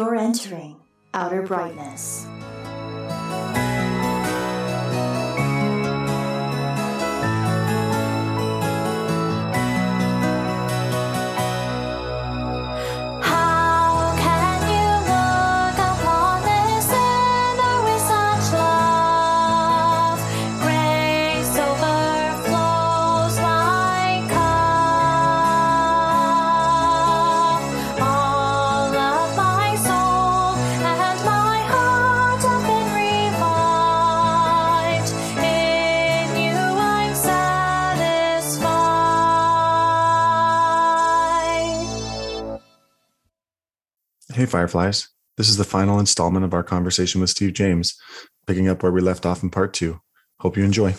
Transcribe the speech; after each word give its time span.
You're 0.00 0.16
entering 0.16 0.76
outer 1.12 1.42
brightness. 1.42 2.26
Hey, 44.40 44.46
Fireflies. 44.46 45.06
This 45.36 45.50
is 45.50 45.58
the 45.58 45.64
final 45.64 46.00
installment 46.00 46.46
of 46.46 46.54
our 46.54 46.62
conversation 46.62 47.20
with 47.20 47.28
Steve 47.28 47.52
James, 47.52 47.94
picking 48.46 48.68
up 48.68 48.82
where 48.82 48.90
we 48.90 49.02
left 49.02 49.26
off 49.26 49.42
in 49.42 49.50
part 49.50 49.74
two. 49.74 50.00
Hope 50.38 50.56
you 50.56 50.64
enjoy. 50.64 50.94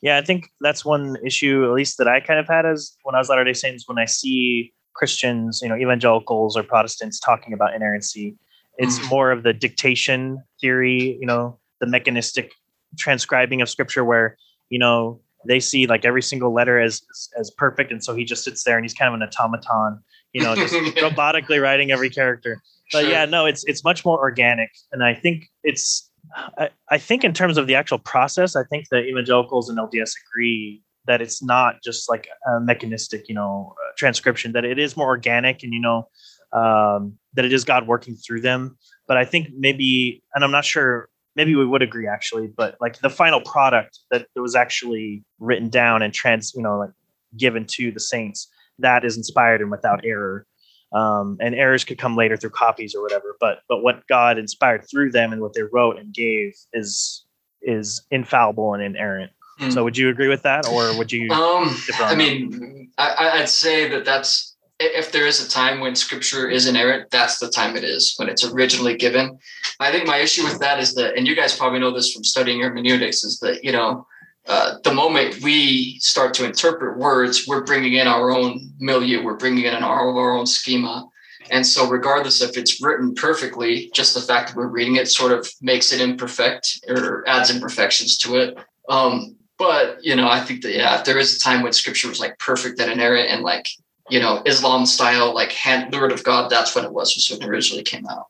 Yeah, 0.00 0.16
I 0.16 0.22
think 0.22 0.48
that's 0.62 0.86
one 0.86 1.18
issue, 1.22 1.66
at 1.66 1.72
least 1.72 1.98
that 1.98 2.08
I 2.08 2.20
kind 2.20 2.40
of 2.40 2.48
had 2.48 2.64
as 2.64 2.96
when 3.02 3.14
I 3.14 3.18
was 3.18 3.28
Latter 3.28 3.44
day 3.44 3.52
Saints, 3.52 3.86
when 3.86 3.98
I 3.98 4.06
see 4.06 4.72
Christians, 4.94 5.60
you 5.62 5.68
know, 5.68 5.76
evangelicals 5.76 6.56
or 6.56 6.62
Protestants 6.62 7.20
talking 7.20 7.52
about 7.52 7.74
inerrancy, 7.74 8.38
it's 8.78 8.98
Mm. 8.98 9.10
more 9.10 9.32
of 9.32 9.42
the 9.42 9.52
dictation 9.52 10.42
theory, 10.58 11.18
you 11.20 11.26
know, 11.26 11.58
the 11.82 11.86
mechanistic 11.86 12.52
transcribing 12.96 13.60
of 13.60 13.68
scripture 13.68 14.02
where, 14.02 14.38
you 14.70 14.78
know, 14.78 15.20
they 15.46 15.60
see 15.60 15.86
like 15.86 16.06
every 16.06 16.22
single 16.22 16.54
letter 16.54 16.80
as 16.80 17.02
as 17.38 17.50
perfect. 17.50 17.92
And 17.92 18.02
so 18.02 18.14
he 18.14 18.24
just 18.24 18.44
sits 18.44 18.64
there 18.64 18.78
and 18.78 18.84
he's 18.86 18.94
kind 18.94 19.14
of 19.14 19.20
an 19.20 19.28
automaton, 19.28 20.02
you 20.32 20.42
know, 20.42 20.54
just 20.54 20.74
robotically 20.96 21.60
writing 21.60 21.90
every 21.90 22.10
character. 22.10 22.62
But 22.92 23.02
Sure. 23.02 23.10
yeah 23.10 23.24
no 23.26 23.44
it's 23.44 23.64
it's 23.64 23.84
much 23.84 24.04
more 24.04 24.18
organic. 24.18 24.70
And 24.92 25.04
i 25.04 25.14
think 25.14 25.48
it's 25.62 26.10
I, 26.58 26.70
I 26.90 26.98
think 26.98 27.24
in 27.24 27.32
terms 27.32 27.56
of 27.58 27.66
the 27.66 27.74
actual 27.74 27.98
process 27.98 28.56
i 28.56 28.62
think 28.64 28.86
the 28.90 29.04
evangelicals 29.04 29.68
and 29.68 29.78
lds 29.78 30.12
agree 30.26 30.82
that 31.06 31.22
it's 31.22 31.42
not 31.42 31.82
just 31.82 32.08
like 32.08 32.28
a 32.46 32.60
mechanistic 32.60 33.28
you 33.28 33.34
know 33.34 33.74
uh, 33.76 33.92
transcription 33.96 34.52
that 34.52 34.64
it 34.64 34.78
is 34.78 34.96
more 34.96 35.06
organic 35.08 35.62
and 35.62 35.72
you 35.72 35.80
know 35.80 36.08
um, 36.52 37.18
that 37.34 37.44
it 37.44 37.52
is 37.52 37.64
god 37.64 37.86
working 37.86 38.16
through 38.16 38.40
them. 38.40 38.78
But 39.06 39.16
i 39.16 39.24
think 39.24 39.48
maybe 39.56 40.22
and 40.34 40.44
i'm 40.44 40.50
not 40.50 40.64
sure 40.64 41.08
maybe 41.36 41.54
we 41.54 41.66
would 41.66 41.82
agree 41.82 42.08
actually 42.08 42.48
but 42.56 42.76
like 42.80 42.98
the 43.00 43.10
final 43.10 43.40
product 43.42 43.98
that 44.10 44.26
was 44.34 44.54
actually 44.54 45.24
written 45.38 45.68
down 45.68 46.02
and 46.02 46.12
trans 46.12 46.52
you 46.54 46.62
know 46.62 46.78
like 46.78 46.90
given 47.36 47.64
to 47.66 47.90
the 47.90 48.00
saints 48.00 48.48
that 48.78 49.04
is 49.04 49.16
inspired 49.16 49.60
and 49.60 49.70
without 49.70 50.04
error 50.04 50.46
um, 50.92 51.36
and 51.40 51.54
errors 51.54 51.84
could 51.84 51.98
come 51.98 52.16
later 52.16 52.36
through 52.36 52.50
copies 52.50 52.94
or 52.94 53.02
whatever. 53.02 53.36
But 53.40 53.60
but 53.68 53.82
what 53.82 54.06
God 54.08 54.38
inspired 54.38 54.88
through 54.90 55.12
them 55.12 55.32
and 55.32 55.42
what 55.42 55.54
they 55.54 55.62
wrote 55.62 55.98
and 55.98 56.12
gave 56.12 56.54
is 56.72 57.24
is 57.62 58.02
infallible 58.10 58.74
and 58.74 58.82
inerrant. 58.82 59.32
Mm. 59.60 59.72
So 59.72 59.84
would 59.84 59.96
you 59.96 60.08
agree 60.08 60.28
with 60.28 60.42
that, 60.42 60.66
or 60.68 60.96
would 60.96 61.12
you? 61.12 61.30
Um, 61.30 61.76
I 61.98 62.14
mean, 62.14 62.90
I, 62.96 63.40
I'd 63.40 63.48
say 63.48 63.88
that 63.88 64.04
that's 64.04 64.56
if 64.80 65.10
there 65.10 65.26
is 65.26 65.44
a 65.44 65.50
time 65.50 65.80
when 65.80 65.96
scripture 65.96 66.48
is 66.48 66.68
inerrant, 66.68 67.10
that's 67.10 67.38
the 67.38 67.48
time 67.48 67.76
it 67.76 67.82
is 67.82 68.14
when 68.16 68.28
it's 68.28 68.44
originally 68.44 68.96
given. 68.96 69.38
I 69.80 69.90
think 69.90 70.06
my 70.06 70.18
issue 70.18 70.44
with 70.44 70.60
that 70.60 70.78
is 70.78 70.94
that, 70.94 71.16
and 71.16 71.26
you 71.26 71.34
guys 71.34 71.56
probably 71.56 71.80
know 71.80 71.90
this 71.90 72.12
from 72.12 72.22
studying 72.24 72.60
hermeneutics, 72.60 73.24
is 73.24 73.38
that 73.40 73.62
you 73.62 73.72
know. 73.72 74.06
Uh, 74.48 74.78
the 74.82 74.94
moment 74.94 75.42
we 75.42 75.98
start 76.00 76.32
to 76.32 76.44
interpret 76.44 76.96
words, 76.96 77.46
we're 77.46 77.64
bringing 77.64 77.94
in 77.94 78.06
our 78.06 78.30
own 78.30 78.72
milieu, 78.78 79.22
we're 79.22 79.36
bringing 79.36 79.66
in 79.66 79.74
our, 79.74 80.10
our 80.10 80.36
own 80.36 80.46
schema. 80.46 81.06
And 81.50 81.66
so, 81.66 81.88
regardless 81.88 82.40
if 82.40 82.56
it's 82.56 82.82
written 82.82 83.14
perfectly, 83.14 83.90
just 83.94 84.14
the 84.14 84.20
fact 84.20 84.48
that 84.48 84.56
we're 84.56 84.66
reading 84.66 84.96
it 84.96 85.08
sort 85.08 85.32
of 85.32 85.48
makes 85.60 85.92
it 85.92 86.00
imperfect 86.00 86.80
or 86.88 87.28
adds 87.28 87.50
imperfections 87.50 88.16
to 88.18 88.36
it. 88.36 88.58
Um, 88.88 89.36
but 89.58 90.02
you 90.02 90.16
know, 90.16 90.28
I 90.28 90.40
think 90.40 90.62
that 90.62 90.72
yeah, 90.72 90.98
if 90.98 91.04
there 91.04 91.18
is 91.18 91.36
a 91.36 91.40
time 91.40 91.62
when 91.62 91.72
scripture 91.72 92.08
was 92.08 92.20
like 92.20 92.38
perfect 92.38 92.80
and 92.80 92.90
inerrant 92.90 93.30
and 93.30 93.42
like 93.42 93.68
you 94.08 94.20
know 94.20 94.42
Islam 94.46 94.86
style, 94.86 95.34
like 95.34 95.52
hand 95.52 95.92
the 95.92 95.98
word 95.98 96.12
of 96.12 96.24
God, 96.24 96.50
that's 96.50 96.74
when 96.74 96.84
it 96.84 96.92
was. 96.92 97.14
Was 97.14 97.28
when 97.30 97.46
it 97.46 97.52
originally 97.52 97.82
came 97.82 98.06
out. 98.06 98.26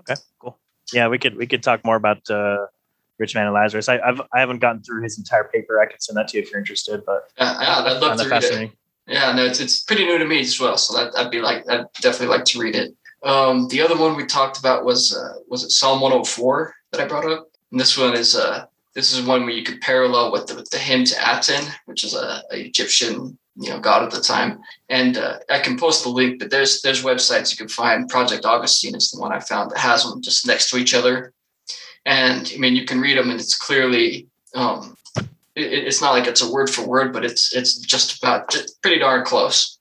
Okay, 0.00 0.20
cool. 0.38 0.58
Yeah, 0.92 1.08
we 1.08 1.18
could 1.18 1.36
we 1.36 1.46
could 1.46 1.62
talk 1.62 1.84
more 1.84 1.96
about 1.96 2.28
uh, 2.30 2.66
Rich 3.18 3.34
Man 3.34 3.46
and 3.46 3.54
Lazarus. 3.54 3.88
I, 3.88 3.98
I've 3.98 4.20
I 4.32 4.40
haven't 4.40 4.60
gotten 4.60 4.82
through 4.82 5.02
his 5.02 5.18
entire 5.18 5.44
paper. 5.44 5.80
I 5.80 5.86
could 5.86 6.02
send 6.02 6.16
that 6.16 6.28
to 6.28 6.36
you 6.36 6.42
if 6.42 6.50
you're 6.50 6.58
interested. 6.58 7.02
But 7.06 7.30
Yeah, 7.38 7.60
yeah, 7.60 7.78
I'd 7.78 8.00
love 8.00 8.18
to 8.18 8.28
read 8.28 8.44
it. 8.44 8.72
Yeah, 9.06 9.32
no, 9.32 9.44
it's 9.44 9.60
it's 9.60 9.82
pretty 9.82 10.04
new 10.04 10.18
to 10.18 10.26
me 10.26 10.40
as 10.40 10.58
well. 10.58 10.76
So 10.76 10.96
that 10.96 11.12
I'd 11.16 11.30
be 11.30 11.40
like, 11.40 11.68
I'd 11.68 11.86
definitely 12.00 12.36
like 12.36 12.44
to 12.46 12.58
read 12.58 12.74
it. 12.74 12.94
Um, 13.22 13.68
the 13.68 13.80
other 13.80 13.96
one 13.96 14.16
we 14.16 14.26
talked 14.26 14.58
about 14.58 14.84
was 14.84 15.16
uh, 15.16 15.40
was 15.48 15.64
it 15.64 15.70
Psalm 15.70 16.00
104 16.00 16.74
that 16.92 17.00
I 17.00 17.06
brought 17.06 17.30
up, 17.30 17.48
and 17.70 17.80
this 17.80 17.96
one 17.96 18.14
is 18.14 18.36
uh 18.36 18.66
this 18.94 19.12
is 19.12 19.26
one 19.26 19.42
where 19.42 19.52
you 19.52 19.62
could 19.62 19.80
parallel 19.82 20.32
with 20.32 20.46
the, 20.46 20.54
with 20.54 20.70
the 20.70 20.78
hymn 20.78 21.04
to 21.04 21.14
Aten, 21.20 21.62
which 21.84 22.02
is 22.02 22.14
a, 22.14 22.42
a 22.50 22.66
Egyptian 22.66 23.38
you 23.56 23.70
know 23.70 23.80
god 23.80 24.02
at 24.02 24.10
the 24.10 24.20
time. 24.20 24.60
And 24.88 25.16
uh, 25.16 25.38
I 25.50 25.60
can 25.60 25.78
post 25.78 26.02
the 26.02 26.10
link, 26.10 26.38
but 26.38 26.50
there's 26.50 26.82
there's 26.82 27.02
websites 27.02 27.50
you 27.50 27.56
can 27.56 27.68
find. 27.68 28.08
Project 28.08 28.44
Augustine 28.44 28.94
is 28.94 29.10
the 29.10 29.20
one 29.20 29.32
I 29.32 29.40
found 29.40 29.70
that 29.70 29.78
has 29.78 30.04
them 30.04 30.22
just 30.22 30.46
next 30.46 30.70
to 30.70 30.76
each 30.76 30.94
other, 30.94 31.32
and 32.06 32.50
I 32.54 32.58
mean 32.58 32.74
you 32.74 32.86
can 32.86 33.00
read 33.00 33.18
them, 33.18 33.30
and 33.30 33.38
it's 33.38 33.56
clearly 33.56 34.28
um, 34.54 34.96
it, 35.16 35.26
it's 35.56 36.00
not 36.00 36.12
like 36.12 36.26
it's 36.26 36.42
a 36.42 36.50
word 36.50 36.70
for 36.70 36.86
word, 36.86 37.12
but 37.12 37.24
it's 37.24 37.54
it's 37.54 37.76
just 37.78 38.18
about 38.18 38.48
just 38.50 38.80
pretty 38.80 39.00
darn 39.00 39.24
close 39.24 39.78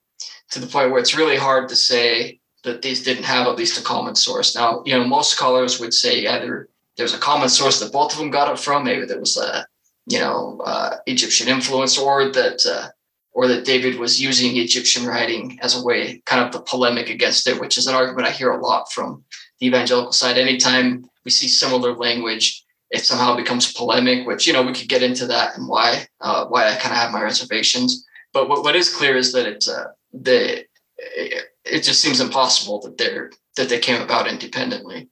to 0.51 0.59
the 0.59 0.67
point 0.67 0.91
where 0.91 0.99
it's 0.99 1.15
really 1.15 1.37
hard 1.37 1.69
to 1.69 1.75
say 1.75 2.39
that 2.63 2.81
these 2.81 3.03
didn't 3.03 3.23
have 3.23 3.47
at 3.47 3.55
least 3.55 3.79
a 3.79 3.83
common 3.83 4.15
source. 4.15 4.55
Now, 4.55 4.81
you 4.85 4.97
know, 4.97 5.05
most 5.05 5.31
scholars 5.31 5.79
would 5.79 5.93
say 5.93 6.25
either 6.25 6.67
there's 6.97 7.13
a 7.13 7.19
common 7.19 7.49
source 7.49 7.79
that 7.79 7.91
both 7.91 8.13
of 8.13 8.17
them 8.17 8.31
got 8.31 8.51
it 8.51 8.59
from, 8.59 8.83
maybe 8.83 9.05
there 9.05 9.19
was 9.19 9.37
a 9.37 9.65
you 10.07 10.19
know 10.19 10.61
uh, 10.65 10.97
Egyptian 11.05 11.47
influence, 11.47 11.97
or 11.97 12.31
that 12.31 12.65
uh, 12.65 12.89
or 13.33 13.47
that 13.47 13.65
David 13.65 13.99
was 13.99 14.19
using 14.19 14.57
Egyptian 14.57 15.05
writing 15.05 15.59
as 15.61 15.79
a 15.79 15.83
way, 15.83 16.21
kind 16.25 16.43
of 16.43 16.51
the 16.51 16.61
polemic 16.61 17.09
against 17.09 17.47
it, 17.47 17.59
which 17.59 17.77
is 17.77 17.85
an 17.85 17.93
argument 17.93 18.27
I 18.27 18.31
hear 18.31 18.51
a 18.51 18.61
lot 18.61 18.91
from 18.91 19.23
the 19.59 19.67
evangelical 19.67 20.11
side. 20.11 20.37
Anytime 20.37 21.09
we 21.23 21.31
see 21.31 21.47
similar 21.47 21.93
language, 21.93 22.63
it 22.91 23.03
somehow 23.05 23.35
becomes 23.35 23.73
polemic, 23.73 24.27
which 24.27 24.47
you 24.47 24.53
know 24.53 24.63
we 24.63 24.73
could 24.73 24.89
get 24.89 25.03
into 25.03 25.25
that 25.27 25.57
and 25.57 25.67
why 25.67 26.07
uh, 26.21 26.45
why 26.45 26.67
I 26.67 26.75
kind 26.75 26.93
of 26.93 26.99
have 26.99 27.11
my 27.11 27.21
reservations. 27.21 28.05
But 28.33 28.49
what, 28.49 28.63
what 28.63 28.75
is 28.75 28.93
clear 28.93 29.15
is 29.15 29.31
that 29.33 29.47
it's 29.47 29.69
uh, 29.69 29.85
the 30.13 30.65
it, 30.97 31.45
it 31.63 31.83
just 31.83 32.01
seems 32.01 32.19
impossible 32.19 32.81
that 32.81 32.97
they're 32.97 33.31
that 33.57 33.69
they 33.69 33.79
came 33.79 34.01
about 34.01 34.27
independently. 34.27 35.09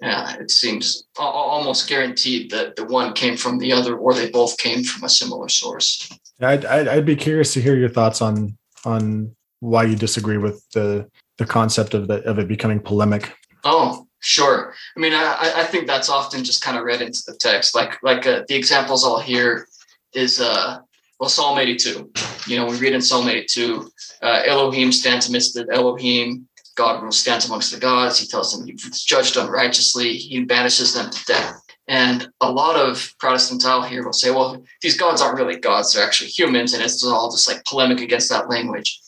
Yeah, 0.00 0.36
it 0.38 0.50
seems 0.50 1.04
al- 1.18 1.26
al- 1.26 1.32
almost 1.32 1.88
guaranteed 1.88 2.50
that 2.50 2.76
the 2.76 2.84
one 2.84 3.12
came 3.12 3.36
from 3.36 3.58
the 3.58 3.72
other, 3.72 3.96
or 3.96 4.12
they 4.12 4.28
both 4.28 4.58
came 4.58 4.82
from 4.84 5.04
a 5.04 5.08
similar 5.08 5.48
source. 5.48 6.10
I'd, 6.40 6.64
I'd, 6.64 6.88
I'd 6.88 7.06
be 7.06 7.16
curious 7.16 7.54
to 7.54 7.62
hear 7.62 7.76
your 7.76 7.88
thoughts 7.88 8.20
on 8.20 8.58
on 8.84 9.34
why 9.60 9.84
you 9.84 9.96
disagree 9.96 10.36
with 10.36 10.62
the 10.74 11.08
the 11.38 11.46
concept 11.46 11.94
of 11.94 12.06
the, 12.06 12.22
of 12.24 12.38
it 12.38 12.48
becoming 12.48 12.80
polemic. 12.80 13.32
Oh, 13.64 14.06
sure. 14.20 14.74
I 14.96 15.00
mean, 15.00 15.12
I, 15.14 15.52
I- 15.56 15.64
think 15.64 15.86
that's 15.86 16.08
often 16.10 16.44
just 16.44 16.62
kind 16.62 16.76
of 16.76 16.84
read 16.84 17.00
into 17.02 17.22
the 17.26 17.34
text. 17.36 17.74
Like, 17.74 18.02
like 18.02 18.26
uh, 18.26 18.42
the 18.48 18.54
examples 18.54 19.04
I'll 19.04 19.18
hear 19.18 19.66
is, 20.14 20.40
uh, 20.40 20.78
well, 21.18 21.30
Psalm 21.30 21.58
82. 21.58 22.10
You 22.46 22.56
know, 22.58 22.66
we 22.66 22.76
read 22.76 22.92
in 22.92 23.00
Psalm 23.00 23.28
82, 23.28 23.90
uh, 24.22 24.42
Elohim 24.46 24.92
stands 24.92 25.28
amidst 25.28 25.54
the 25.54 25.66
Elohim. 25.72 26.46
God 26.76 27.02
will 27.02 27.12
stand 27.12 27.44
amongst 27.46 27.72
the 27.72 27.78
gods. 27.78 28.18
He 28.18 28.26
tells 28.26 28.52
them 28.56 28.66
you've 28.66 28.80
judged 29.06 29.36
unrighteously. 29.36 30.14
He 30.14 30.44
banishes 30.44 30.92
them 30.92 31.10
to 31.10 31.24
death. 31.24 31.60
And 31.86 32.28
a 32.40 32.50
lot 32.50 32.76
of 32.76 33.14
Protestants 33.18 33.64
out 33.66 33.88
here 33.88 34.04
will 34.04 34.12
say, 34.12 34.30
well, 34.30 34.62
these 34.82 34.96
gods 34.96 35.20
aren't 35.20 35.38
really 35.38 35.58
gods; 35.60 35.92
they're 35.92 36.04
actually 36.04 36.30
humans, 36.30 36.72
and 36.72 36.82
it's 36.82 37.04
all 37.04 37.30
just 37.30 37.46
like 37.46 37.64
polemic 37.64 38.00
against 38.00 38.28
that 38.30 38.48
language. 38.48 39.00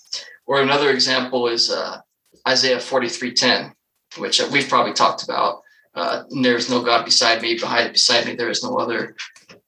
Or 0.47 0.61
another 0.61 0.91
example 0.91 1.49
is 1.49 1.71
uh, 1.71 1.99
Isaiah 2.47 2.77
43:10 2.77 3.73
which 4.19 4.41
uh, 4.41 4.49
we've 4.53 4.69
probably 4.69 4.93
talked 4.93 5.23
about. 5.23 5.63
Uh, 5.95 6.25
there 6.43 6.57
is 6.57 6.69
no 6.69 6.83
God 6.83 7.05
beside 7.05 7.41
me, 7.41 7.55
behind 7.55 7.93
beside 7.93 8.27
me 8.27 8.35
there 8.35 8.51
is 8.51 8.63
no 8.63 8.77
other, 8.77 9.17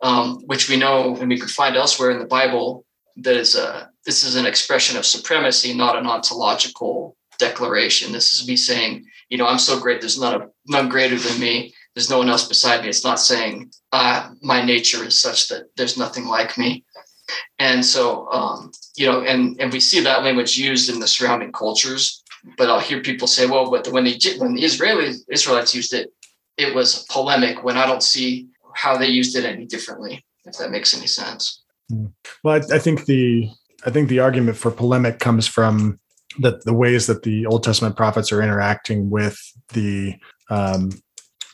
um, 0.02 0.42
which 0.46 0.68
we 0.68 0.76
know 0.76 1.16
and 1.16 1.28
we 1.28 1.38
could 1.38 1.50
find 1.50 1.74
elsewhere 1.74 2.10
in 2.10 2.18
the 2.18 2.26
Bible. 2.26 2.84
That 3.16 3.36
is 3.36 3.56
a 3.56 3.90
this 4.04 4.24
is 4.24 4.36
an 4.36 4.46
expression 4.46 4.96
of 4.96 5.06
supremacy, 5.06 5.74
not 5.74 5.96
an 5.96 6.06
ontological 6.06 7.16
declaration. 7.38 8.12
This 8.12 8.34
is 8.34 8.46
me 8.46 8.56
saying, 8.56 9.06
you 9.30 9.38
know, 9.38 9.46
I'm 9.46 9.58
so 9.58 9.80
great. 9.80 10.00
There's 10.00 10.20
none 10.20 10.50
none 10.66 10.88
greater 10.88 11.16
than 11.16 11.40
me. 11.40 11.74
There's 11.94 12.10
no 12.10 12.18
one 12.18 12.28
else 12.28 12.46
beside 12.46 12.82
me. 12.82 12.88
It's 12.88 13.04
not 13.04 13.18
saying 13.18 13.72
uh, 13.92 14.30
my 14.42 14.62
nature 14.64 15.04
is 15.04 15.20
such 15.20 15.48
that 15.48 15.64
there's 15.76 15.96
nothing 15.96 16.26
like 16.26 16.56
me. 16.58 16.84
And 17.58 17.84
so, 17.84 18.30
um, 18.30 18.70
you 18.96 19.06
know, 19.06 19.22
and 19.22 19.60
and 19.60 19.72
we 19.72 19.80
see 19.80 20.00
that 20.00 20.22
language 20.22 20.58
used 20.58 20.90
in 20.90 21.00
the 21.00 21.08
surrounding 21.08 21.52
cultures 21.52 22.22
but 22.56 22.68
I'll 22.68 22.80
hear 22.80 23.00
people 23.00 23.26
say, 23.26 23.46
well, 23.46 23.70
but 23.70 23.88
when 23.88 24.04
the 24.04 24.18
when 24.38 24.54
the 24.54 24.64
Israeli 24.64 25.14
Israelites 25.28 25.74
used 25.74 25.92
it, 25.92 26.12
it 26.56 26.74
was 26.74 27.04
polemic. 27.10 27.64
When 27.64 27.76
I 27.76 27.86
don't 27.86 28.02
see 28.02 28.48
how 28.74 28.96
they 28.96 29.08
used 29.08 29.36
it 29.36 29.44
any 29.44 29.66
differently, 29.66 30.24
if 30.44 30.56
that 30.58 30.70
makes 30.70 30.96
any 30.96 31.06
sense. 31.06 31.62
Well, 31.90 32.60
I, 32.60 32.76
I 32.76 32.78
think 32.78 33.06
the 33.06 33.50
I 33.84 33.90
think 33.90 34.08
the 34.08 34.20
argument 34.20 34.56
for 34.56 34.70
polemic 34.70 35.18
comes 35.18 35.46
from 35.46 36.00
the 36.38 36.60
the 36.64 36.74
ways 36.74 37.06
that 37.06 37.22
the 37.22 37.46
Old 37.46 37.64
Testament 37.64 37.96
prophets 37.96 38.32
are 38.32 38.42
interacting 38.42 39.10
with 39.10 39.38
the 39.72 40.14
um, 40.50 40.90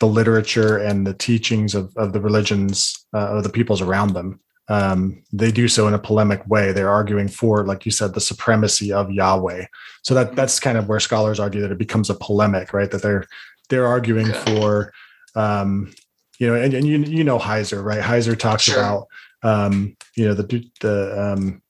the 0.01 0.07
literature 0.07 0.79
and 0.79 1.07
the 1.07 1.15
teachings 1.15 1.75
of, 1.75 1.93
of 1.97 2.13
the 2.13 2.21
religions 2.21 3.07
uh, 3.15 3.37
of 3.37 3.43
the 3.43 3.49
peoples 3.49 3.81
around 3.81 4.13
them. 4.13 4.41
Um, 4.69 5.23
they 5.33 5.53
do 5.53 5.69
so 5.69 5.87
in 5.89 5.95
a 5.95 5.99
polemic 5.99 6.47
way. 6.47 6.73
They're 6.73 6.91
arguing 6.91 7.29
for, 7.29 7.67
like 7.67 7.85
you 7.85 7.93
said, 7.93 8.15
the 8.15 8.21
supremacy 8.21 8.93
of 8.93 9.11
Yahweh. 9.11 9.67
So 10.03 10.15
that 10.15 10.35
that's 10.37 10.59
kind 10.59 10.79
of 10.79 10.89
where 10.89 11.01
scholars 11.01 11.39
argue 11.39 11.61
that 11.61 11.73
it 11.73 11.79
becomes 11.79 12.09
a 12.11 12.15
polemic, 12.15 12.73
right? 12.73 12.91
That 12.91 13.03
they're 13.03 13.27
they're 13.69 13.87
arguing 13.87 14.33
for, 14.33 14.93
um, 15.35 15.93
you 16.39 16.47
know, 16.47 16.55
and, 16.55 16.73
and 16.75 16.87
you 16.87 16.99
you 16.99 17.25
know 17.25 17.39
Heiser, 17.39 17.85
right? 17.85 18.01
Heiser 18.01 18.39
talks 18.39 18.63
Sure. 18.65 18.79
about, 18.79 19.07
um, 19.43 19.97
you 20.17 20.27
know, 20.27 20.35
the 20.35 20.65
the 20.81 21.33
um, 21.33 21.63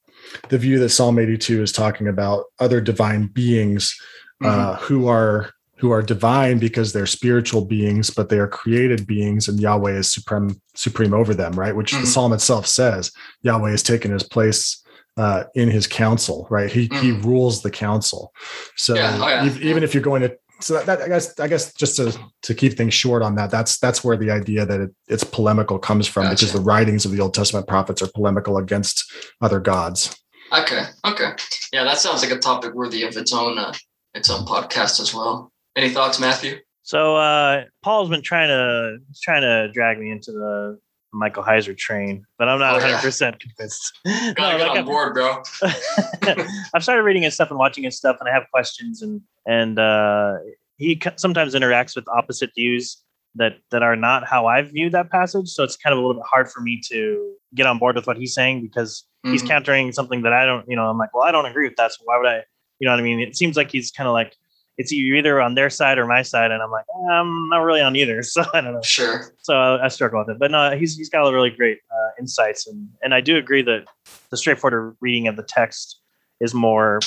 the 0.48 0.58
view 0.58 0.78
that 0.78 0.90
Psalm 0.90 1.18
82 1.18 1.62
is 1.62 1.72
talking 1.72 2.08
about 2.08 2.44
other 2.58 2.80
divine 2.80 3.26
beings 3.26 3.94
uh, 4.42 4.76
who 4.76 5.08
are 5.08 5.50
who 5.84 5.90
are 5.90 6.00
divine 6.00 6.58
because 6.58 6.94
they're 6.94 7.04
spiritual 7.04 7.62
beings, 7.62 8.08
but 8.08 8.30
they 8.30 8.38
are 8.38 8.48
created 8.48 9.06
beings, 9.06 9.48
and 9.48 9.60
Yahweh 9.60 9.92
is 9.92 10.10
supreme 10.10 10.58
supreme 10.74 11.12
over 11.12 11.34
them, 11.34 11.52
right? 11.52 11.76
Which 11.76 11.92
the 11.92 11.98
Mhm. 11.98 12.06
psalm 12.06 12.32
itself 12.32 12.66
says 12.66 13.12
Yahweh 13.42 13.70
has 13.72 13.82
taken 13.82 14.10
his 14.10 14.22
place 14.22 14.80
uh, 15.16 15.44
in 15.54 15.68
His 15.70 15.86
council, 15.86 16.44
right? 16.50 16.68
He 16.72 16.82
he 17.02 17.12
Mhm. 17.12 17.24
rules 17.24 17.62
the 17.62 17.70
council. 17.70 18.32
So 18.76 18.94
Yeah. 18.96 19.20
Oh, 19.22 19.28
yeah. 19.28 19.44
even 19.70 19.84
if 19.84 19.94
you're 19.94 20.02
going 20.02 20.22
to 20.22 20.30
so 20.60 20.74
that, 20.74 20.86
that 20.86 21.02
I 21.02 21.08
guess 21.08 21.38
I 21.38 21.46
guess 21.46 21.72
just 21.74 21.94
to 21.96 22.04
to 22.46 22.52
keep 22.54 22.72
things 22.76 22.94
short 22.94 23.22
on 23.22 23.34
that, 23.36 23.48
that's 23.50 23.78
that's 23.78 24.02
where 24.02 24.16
the 24.16 24.30
idea 24.32 24.66
that 24.66 24.80
it, 24.80 24.90
it's 25.06 25.22
polemical 25.22 25.78
comes 25.78 26.08
from 26.08 26.24
because 26.30 26.50
Gotcha. 26.50 26.58
the 26.58 26.64
writings 26.64 27.04
of 27.04 27.12
the 27.12 27.20
Old 27.20 27.34
Testament 27.34 27.68
prophets 27.68 28.02
are 28.02 28.08
polemical 28.18 28.56
against 28.58 29.04
other 29.40 29.60
gods. 29.60 30.00
Okay. 30.60 30.84
Okay. 31.06 31.30
Yeah, 31.72 31.84
that 31.84 31.98
sounds 31.98 32.20
like 32.22 32.32
a 32.32 32.38
topic 32.50 32.72
worthy 32.74 33.02
of 33.04 33.16
its 33.16 33.32
own 33.32 33.56
uh, 33.58 33.72
its 34.14 34.30
own 34.30 34.44
podcast 34.46 34.98
as 35.00 35.14
well. 35.14 35.52
Any 35.76 35.90
thoughts, 35.90 36.20
Matthew? 36.20 36.58
So 36.82 37.16
uh, 37.16 37.64
Paul's 37.82 38.08
been 38.10 38.22
trying 38.22 38.48
to 38.48 38.98
trying 39.22 39.42
to 39.42 39.72
drag 39.72 39.98
me 39.98 40.10
into 40.10 40.32
the 40.32 40.78
Michael 41.12 41.42
Heiser 41.42 41.76
train, 41.76 42.24
but 42.38 42.48
I'm 42.48 42.58
not 42.58 42.74
Oh, 42.74 42.78
100 42.78 43.00
percent 43.00 43.40
convinced. 43.40 43.98
Gotta 44.04 44.34
No, 44.36 44.58
get 44.58 44.60
like, 44.60 44.70
on 44.70 44.76
I've- 44.78 44.86
board, 44.86 45.14
bro. 45.14 45.42
I've 46.74 46.82
started 46.82 47.02
reading 47.02 47.22
his 47.22 47.34
stuff 47.34 47.50
and 47.50 47.58
watching 47.58 47.84
his 47.84 47.96
stuff, 47.96 48.16
and 48.20 48.28
I 48.28 48.32
have 48.32 48.44
questions, 48.52 49.02
and 49.02 49.20
and 49.46 49.78
uh, 49.78 50.34
he 50.76 51.00
sometimes 51.16 51.54
interacts 51.54 51.96
with 51.96 52.06
opposite 52.08 52.50
views 52.56 53.02
that 53.36 53.54
that 53.70 53.82
are 53.82 53.96
not 53.96 54.26
how 54.28 54.46
I 54.46 54.62
view 54.62 54.90
that 54.90 55.10
passage. 55.10 55.48
So 55.48 55.64
it's 55.64 55.76
kind 55.76 55.92
of 55.92 55.98
a 55.98 56.02
little 56.02 56.20
bit 56.20 56.26
hard 56.30 56.50
for 56.50 56.60
me 56.60 56.80
to 56.90 57.34
get 57.54 57.66
on 57.66 57.78
board 57.78 57.96
with 57.96 58.06
what 58.06 58.16
he's 58.16 58.34
saying 58.34 58.62
because 58.62 59.04
he's 59.22 59.42
Mhm. 59.42 59.48
countering 59.48 59.92
something 59.92 60.22
that 60.22 60.32
I 60.32 60.44
don't. 60.44 60.64
You 60.68 60.76
know, 60.76 60.88
I'm 60.88 60.98
like, 60.98 61.14
well, 61.14 61.24
I 61.24 61.32
don't 61.32 61.46
agree 61.46 61.66
with 61.66 61.76
that, 61.76 61.92
so 61.92 62.02
why 62.04 62.18
would 62.18 62.26
I? 62.28 62.42
You 62.80 62.86
know 62.88 62.92
what 62.92 63.00
I 63.00 63.04
mean? 63.04 63.20
It 63.20 63.36
seems 63.36 63.56
like 63.56 63.70
he's 63.70 63.90
kind 63.90 64.06
of 64.08 64.12
like 64.12 64.34
it's 64.78 64.90
you're 64.92 65.16
either 65.16 65.40
on 65.40 65.54
their 65.54 65.70
side 65.70 65.98
or 65.98 66.06
my 66.06 66.22
side, 66.22 66.50
and 66.50 66.62
I'm 66.62 66.70
like, 66.70 66.84
eh, 66.88 67.12
I'm 67.12 67.48
not 67.48 67.58
really 67.58 67.80
on 67.80 67.94
either. 67.96 68.22
So 68.34 68.44
I 68.52 68.60
don't 68.60 68.74
know 68.74 68.82
Sure. 68.82 69.32
so 69.42 69.54
I, 69.54 69.84
I 69.84 69.88
struggle 69.88 70.18
with 70.20 70.30
it. 70.30 70.38
But 70.38 70.50
no, 70.50 70.76
he's 70.76 70.96
he's 70.96 71.08
got 71.10 71.26
a 71.26 71.32
really 71.32 71.50
great 71.50 71.78
uh, 71.90 72.10
insights, 72.18 72.66
and 72.66 72.88
and 73.02 73.14
I 73.14 73.20
do 73.20 73.36
agree 73.36 73.62
that 73.62 73.84
the 74.30 74.36
straightforward 74.36 74.96
reading 75.00 75.28
of 75.28 75.36
the 75.36 75.42
text 75.44 76.00
is 76.40 76.54
more 76.54 77.00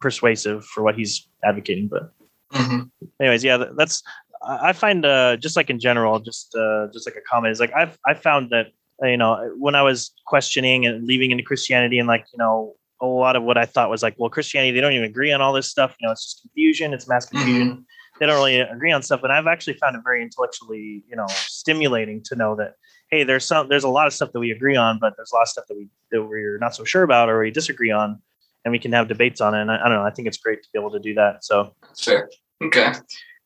persuasive 0.00 0.64
for 0.66 0.82
what 0.82 0.94
he's 0.94 1.26
advocating. 1.44 1.88
But 1.88 2.12
hmm 2.52 2.82
anyways, 3.20 3.42
yeah, 3.44 3.64
that's 3.76 4.02
I 4.46 4.72
find 4.72 5.04
uh, 5.04 5.36
just 5.38 5.56
like 5.56 5.70
in 5.70 5.80
general, 5.80 6.20
just 6.20 6.54
uh, 6.54 6.88
just 6.92 7.06
like 7.06 7.16
a 7.16 7.22
comment 7.28 7.52
is 7.52 7.60
like 7.60 7.72
I've 7.74 7.98
I 8.06 8.14
found 8.14 8.50
that 8.50 8.66
you 9.02 9.16
know 9.16 9.52
when 9.58 9.74
I 9.74 9.82
was 9.82 10.12
questioning 10.26 10.86
and 10.86 11.06
leaving 11.06 11.30
into 11.30 11.42
Christianity 11.42 11.98
and 11.98 12.06
like 12.06 12.26
you 12.32 12.38
know 12.38 12.74
a 13.00 13.06
lot 13.06 13.36
of 13.36 13.42
what 13.42 13.58
I 13.58 13.66
thought 13.66 13.90
was 13.90 14.02
like 14.02 14.14
well 14.18 14.30
Christianity 14.30 14.72
they 14.72 14.80
don't 14.80 14.92
even 14.92 15.04
agree 15.04 15.32
on 15.32 15.40
all 15.40 15.52
this 15.52 15.68
stuff 15.68 15.96
you 16.00 16.06
know 16.06 16.12
it's 16.12 16.24
just 16.24 16.42
confusion 16.42 16.92
it's 16.92 17.08
mass 17.08 17.26
confusion 17.26 17.84
they 18.18 18.26
don't 18.26 18.36
really 18.36 18.60
agree 18.60 18.92
on 18.92 19.02
stuff 19.02 19.22
and 19.22 19.32
I've 19.32 19.46
actually 19.46 19.74
found 19.74 19.96
it 19.96 20.02
very 20.04 20.22
intellectually 20.22 21.04
you 21.08 21.16
know 21.16 21.26
stimulating 21.28 22.22
to 22.24 22.36
know 22.36 22.56
that 22.56 22.74
hey 23.10 23.24
there's 23.24 23.44
some 23.44 23.68
there's 23.68 23.84
a 23.84 23.88
lot 23.88 24.06
of 24.06 24.12
stuff 24.12 24.32
that 24.32 24.40
we 24.40 24.50
agree 24.50 24.76
on 24.76 24.98
but 24.98 25.14
there's 25.16 25.32
a 25.32 25.34
lot 25.34 25.42
of 25.42 25.48
stuff 25.48 25.64
that 25.68 25.76
we 25.76 25.88
that 26.10 26.22
we're 26.22 26.58
not 26.58 26.74
so 26.74 26.84
sure 26.84 27.02
about 27.02 27.28
or 27.28 27.40
we 27.40 27.50
disagree 27.50 27.90
on 27.90 28.20
and 28.64 28.72
we 28.72 28.78
can 28.78 28.92
have 28.92 29.08
debates 29.08 29.40
on 29.40 29.54
it 29.54 29.60
and 29.60 29.70
I, 29.70 29.76
I 29.76 29.88
don't 29.88 29.98
know 29.98 30.04
I 30.04 30.10
think 30.10 30.28
it's 30.28 30.38
great 30.38 30.62
to 30.62 30.68
be 30.72 30.78
able 30.78 30.90
to 30.90 31.00
do 31.00 31.14
that 31.14 31.44
so 31.44 31.74
fair. 31.98 32.28
Okay. 32.62 32.92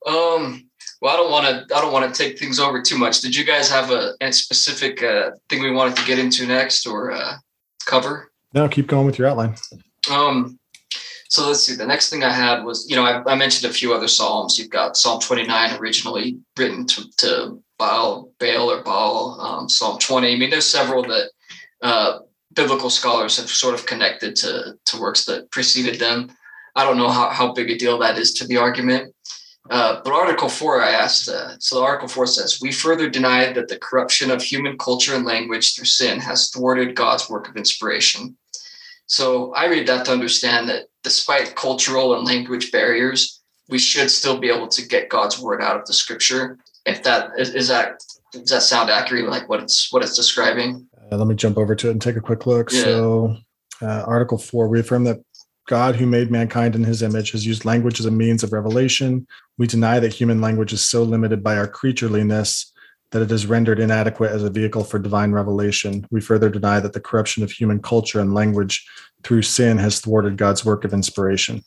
Um. 0.07 0.69
Well, 1.03 1.15
I 1.15 1.17
don't 1.17 1.31
want 1.31 1.47
to. 1.47 1.77
I 1.77 1.81
don't 1.81 1.93
want 1.93 2.13
to 2.13 2.23
take 2.23 2.39
things 2.39 2.59
over 2.59 2.81
too 2.83 2.99
much. 2.99 3.21
Did 3.21 3.35
you 3.35 3.45
guys 3.45 3.71
have 3.71 3.91
a, 3.91 4.13
a 4.21 4.33
specific 4.33 5.03
uh, 5.03 5.31
thing 5.49 5.63
we 5.63 5.71
wanted 5.71 5.97
to 5.97 6.05
get 6.05 6.19
into 6.19 6.47
next 6.47 6.87
or 6.87 7.11
uh, 7.11 7.35
cover? 7.87 8.30
No, 8.53 8.69
keep 8.69 8.87
going 8.87 9.07
with 9.07 9.19
your 9.19 9.29
outline. 9.29 9.55
Um, 10.11 10.59
so 11.29 11.47
let's 11.47 11.63
see. 11.63 11.77
The 11.77 11.87
next 11.87 12.11
thing 12.11 12.25
I 12.25 12.33
had 12.33 12.65
was, 12.65 12.89
you 12.91 12.97
know, 12.97 13.05
I, 13.05 13.23
I 13.31 13.37
mentioned 13.37 13.71
a 13.71 13.75
few 13.75 13.95
other 13.95 14.09
psalms. 14.09 14.59
You've 14.59 14.71
got 14.71 14.97
Psalm 14.97 15.21
29, 15.21 15.79
originally 15.79 16.39
written 16.59 16.87
to, 16.87 17.05
to 17.19 17.63
Baal, 17.79 18.33
Baal 18.41 18.71
or 18.71 18.83
Baal. 18.83 19.41
Um, 19.41 19.69
Psalm 19.69 19.99
20. 19.99 20.35
I 20.35 20.37
mean, 20.37 20.51
there's 20.51 20.67
several 20.67 21.03
that 21.05 21.31
uh, 21.83 22.19
biblical 22.55 22.91
scholars 22.91 23.37
have 23.37 23.49
sort 23.49 23.75
of 23.75 23.87
connected 23.87 24.35
to 24.37 24.75
to 24.87 25.01
works 25.01 25.25
that 25.27 25.51
preceded 25.51 26.01
them. 26.01 26.31
I 26.75 26.85
don't 26.85 26.97
know 26.97 27.09
how, 27.09 27.31
how 27.31 27.53
big 27.53 27.71
a 27.71 27.79
deal 27.79 27.99
that 27.99 28.19
is 28.19 28.33
to 28.35 28.47
the 28.47 28.57
argument. 28.57 29.15
Uh, 29.69 30.01
but 30.03 30.13
Article 30.13 30.49
4, 30.49 30.83
I 30.83 30.91
asked, 30.91 31.29
uh, 31.29 31.57
so 31.59 31.85
Article 31.85 32.09
4 32.09 32.27
says, 32.27 32.61
We 32.61 32.73
further 32.73 33.09
deny 33.09 33.53
that 33.53 33.69
the 33.69 33.79
corruption 33.79 34.31
of 34.31 34.43
human 34.43 34.77
culture 34.79 35.15
and 35.15 35.25
language 35.25 35.75
through 35.75 35.85
sin 35.85 36.19
has 36.21 36.51
thwarted 36.51 36.97
God's 36.97 37.29
work 37.29 37.49
of 37.49 37.57
inspiration. 37.57 38.37
So 39.11 39.53
I 39.55 39.67
read 39.67 39.89
that 39.89 40.05
to 40.05 40.13
understand 40.13 40.69
that 40.69 40.85
despite 41.03 41.57
cultural 41.57 42.15
and 42.15 42.25
language 42.25 42.71
barriers, 42.71 43.41
we 43.69 43.77
should 43.77 44.09
still 44.09 44.39
be 44.39 44.49
able 44.49 44.69
to 44.69 44.87
get 44.87 45.09
God's 45.09 45.37
word 45.37 45.61
out 45.61 45.75
of 45.75 45.85
the 45.85 45.93
scripture. 45.93 46.59
If 46.87 47.03
that 47.03 47.31
is, 47.37 47.53
is 47.57 47.67
that 47.67 48.01
does 48.33 48.51
that 48.51 48.63
sound 48.63 48.89
accurate, 48.89 49.29
like 49.29 49.49
what 49.49 49.65
it's 49.65 49.93
what 49.93 50.05
it's 50.05 50.15
describing? 50.15 50.87
Uh, 51.11 51.17
let 51.17 51.27
me 51.27 51.35
jump 51.35 51.59
over 51.59 51.75
to 51.75 51.89
it 51.89 51.91
and 51.91 52.01
take 52.01 52.15
a 52.15 52.21
quick 52.21 52.47
look. 52.47 52.71
Yeah. 52.71 52.83
So, 52.83 53.37
uh, 53.83 54.05
Article 54.07 54.39
4, 54.39 54.69
we 54.69 54.79
affirm 54.79 55.03
that 55.05 55.19
God, 55.67 55.97
who 55.97 56.07
made 56.07 56.31
mankind 56.31 56.77
in 56.77 56.85
his 56.85 57.03
image, 57.03 57.33
has 57.33 57.45
used 57.45 57.65
language 57.65 57.99
as 57.99 58.07
a 58.07 58.13
means 58.13 58.45
of 58.45 58.53
revelation. 58.53 59.27
We 59.59 59.67
deny 59.67 59.99
that 59.99 60.15
human 60.15 60.41
language 60.41 60.73
is 60.73 60.83
so 60.83 61.03
limited 61.03 61.43
by 61.43 61.57
our 61.57 61.67
creatureliness 61.67 62.71
that 63.11 63.23
it 63.23 63.33
is 63.33 63.47
rendered 63.47 63.81
inadequate 63.81 64.31
as 64.31 64.45
a 64.45 64.51
vehicle 64.51 64.85
for 64.85 64.99
divine 64.99 65.33
revelation. 65.33 66.07
We 66.11 66.21
further 66.21 66.49
deny 66.49 66.81
that 66.81 66.93
the 66.93 67.01
corruption 67.01 67.43
of 67.43 67.51
human 67.51 67.83
culture 67.83 68.21
and 68.21 68.35
language 68.35 68.87
through 69.25 69.43
sin 69.43 69.79
has 69.79 70.01
thwarted 70.01 70.37
God's 70.37 70.65
work 70.65 70.85
of 70.85 70.93
inspiration. 70.93 71.63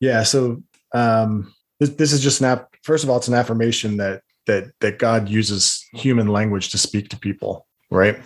Yeah, 0.00 0.22
so 0.24 0.62
um, 0.92 1.54
this, 1.80 1.90
this 1.90 2.12
is 2.12 2.20
just 2.20 2.40
an 2.40 2.46
app. 2.46 2.74
First 2.82 3.04
of 3.04 3.10
all, 3.10 3.16
it's 3.16 3.28
an 3.28 3.34
affirmation 3.34 3.96
that 3.98 4.22
that 4.46 4.64
that 4.80 4.98
God 4.98 5.28
uses 5.28 5.84
human 5.92 6.28
language 6.28 6.70
to 6.70 6.78
speak 6.78 7.08
to 7.10 7.18
people, 7.18 7.66
right? 7.90 8.18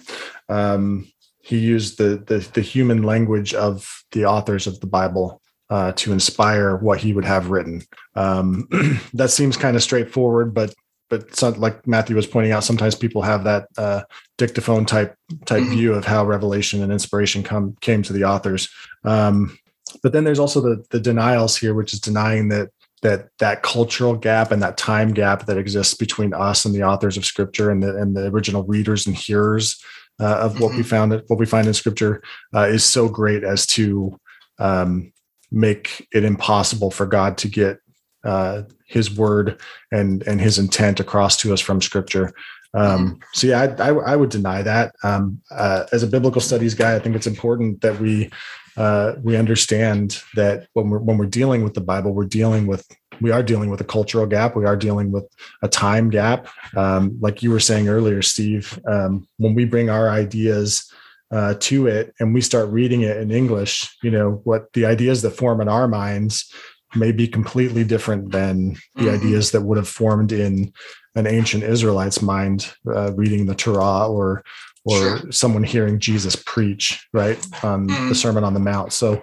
Um, 0.49 1.11
he 1.43 1.59
used 1.59 1.99
the, 1.99 2.23
the 2.27 2.47
the 2.55 2.61
human 2.61 3.03
language 3.03 3.55
of 3.55 4.05
the 4.13 4.25
authors 4.25 4.67
of 4.67 4.81
the 4.81 4.87
Bible 4.87 5.41
uh, 5.71 5.93
to 5.93 6.13
inspire 6.13 6.77
what 6.77 7.01
he 7.01 7.13
would 7.13 7.25
have 7.25 7.51
written. 7.51 7.83
Um, 8.15 8.69
that 9.15 9.31
seems 9.31 9.57
kind 9.57 9.77
of 9.77 9.83
straightforward, 9.83 10.53
but 10.53 10.75
but 11.11 11.37
some, 11.37 11.55
like 11.55 11.87
Matthew 11.87 12.17
was 12.17 12.27
pointing 12.27 12.53
out, 12.53 12.65
sometimes 12.65 12.95
people 12.95 13.23
have 13.23 13.45
that 13.45 13.67
uh, 13.77 14.03
dictaphone 14.39 14.87
type 14.87 15.15
type 15.45 15.63
Mhm. 15.65 15.71
view 15.71 15.95
of 15.95 16.05
how 16.07 16.25
revelation 16.25 16.83
and 16.83 16.93
inspiration 16.93 17.43
come 17.43 17.77
came 17.81 18.03
to 18.05 18.13
the 18.13 18.25
authors. 18.25 18.69
Um, 19.05 19.59
but 20.03 20.13
then 20.13 20.25
there's 20.25 20.39
also 20.39 20.61
the 20.61 20.85
the 20.91 21.01
denials 21.01 21.57
here, 21.57 21.75
which 21.75 21.93
is 21.93 22.01
denying 22.01 22.49
that 22.49 22.71
that 23.03 23.29
that 23.39 23.63
cultural 23.63 24.15
gap 24.15 24.53
and 24.53 24.63
that 24.63 24.77
time 24.77 25.13
gap 25.13 25.47
that 25.47 25.59
exists 25.59 25.95
between 25.95 26.33
us 26.33 26.65
and 26.65 26.75
the 26.75 26.83
authors 26.85 27.17
of 27.17 27.25
scripture 27.25 27.71
and 27.71 27.83
the 27.83 27.97
and 27.97 28.17
the 28.17 28.27
original 28.29 28.63
readers 28.65 29.07
and 29.07 29.17
hearers 29.17 29.83
uh, 30.21 30.39
of 30.41 30.61
what 30.61 30.75
we 30.77 30.83
found 30.83 31.13
what 31.27 31.39
we 31.39 31.47
find 31.47 31.67
in 31.67 31.75
scripture 31.75 32.23
uh, 32.55 32.69
is 32.69 32.85
so 32.85 33.09
great 33.09 33.43
as 33.43 33.67
to 33.67 34.19
um, 34.59 35.13
make 35.51 36.07
it 36.13 36.25
impossible 36.25 36.91
for 36.91 37.07
God 37.07 37.37
to 37.39 37.49
get 37.49 37.81
uh, 38.25 38.63
His 38.87 39.15
word 39.17 39.61
and 39.93 40.23
and 40.27 40.41
His 40.41 40.59
intent 40.59 41.01
across 41.01 41.37
to 41.39 41.53
us 41.53 41.61
from 41.61 41.81
Scripture. 41.81 42.33
Um, 42.73 43.19
so 43.33 43.49
yeah, 43.49 43.75
I, 43.79 43.89
I, 43.89 43.95
I 44.13 44.17
would 44.17 44.31
deny 44.31 44.63
that. 44.63 44.95
Um, 45.03 45.41
uh, 45.51 45.87
as 45.93 46.03
a 46.03 46.07
biblical 46.07 46.41
studies 46.41 46.75
guy, 46.75 46.95
I 46.95 47.01
think 47.01 47.17
it's 47.17 47.27
important 47.27 47.81
that 47.81 47.99
we 47.99 48.31
uh, 48.77 49.15
we 49.23 49.37
understand 49.37 50.23
that 50.35 50.69
when 50.75 50.91
we're 50.91 50.99
when 50.99 51.19
we're 51.19 51.27
dealing 51.27 51.65
with 51.65 51.75
the 51.75 51.81
Bible, 51.81 52.15
we're 52.15 52.25
dealing 52.25 52.67
with 52.67 52.87
we 53.21 53.31
are 53.31 53.43
dealing 53.43 53.71
with 53.71 53.81
a 53.81 53.85
cultural 53.85 54.27
gap. 54.27 54.57
We 54.57 54.65
are 54.65 54.77
dealing 54.77 55.11
with 55.11 55.29
a 55.63 55.69
time 55.69 56.11
gap. 56.11 56.49
Um, 56.77 57.19
like 57.21 57.43
you 57.43 57.51
were 57.51 57.61
saying 57.61 57.89
earlier, 57.89 58.23
Steve, 58.23 58.79
um, 58.87 59.29
when 59.37 59.55
we 59.55 59.65
bring 59.65 59.91
our 59.91 60.09
ideas 60.09 60.91
uh, 61.31 61.55
to 61.61 61.87
it 61.87 62.15
and 62.19 62.35
we 62.35 62.41
start 62.41 62.71
reading 62.71 63.03
it 63.03 63.19
in 63.19 63.31
English, 63.31 63.97
you 64.03 64.11
know, 64.11 64.41
what 64.45 64.73
the 64.73 64.87
ideas 64.87 65.23
that 65.23 65.31
form 65.31 65.61
in 65.61 65.69
our 65.69 65.87
minds 65.87 66.53
may 66.95 67.13
be 67.13 67.29
completely 67.29 67.85
different 67.85 68.33
than 68.33 68.77
the 68.97 69.07
Mhm. 69.07 69.15
ideas 69.15 69.51
that 69.53 69.63
would 69.63 69.79
have 69.79 69.89
formed 69.89 70.33
in 70.33 70.73
an 71.15 71.27
ancient 71.27 71.63
Israelite's 71.65 72.23
mind, 72.23 72.73
uh, 72.93 73.13
reading 73.15 73.47
the 73.47 73.55
Torah 73.55 74.09
or 74.09 74.43
or 74.87 74.97
Sure. 74.97 75.21
someone 75.31 75.63
hearing 75.63 75.99
Jesus 76.01 76.35
preach, 76.37 77.07
right, 77.13 77.39
on 77.63 77.87
the 77.87 77.93
Mhm. 77.93 78.17
Sermon 78.17 78.45
on 78.45 78.55
the 78.55 78.61
Mount. 78.61 78.95
So, 78.95 79.23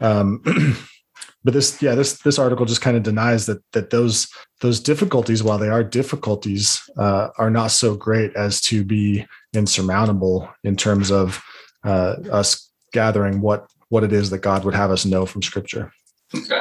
um, 0.00 0.42
but 1.44 1.54
this, 1.54 1.80
yeah, 1.80 1.94
this 1.94 2.18
this 2.18 2.38
article 2.38 2.66
just 2.66 2.82
kind 2.82 2.94
of 2.94 3.02
denies 3.04 3.46
that 3.46 3.58
that 3.72 3.88
those 3.88 4.28
those 4.60 4.80
difficulties, 4.80 5.42
while 5.42 5.56
they 5.56 5.70
are 5.70 5.82
difficulties, 5.82 6.82
uh, 6.98 7.28
are 7.38 7.50
not 7.50 7.70
so 7.70 7.94
great 7.94 8.36
as 8.36 8.60
to 8.60 8.84
be 8.84 9.24
insurmountable 9.54 10.48
in 10.62 10.76
terms 10.76 11.10
of 11.10 11.40
uh, 11.84 12.16
us 12.30 12.70
gathering 12.92 13.40
what 13.40 13.66
what 13.88 14.04
it 14.04 14.12
is 14.12 14.28
that 14.28 14.42
God 14.42 14.62
would 14.64 14.74
have 14.74 14.90
us 14.90 15.06
know 15.06 15.24
from 15.24 15.42
Scripture. 15.42 15.90
Okay. 16.34 16.60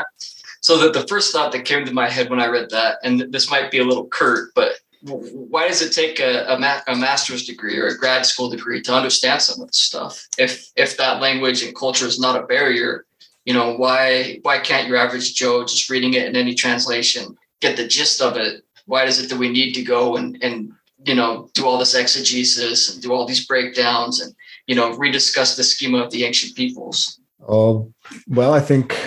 So 0.61 0.77
the, 0.77 0.99
the 0.99 1.07
first 1.07 1.31
thought 1.31 1.51
that 1.51 1.65
came 1.65 1.85
to 1.85 1.93
my 1.93 2.09
head 2.09 2.29
when 2.29 2.39
I 2.39 2.47
read 2.47 2.69
that, 2.71 2.97
and 3.03 3.31
this 3.31 3.49
might 3.49 3.71
be 3.71 3.79
a 3.79 3.83
little 3.83 4.07
curt, 4.07 4.51
but 4.55 4.73
why 5.01 5.67
does 5.67 5.81
it 5.81 5.93
take 5.93 6.19
a, 6.19 6.45
a, 6.47 6.59
ma- 6.59 6.81
a 6.87 6.95
master's 6.95 7.45
degree 7.45 7.77
or 7.77 7.87
a 7.87 7.97
grad 7.97 8.25
school 8.25 8.49
degree 8.49 8.81
to 8.81 8.93
understand 8.93 9.41
some 9.41 9.61
of 9.61 9.67
this 9.67 9.77
stuff? 9.77 10.27
If 10.37 10.69
if 10.75 10.97
that 10.97 11.21
language 11.21 11.63
and 11.63 11.75
culture 11.75 12.05
is 12.05 12.19
not 12.19 12.41
a 12.41 12.45
barrier, 12.45 13.05
you 13.45 13.53
know, 13.53 13.75
why 13.75 14.39
why 14.41 14.59
can't 14.59 14.87
your 14.87 14.97
average 14.97 15.35
Joe 15.35 15.63
just 15.63 15.89
reading 15.89 16.13
it 16.13 16.25
in 16.25 16.35
any 16.35 16.53
translation 16.55 17.37
get 17.61 17.77
the 17.77 17.87
gist 17.87 18.21
of 18.21 18.37
it? 18.37 18.63
Why 18.85 19.03
is 19.03 19.23
it 19.23 19.29
that 19.29 19.37
we 19.37 19.49
need 19.49 19.73
to 19.73 19.83
go 19.83 20.17
and 20.17 20.37
and 20.41 20.71
you 21.05 21.15
know 21.15 21.49
do 21.53 21.65
all 21.65 21.77
this 21.77 21.95
exegesis 21.95 22.93
and 22.93 23.01
do 23.01 23.13
all 23.13 23.25
these 23.25 23.45
breakdowns 23.45 24.19
and 24.19 24.33
you 24.65 24.75
know 24.75 24.93
rediscuss 24.97 25.55
the 25.55 25.63
schema 25.63 25.99
of 25.99 26.11
the 26.11 26.25
ancient 26.25 26.55
peoples? 26.55 27.19
Oh, 27.47 27.93
well, 28.27 28.53
I 28.53 28.59
think 28.59 28.99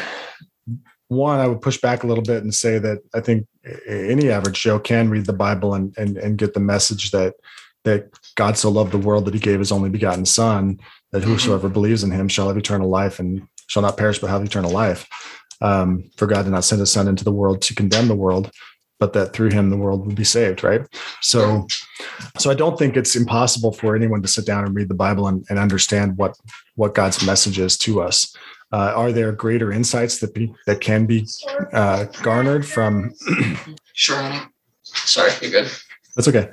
one, 1.10 1.40
I 1.40 1.48
would 1.48 1.60
push 1.60 1.80
back 1.80 2.04
a 2.04 2.06
little 2.06 2.22
bit 2.22 2.44
and 2.44 2.54
say 2.54 2.78
that 2.78 3.00
I 3.12 3.20
think 3.20 3.46
any 3.86 4.30
average 4.30 4.60
Joe 4.62 4.78
can 4.78 5.10
read 5.10 5.26
the 5.26 5.32
Bible 5.32 5.74
and 5.74 5.92
and, 5.98 6.16
and 6.16 6.38
get 6.38 6.54
the 6.54 6.60
message 6.60 7.10
that 7.10 7.34
that 7.84 8.10
God 8.36 8.56
so 8.56 8.70
loved 8.70 8.92
the 8.92 8.98
world 8.98 9.24
that 9.24 9.34
he 9.34 9.40
gave 9.40 9.58
his 9.58 9.72
only 9.72 9.90
begotten 9.90 10.24
son, 10.24 10.78
that 11.10 11.24
whosoever 11.24 11.68
believes 11.68 12.04
in 12.04 12.12
him 12.12 12.28
shall 12.28 12.46
have 12.46 12.56
eternal 12.56 12.88
life 12.88 13.18
and 13.18 13.46
shall 13.66 13.82
not 13.82 13.96
perish 13.96 14.20
but 14.20 14.30
have 14.30 14.44
eternal 14.44 14.70
life. 14.70 15.08
Um, 15.60 16.10
for 16.16 16.26
God 16.26 16.44
did 16.44 16.52
not 16.52 16.64
send 16.64 16.80
his 16.80 16.92
son 16.92 17.08
into 17.08 17.24
the 17.24 17.32
world 17.32 17.60
to 17.62 17.74
condemn 17.74 18.08
the 18.08 18.14
world, 18.14 18.50
but 19.00 19.12
that 19.14 19.32
through 19.32 19.50
him 19.50 19.70
the 19.70 19.76
world 19.76 20.06
would 20.06 20.14
be 20.14 20.24
saved, 20.24 20.62
right? 20.62 20.82
So 21.22 21.66
so 22.38 22.50
I 22.50 22.54
don't 22.54 22.78
think 22.78 22.96
it's 22.96 23.16
impossible 23.16 23.72
for 23.72 23.96
anyone 23.96 24.22
to 24.22 24.28
sit 24.28 24.46
down 24.46 24.64
and 24.64 24.76
read 24.76 24.88
the 24.88 24.94
Bible 24.94 25.26
and, 25.26 25.44
and 25.50 25.58
understand 25.58 26.16
what 26.18 26.36
what 26.76 26.94
God's 26.94 27.26
message 27.26 27.58
is 27.58 27.76
to 27.78 28.00
us. 28.00 28.32
Uh, 28.72 28.92
are 28.94 29.12
there 29.12 29.32
greater 29.32 29.72
insights 29.72 30.20
that 30.20 30.32
be 30.32 30.54
that 30.66 30.80
can 30.80 31.06
be 31.06 31.26
uh, 31.72 32.04
garnered 32.22 32.66
from? 32.66 33.12
Sure, 33.92 34.16
honey. 34.16 34.46
Sorry, 34.82 35.30
you're 35.42 35.50
good. 35.50 35.70
That's 36.16 36.26
okay. 36.28 36.48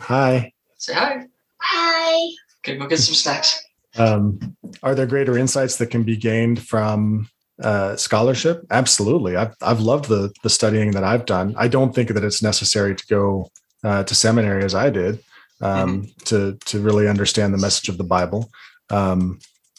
Hi. 0.00 0.52
Say 0.76 0.92
hi. 0.92 1.24
Hi. 1.62 2.28
Okay, 2.58 2.76
go 2.76 2.86
get 2.86 2.98
some 2.98 3.14
snacks. 3.14 3.62
Um, 3.96 4.54
are 4.82 4.94
there 4.94 5.06
greater 5.06 5.38
insights 5.38 5.76
that 5.76 5.86
can 5.86 6.02
be 6.02 6.16
gained 6.16 6.62
from 6.62 7.30
uh, 7.62 7.96
scholarship? 7.96 8.66
Absolutely. 8.70 9.36
I've 9.36 9.54
I've 9.62 9.80
loved 9.80 10.08
the 10.10 10.30
the 10.42 10.50
studying 10.50 10.90
that 10.90 11.04
I've 11.04 11.24
done. 11.24 11.54
I 11.56 11.68
don't 11.68 11.94
think 11.94 12.10
that 12.10 12.24
it's 12.24 12.42
necessary 12.42 12.94
to 12.94 13.06
go 13.06 13.50
uh, 13.82 14.04
to 14.04 14.14
seminary 14.14 14.64
as 14.64 14.74
I 14.74 14.90
did 14.90 15.20
um, 15.60 16.06
to 16.26 16.58
to 16.66 16.80
really 16.80 17.08
understand 17.08 17.54
the 17.54 17.58
message 17.58 17.88
of 17.88 17.98
the 17.98 18.04
Bible. 18.04 18.50
Um, 18.90 19.38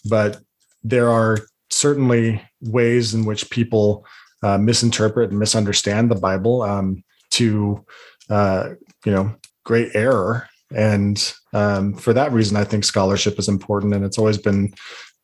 but 0.10 0.42
there 0.84 1.10
are 1.10 1.38
certainly 1.72 2.42
ways 2.62 3.13
in 3.13 3.25
which 3.25 3.50
people 3.50 4.06
uh, 4.44 4.58
misinterpret 4.58 5.30
and 5.30 5.40
misunderstand 5.40 6.12
the 6.12 6.16
Bible 6.16 6.62
um, 6.62 7.04
to 7.32 7.84
uh, 8.30 8.70
you 9.06 9.12
know 9.12 9.34
great 9.63 9.96
error. 9.96 10.48
And 10.74 11.34
um, 11.54 11.94
for 11.96 12.13
that 12.13 12.32
reason, 12.32 12.56
I 12.56 12.63
think 12.63 12.84
scholarship 12.84 13.38
is 13.40 13.50
important, 13.50 13.94
and 13.94 14.06
it's 14.06 14.18
always 14.18 14.38
been 14.38 14.74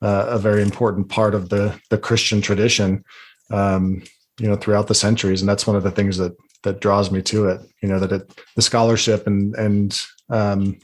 uh, 0.01 0.25
a 0.29 0.39
very 0.39 0.61
important 0.61 1.09
part 1.09 1.35
of 1.35 1.49
the 1.49 1.79
the 1.89 1.97
Christian 1.97 2.41
tradition, 2.41 3.03
um, 3.51 4.03
you 4.39 4.47
know, 4.47 4.55
throughout 4.55 4.87
the 4.87 4.95
centuries. 4.95 5.41
And 5.41 5.49
that's 5.49 5.67
one 5.67 5.75
of 5.75 5.83
the 5.83 5.91
things 5.91 6.17
that 6.17 6.35
that 6.63 6.81
draws 6.81 7.11
me 7.11 7.21
to 7.23 7.47
it. 7.47 7.61
You 7.81 7.89
know, 7.89 7.99
that 7.99 8.11
it, 8.11 8.41
the 8.55 8.61
scholarship 8.61 9.25
and 9.25 9.55
and 9.55 9.99
um, 10.29 10.79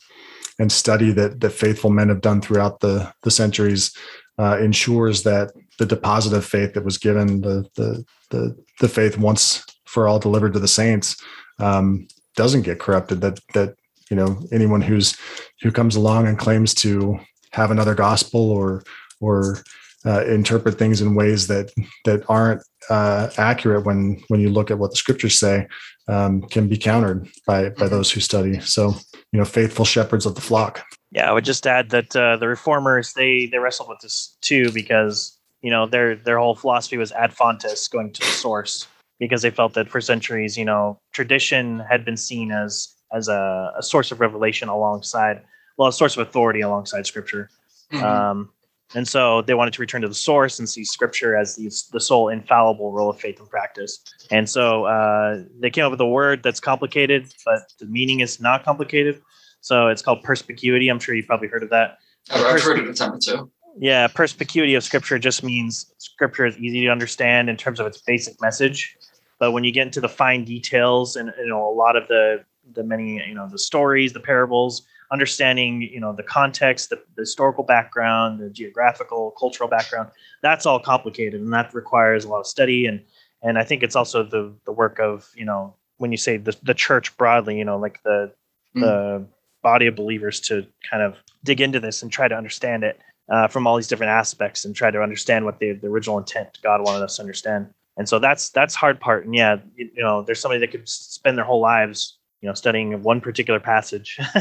and 0.60 0.72
study 0.72 1.12
that 1.12 1.42
that 1.42 1.52
faithful 1.52 1.90
men 1.90 2.10
have 2.10 2.22
done 2.22 2.42
throughout 2.42 2.80
the 2.80 3.14
the 3.24 3.32
centuries 3.32 3.96
uh, 4.40 4.58
ensures 4.60 5.24
that 5.24 5.52
the 5.80 5.86
deposit 5.86 6.34
of 6.36 6.46
faith 6.46 6.74
that 6.74 6.86
was 6.86 6.98
given, 6.98 7.42
the 7.42 7.68
the 7.76 8.06
the, 8.30 8.56
the 8.80 8.90
faith 8.90 9.18
once 9.18 9.64
for 9.86 10.08
all 10.08 10.20
delivered 10.20 10.54
to 10.54 10.60
the 10.60 10.68
saints, 10.68 11.16
um, 11.60 12.08
doesn't 12.36 12.64
get 12.64 12.80
corrupted. 12.80 13.22
That 13.22 13.40
that 13.54 13.76
you 14.10 14.16
know 14.18 14.40
anyone 14.52 14.82
who's 14.82 15.16
who 15.62 15.72
comes 15.72 15.96
along 15.96 16.28
and 16.28 16.38
claims 16.38 16.74
to 16.76 17.20
have 17.52 17.72
another 17.72 17.96
gospel 17.96 18.50
or 18.52 18.84
or 19.20 19.64
uh, 20.06 20.26
interpret 20.26 20.78
things 20.78 21.02
in 21.02 21.16
ways 21.16 21.48
that 21.48 21.72
that 22.06 22.24
aren't 22.28 22.62
uh, 22.90 23.30
accurate 23.38 23.86
when 23.86 24.22
when 24.28 24.40
you 24.42 24.50
look 24.50 24.72
at 24.72 24.80
what 24.80 24.92
the 24.92 24.98
scriptures 24.98 25.40
say 25.40 25.68
um, 26.08 26.42
can 26.50 26.68
be 26.68 26.78
countered 26.78 27.28
by 27.48 27.70
by 27.70 27.86
Mhm. 27.86 27.90
those 27.92 28.12
who 28.12 28.20
study. 28.20 28.60
So 28.62 28.96
you 29.32 29.40
know, 29.40 29.46
faithful 29.46 29.86
shepherds 29.86 30.26
of 30.26 30.36
the 30.36 30.42
flock. 30.42 30.84
Yeah, 31.14 31.30
I 31.30 31.34
would 31.34 31.46
just 31.46 31.68
add 31.68 31.92
that 31.92 32.16
uh, 32.16 32.38
the 32.38 32.48
reformers 32.48 33.14
they 33.14 33.46
they 33.46 33.60
wrestled 33.60 33.90
with 33.90 34.00
this 34.00 34.36
too 34.42 34.72
because 34.72 35.38
you 35.62 35.70
know 35.70 35.86
their 35.86 36.16
their 36.16 36.40
whole 36.40 36.56
philosophy 36.56 36.98
was 36.98 37.12
ad 37.12 37.34
fontes, 37.34 37.88
going 37.88 38.12
to 38.14 38.22
the 38.22 38.28
source, 38.28 38.88
because 39.20 39.44
they 39.44 39.52
felt 39.52 39.74
that 39.76 39.90
for 39.90 40.02
centuries, 40.02 40.58
you 40.58 40.66
know, 40.66 40.98
tradition 41.14 41.80
had 41.80 42.04
been 42.04 42.18
seen 42.18 42.52
as 42.52 42.96
as 43.12 43.28
a, 43.28 43.72
a 43.78 43.84
source 43.84 44.12
of 44.12 44.20
revelation 44.20 44.70
alongside, 44.70 45.44
well, 45.78 45.88
a 45.88 45.94
source 45.94 46.18
of 46.18 46.28
authority 46.28 46.62
alongside 46.62 47.06
scripture. 47.06 47.48
Mhm. 47.92 48.02
Um, 48.02 48.50
and 48.96 49.08
so 49.08 49.42
they 49.44 49.54
wanted 49.54 49.74
to 49.76 49.82
return 49.82 50.02
to 50.02 50.08
the 50.08 50.16
source 50.16 50.58
and 50.60 50.68
see 50.68 50.84
scripture 50.84 51.36
as 51.36 51.56
the, 51.56 51.72
the 51.92 52.00
sole 52.00 52.30
infallible 52.30 52.92
rule 52.92 53.10
of 53.10 53.20
faith 53.20 53.40
and 53.40 53.50
practice. 53.50 54.00
And 54.32 54.50
so 54.50 54.86
uh, 54.86 55.44
they 55.60 55.70
came 55.70 55.86
up 55.86 55.92
with 55.92 56.02
a 56.02 56.08
word 56.08 56.44
that's 56.44 56.60
complicated, 56.60 57.34
but 57.46 57.62
the 57.80 57.86
meaning 57.86 58.20
is 58.20 58.40
not 58.40 58.64
complicated. 58.64 59.22
So 59.64 59.88
it's 59.88 60.02
called 60.02 60.24
perspicuity. 60.24 60.90
I'm 60.90 61.00
sure 61.00 61.16
you've 61.16 61.26
probably 61.26 61.48
heard 61.48 61.64
of 61.64 61.70
that. 61.70 62.00
I've, 62.30 62.46
I've 62.46 62.62
heard 62.62 62.80
of 62.80 62.86
it 62.86 62.92
a 62.92 62.94
time 62.94 63.14
or 63.14 63.20
two. 63.20 63.50
Yeah, 63.80 64.08
perspicuity 64.08 64.76
of 64.76 64.84
scripture 64.84 65.18
just 65.18 65.42
means 65.42 65.94
scripture 65.98 66.46
is 66.46 66.58
easy 66.58 66.82
to 66.82 66.90
understand 66.90 67.50
in 67.50 67.56
terms 67.56 67.80
of 67.80 67.88
its 67.88 68.02
basic 68.02 68.40
message. 68.42 68.98
But 69.40 69.54
when 69.54 69.64
you 69.64 69.72
get 69.72 69.88
into 69.88 70.02
the 70.02 70.10
fine 70.10 70.44
details 70.44 71.16
and 71.16 71.34
you 71.40 71.48
know 71.48 71.66
a 71.66 71.74
lot 71.74 71.96
of 71.96 72.08
the 72.10 72.44
the 72.74 72.84
many 72.84 73.26
you 73.26 73.34
know 73.34 73.48
the 73.50 73.58
stories, 73.58 74.12
the 74.12 74.20
parables, 74.20 74.86
understanding 75.14 75.82
you 75.82 76.02
know 76.02 76.14
the 76.14 76.24
context, 76.24 76.90
the, 76.90 76.98
the 77.16 77.22
historical 77.22 77.64
background, 77.64 78.42
the 78.42 78.50
geographical, 78.50 79.32
cultural 79.40 79.70
background, 79.70 80.10
that's 80.42 80.66
all 80.66 80.80
complicated 80.80 81.40
and 81.40 81.54
that 81.54 81.74
requires 81.74 82.26
a 82.26 82.30
lot 82.30 82.42
of 82.42 82.48
study 82.48 82.86
and 82.86 83.02
and 83.42 83.58
I 83.58 83.64
think 83.64 83.82
it's 83.82 83.96
also 83.96 84.24
the 84.24 84.54
the 84.66 84.74
work 84.74 85.00
of 85.00 85.30
you 85.36 85.46
know 85.46 85.74
when 85.98 86.12
you 86.12 86.18
say 86.18 86.36
the 86.36 86.56
the 86.64 86.74
church 86.74 87.16
broadly, 87.16 87.58
you 87.58 87.66
know 87.66 87.78
like 87.78 88.04
the 88.04 88.34
hmm. 88.74 88.82
the 88.82 89.26
body 89.64 89.88
of 89.88 89.96
believers 89.96 90.40
to 90.42 90.66
kind 90.90 91.02
of 91.02 91.16
dig 91.44 91.62
into 91.62 91.80
this 91.80 92.04
and 92.04 92.12
try 92.12 92.28
to 92.28 92.36
understand 92.36 92.84
it 92.84 93.00
uh, 93.30 93.48
from 93.48 93.66
all 93.66 93.76
these 93.76 93.88
different 93.88 94.12
aspects 94.12 94.66
and 94.66 94.76
try 94.76 94.92
to 94.92 95.02
understand 95.02 95.46
what 95.46 95.60
the, 95.60 95.74
the 95.74 95.88
original 95.88 96.18
intent 96.18 96.60
God 96.62 96.82
wanted 96.82 97.04
us 97.04 97.16
to 97.16 97.22
understand. 97.22 97.68
And 97.98 98.08
so 98.08 98.20
that's 98.20 98.50
that's 98.50 98.76
hard 98.76 99.00
part. 99.00 99.26
And 99.26 99.36
yeah, 99.36 99.58
you, 99.76 99.90
you 99.96 100.04
know, 100.04 100.22
there's 100.24 100.40
somebody 100.40 100.60
that 100.60 100.72
could 100.72 100.88
spend 100.88 101.38
their 101.38 101.46
whole 101.46 101.62
lives, 101.62 102.18
you 102.42 102.48
know, 102.48 102.54
studying 102.54 103.02
one 103.04 103.22
particular 103.22 103.60
passage, 103.60 104.18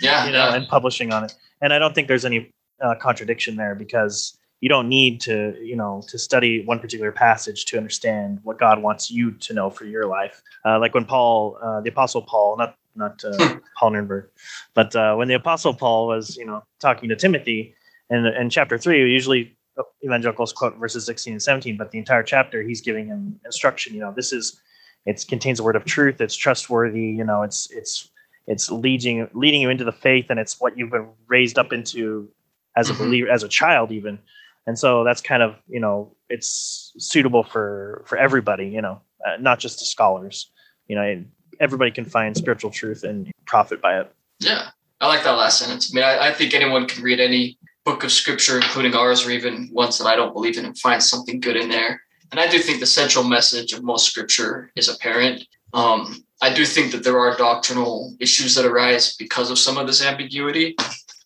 Yeah, 0.00 0.26
you 0.26 0.32
know, 0.32 0.48
yeah. 0.48 0.54
and 0.54 0.68
publishing 0.68 1.12
on 1.12 1.24
it. 1.24 1.34
And 1.60 1.72
I 1.72 1.78
don't 1.78 1.94
think 1.94 2.06
there's 2.06 2.24
any 2.24 2.50
uh, 2.80 2.94
contradiction 3.00 3.56
there 3.56 3.74
because 3.74 4.38
you 4.60 4.68
don't 4.68 4.88
need 4.88 5.20
to, 5.22 5.56
you 5.62 5.76
know, 5.76 6.02
to 6.08 6.18
study 6.18 6.64
one 6.64 6.80
particular 6.80 7.12
passage 7.12 7.64
to 7.66 7.76
understand 7.76 8.40
what 8.42 8.58
God 8.58 8.82
wants 8.82 9.10
you 9.10 9.30
to 9.32 9.54
know 9.54 9.70
for 9.70 9.84
your 9.84 10.06
life. 10.06 10.42
Uh, 10.64 10.78
like 10.78 10.94
when 10.94 11.04
Paul, 11.04 11.58
uh, 11.62 11.80
the 11.80 11.90
Apostle 11.90 12.22
Paul, 12.22 12.56
not 12.56 12.76
not 12.98 13.24
uh, 13.24 13.58
Paul 13.78 13.92
Nürnberg, 13.92 14.26
but 14.74 14.94
uh, 14.94 15.14
when 15.14 15.28
the 15.28 15.34
Apostle 15.34 15.72
Paul 15.74 16.06
was, 16.08 16.36
you 16.36 16.44
know, 16.44 16.62
talking 16.80 17.08
to 17.08 17.16
Timothy, 17.16 17.74
in, 18.10 18.26
in 18.26 18.50
chapter 18.50 18.78
three, 18.78 18.98
usually 19.10 19.56
evangelicals 20.04 20.52
quote 20.52 20.76
verses 20.76 21.06
16 21.06 21.34
and 21.34 21.42
17, 21.42 21.76
but 21.76 21.90
the 21.90 21.98
entire 21.98 22.22
chapter 22.22 22.62
he's 22.62 22.80
giving 22.80 23.06
him 23.06 23.38
instruction. 23.44 23.94
You 23.94 24.00
know, 24.00 24.12
this 24.14 24.32
is 24.32 24.60
it 25.06 25.24
contains 25.28 25.60
a 25.60 25.62
word 25.62 25.76
of 25.76 25.84
truth. 25.84 26.20
It's 26.20 26.36
trustworthy. 26.36 27.02
You 27.04 27.24
know, 27.24 27.42
it's 27.42 27.70
it's 27.70 28.10
it's 28.46 28.70
leading 28.70 29.28
leading 29.34 29.60
you 29.60 29.70
into 29.70 29.84
the 29.84 29.92
faith, 29.92 30.26
and 30.30 30.40
it's 30.40 30.60
what 30.60 30.76
you've 30.76 30.90
been 30.90 31.08
raised 31.28 31.58
up 31.58 31.72
into 31.72 32.28
as 32.76 32.90
a 32.90 32.94
Mhm. 32.94 32.98
believer, 32.98 33.30
as 33.30 33.42
a 33.42 33.48
child, 33.48 33.92
even. 33.92 34.18
And 34.66 34.78
so 34.78 35.04
that's 35.04 35.20
kind 35.22 35.42
of 35.42 35.56
you 35.68 35.80
know 35.80 36.14
it's 36.28 36.92
suitable 36.98 37.42
for 37.44 38.02
for 38.06 38.18
everybody. 38.18 38.66
You 38.68 38.82
know, 38.82 39.00
uh, 39.26 39.36
not 39.40 39.58
just 39.60 39.78
the 39.78 39.84
scholars. 39.84 40.50
You 40.88 40.96
know, 40.96 41.24
everybody 41.60 41.90
can 41.90 42.04
find 42.04 42.36
spiritual 42.36 42.70
truth 42.70 43.04
and 43.04 43.30
profit 43.46 43.80
by 43.80 43.98
it. 44.00 44.12
Yeah, 44.40 44.68
I 45.00 45.06
like 45.08 45.24
that 45.24 45.32
last 45.32 45.58
sentence. 45.58 45.92
I 45.92 45.94
mean, 45.94 46.04
I, 46.04 46.28
I 46.28 46.32
think 46.32 46.54
anyone 46.54 46.86
can 46.86 47.02
read 47.02 47.20
any 47.20 47.58
book 47.84 48.04
of 48.04 48.12
scripture, 48.12 48.56
including 48.56 48.94
ours, 48.94 49.26
or 49.26 49.30
even 49.30 49.70
ones 49.72 49.98
that 49.98 50.06
I 50.06 50.16
don't 50.16 50.32
believe 50.34 50.58
in, 50.58 50.64
and 50.64 50.78
find 50.78 51.02
something 51.02 51.40
good 51.40 51.56
in 51.56 51.68
there. 51.68 52.02
and 52.30 52.40
I 52.40 52.46
do 52.46 52.58
think 52.58 52.80
the 52.80 52.86
central 52.86 53.24
message 53.24 53.72
of 53.72 53.82
most 53.82 54.06
scripture 54.06 54.70
is 54.76 54.88
apparent. 54.88 55.44
Um, 55.72 56.24
I 56.40 56.52
do 56.52 56.64
think 56.64 56.92
that 56.92 57.02
there 57.02 57.18
are 57.18 57.36
doctrinal 57.36 58.14
issues 58.20 58.54
that 58.54 58.64
arise 58.64 59.16
because 59.16 59.50
of 59.50 59.58
some 59.58 59.76
of 59.76 59.86
this 59.86 60.04
ambiguity. 60.04 60.76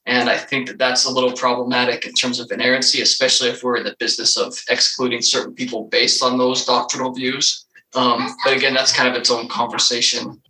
And 0.06 0.28
I 0.28 0.36
think 0.36 0.66
that 0.66 0.78
that's 0.78 1.04
a 1.04 1.10
little 1.10 1.32
problematic 1.32 2.06
in 2.06 2.12
terms 2.12 2.40
of 2.40 2.50
inerrancy, 2.50 3.02
especially 3.02 3.50
if 3.50 3.62
we're 3.62 3.76
in 3.76 3.84
the 3.84 3.94
business 3.98 4.36
of 4.36 4.56
excluding 4.68 5.22
certain 5.22 5.54
people 5.54 5.84
based 5.84 6.22
on 6.22 6.38
those 6.38 6.64
doctrinal 6.64 7.12
views. 7.12 7.66
Um, 7.94 8.34
but 8.44 8.56
again, 8.56 8.74
that's 8.74 8.92
kind 8.92 9.08
of 9.08 9.14
its 9.14 9.30
own 9.30 9.48
conversation. 9.48 10.40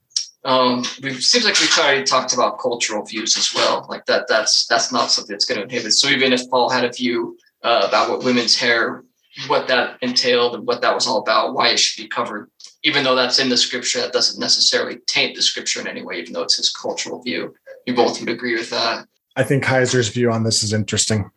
Um, 0.44 0.84
we 1.02 1.20
seems 1.20 1.44
like 1.44 1.58
we've 1.60 1.78
already 1.78 2.02
talked 2.02 2.34
about 2.34 2.58
cultural 2.58 3.04
views 3.04 3.36
as 3.36 3.54
well. 3.54 3.86
Like 3.88 4.06
that, 4.06 4.26
that's 4.28 4.66
that's 4.66 4.92
not 4.92 5.10
something 5.10 5.32
that's 5.32 5.44
going 5.44 5.58
to 5.58 5.64
inhibit. 5.64 5.92
So 5.92 6.08
even 6.08 6.32
if 6.32 6.48
Paul 6.50 6.68
had 6.68 6.84
a 6.84 6.92
view 6.92 7.38
uh, 7.62 7.86
about 7.88 8.10
what 8.10 8.24
women's 8.24 8.56
hair, 8.56 9.04
what 9.46 9.68
that 9.68 9.98
entailed, 10.02 10.54
and 10.56 10.66
what 10.66 10.80
that 10.82 10.94
was 10.94 11.06
all 11.06 11.18
about, 11.18 11.54
why 11.54 11.68
it 11.68 11.78
should 11.78 12.02
be 12.02 12.08
covered, 12.08 12.50
even 12.82 13.04
though 13.04 13.14
that's 13.14 13.38
in 13.38 13.48
the 13.48 13.56
scripture, 13.56 14.00
that 14.00 14.12
doesn't 14.12 14.40
necessarily 14.40 14.98
taint 15.06 15.36
the 15.36 15.42
scripture 15.42 15.80
in 15.80 15.86
any 15.86 16.02
way, 16.02 16.18
even 16.18 16.32
though 16.32 16.42
it's 16.42 16.56
his 16.56 16.72
cultural 16.72 17.22
view. 17.22 17.54
You 17.86 17.94
both 17.94 18.18
would 18.18 18.28
agree 18.28 18.54
with 18.54 18.70
that. 18.70 19.06
I 19.36 19.44
think 19.44 19.64
Heiser's 19.64 20.08
view 20.08 20.30
on 20.30 20.42
this 20.42 20.62
is 20.62 20.72
interesting. 20.72 21.30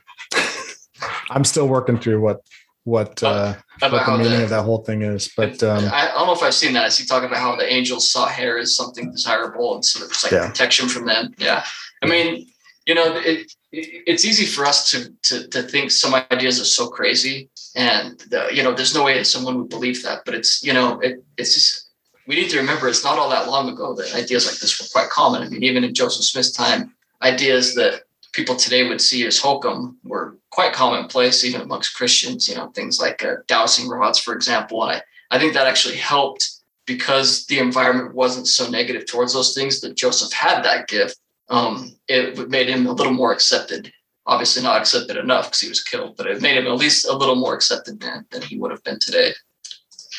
I'm 1.30 1.44
still 1.44 1.68
working 1.68 2.00
through 2.00 2.22
what 2.22 2.42
what 2.84 3.22
uh, 3.24 3.54
About 3.54 3.65
what 3.82 4.06
the 4.06 4.18
meaning 4.18 4.38
the- 4.40 4.44
of 4.44 4.50
that 4.50 4.64
whole 4.64 4.84
thing 4.84 5.02
is, 5.02 5.30
but 5.36 5.62
um, 5.64 5.86
I, 5.86 6.10
I 6.10 6.14
don't 6.16 6.28
know 6.28 6.34
if 6.34 6.44
I've 6.44 6.54
seen 6.54 6.74
that. 6.74 6.88
Is 6.88 6.98
he 6.98 7.06
talking 7.06 7.28
about 7.28 7.40
how 7.40 7.56
the 7.56 7.72
angels 7.72 8.10
saw 8.12 8.26
hair 8.28 8.58
as 8.58 8.76
something 8.76 9.12
desirable 9.12 9.76
and 9.76 9.84
sort 9.86 10.06
of 10.06 10.12
it's 10.12 10.24
like 10.24 10.32
Yeah. 10.32 10.48
protection 10.48 10.88
from 10.90 11.06
them? 11.06 11.34
Yeah. 11.38 11.64
I 12.04 12.08
mean, 12.08 12.48
you 12.86 12.96
know, 12.96 13.16
it, 13.18 13.52
it 13.72 14.04
it's 14.08 14.26
easy 14.26 14.46
for 14.46 14.66
us 14.66 14.90
to 14.92 15.12
to 15.24 15.48
to 15.50 15.64
think 15.64 15.92
some 15.92 16.14
ideas 16.32 16.62
are 16.62 16.66
so 16.66 16.88
crazy, 16.88 17.50
and 17.76 18.20
the, 18.30 18.48
you 18.54 18.64
know, 18.64 18.74
there's 18.74 18.96
no 18.96 19.04
way 19.04 19.18
that 19.18 19.26
someone 19.26 19.58
would 19.60 19.70
believe 19.70 20.02
that. 20.04 20.24
But 20.26 20.36
it's 20.36 20.64
you 20.64 20.72
know, 20.74 21.00
it 21.02 21.24
it's 21.38 21.54
just 21.54 21.90
we 22.28 22.36
need 22.36 22.50
to 22.52 22.58
remember 22.58 22.88
it's 22.88 23.04
not 23.04 23.18
all 23.20 23.30
that 23.30 23.48
long 23.50 23.70
ago 23.70 23.94
that 23.96 24.16
ideas 24.16 24.46
like 24.48 24.60
this 24.60 24.80
were 24.80 24.88
quite 24.92 25.10
common. 25.10 25.44
I 25.44 25.50
mean, 25.50 25.64
even 25.64 25.84
in 25.84 25.94
Joseph 25.94 26.24
Smith's 26.26 26.52
time, 26.52 26.94
ideas 27.22 27.76
that 27.76 28.04
people 28.36 28.56
today 28.56 28.88
would 28.88 29.02
see 29.02 29.26
as 29.26 29.40
hokum 29.40 29.98
were 30.04 30.38
quite 30.52 30.74
commonplace 30.74 31.44
even 31.46 31.62
amongst 31.62 31.96
Christians. 31.96 32.48
You 32.50 32.56
know, 32.56 32.68
things 32.68 33.00
like 33.00 33.24
uh, 33.24 33.38
dowsing 33.48 33.88
rods, 33.88 34.20
for 34.20 34.36
example. 34.36 34.84
And 34.84 35.02
I, 35.32 35.36
I 35.36 35.40
think 35.40 35.54
that 35.54 35.68
actually 35.68 35.96
helped 35.96 36.52
because 36.86 37.46
the 37.48 37.60
environment 37.60 38.14
wasn't 38.14 38.48
so 38.48 38.70
negative 38.70 39.08
towards 39.08 39.34
those 39.34 39.56
things 39.56 39.82
that 39.82 39.96
Joseph 39.96 40.34
had 40.34 40.64
that 40.64 40.88
gift. 40.88 41.18
Um, 41.50 41.96
it 42.08 42.50
made 42.50 42.70
him 42.70 42.86
a 42.86 42.92
little 42.92 43.14
more 43.14 43.32
accepted. 43.32 43.92
Obviously, 44.28 44.64
not 44.64 44.80
accepted 44.80 45.18
enough 45.18 45.46
because 45.46 45.62
he 45.62 45.70
was 45.70 45.84
killed, 45.84 46.18
but 46.18 46.28
it 46.28 46.42
made 46.42 46.58
him 46.58 46.68
at 46.68 46.74
least 46.74 47.08
a 47.08 47.16
little 47.16 47.36
more 47.36 47.54
accepted 47.54 48.00
than, 48.00 48.26
than 48.32 48.42
he 48.42 48.58
would 48.58 48.72
have 48.72 48.84
been 48.84 49.00
today. 49.00 49.34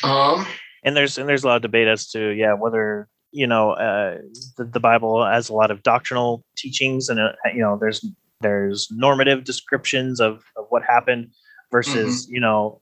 Um, 0.03 0.47
and 0.83 0.95
there's 0.95 1.17
and 1.17 1.27
there's 1.27 1.43
a 1.43 1.47
lot 1.47 1.57
of 1.57 1.61
debate 1.61 1.87
as 1.87 2.07
to 2.11 2.29
yeah 2.29 2.53
whether 2.53 3.09
you 3.37 3.47
know 3.47 3.71
uh, 3.71 4.17
the, 4.57 4.65
the 4.65 4.79
Bible 4.79 5.25
has 5.25 5.49
a 5.49 5.53
lot 5.53 5.69
of 5.71 5.83
doctrinal 5.83 6.43
teachings 6.57 7.09
and 7.09 7.19
uh, 7.19 7.33
you 7.53 7.61
know 7.61 7.77
there's 7.79 8.03
there's 8.41 8.87
normative 8.91 9.43
descriptions 9.43 10.19
of, 10.19 10.43
of 10.57 10.65
what 10.69 10.83
happened 10.83 11.29
versus 11.71 12.27
you 12.29 12.39
know 12.39 12.81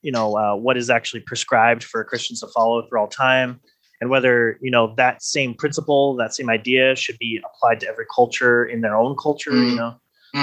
you 0.00 0.12
know 0.12 0.36
uh, 0.36 0.56
what 0.56 0.76
is 0.76 0.88
actually 0.88 1.20
prescribed 1.20 1.84
for 1.84 2.02
Christians 2.04 2.40
to 2.40 2.48
follow 2.48 2.82
through 2.88 3.00
all 3.00 3.08
time 3.08 3.60
and 4.00 4.08
whether 4.08 4.58
you 4.62 4.70
know 4.70 4.94
that 4.96 5.22
same 5.22 5.54
principle 5.54 6.16
that 6.16 6.34
same 6.34 6.48
idea 6.48 6.96
should 6.96 7.18
be 7.18 7.40
applied 7.44 7.78
to 7.80 7.88
every 7.88 8.06
culture 8.14 8.64
in 8.64 8.80
their 8.80 8.96
own 8.96 9.14
culture 9.16 9.54
you 9.54 9.74
Mm. 9.74 9.76
know 9.76 9.94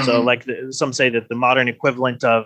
so 0.05 0.21
mhm. 0.21 0.25
like 0.25 0.45
the, 0.45 0.71
some 0.71 0.93
say 0.93 1.09
that 1.09 1.29
the 1.29 1.35
modern 1.35 1.67
equivalent 1.67 2.23
of 2.23 2.45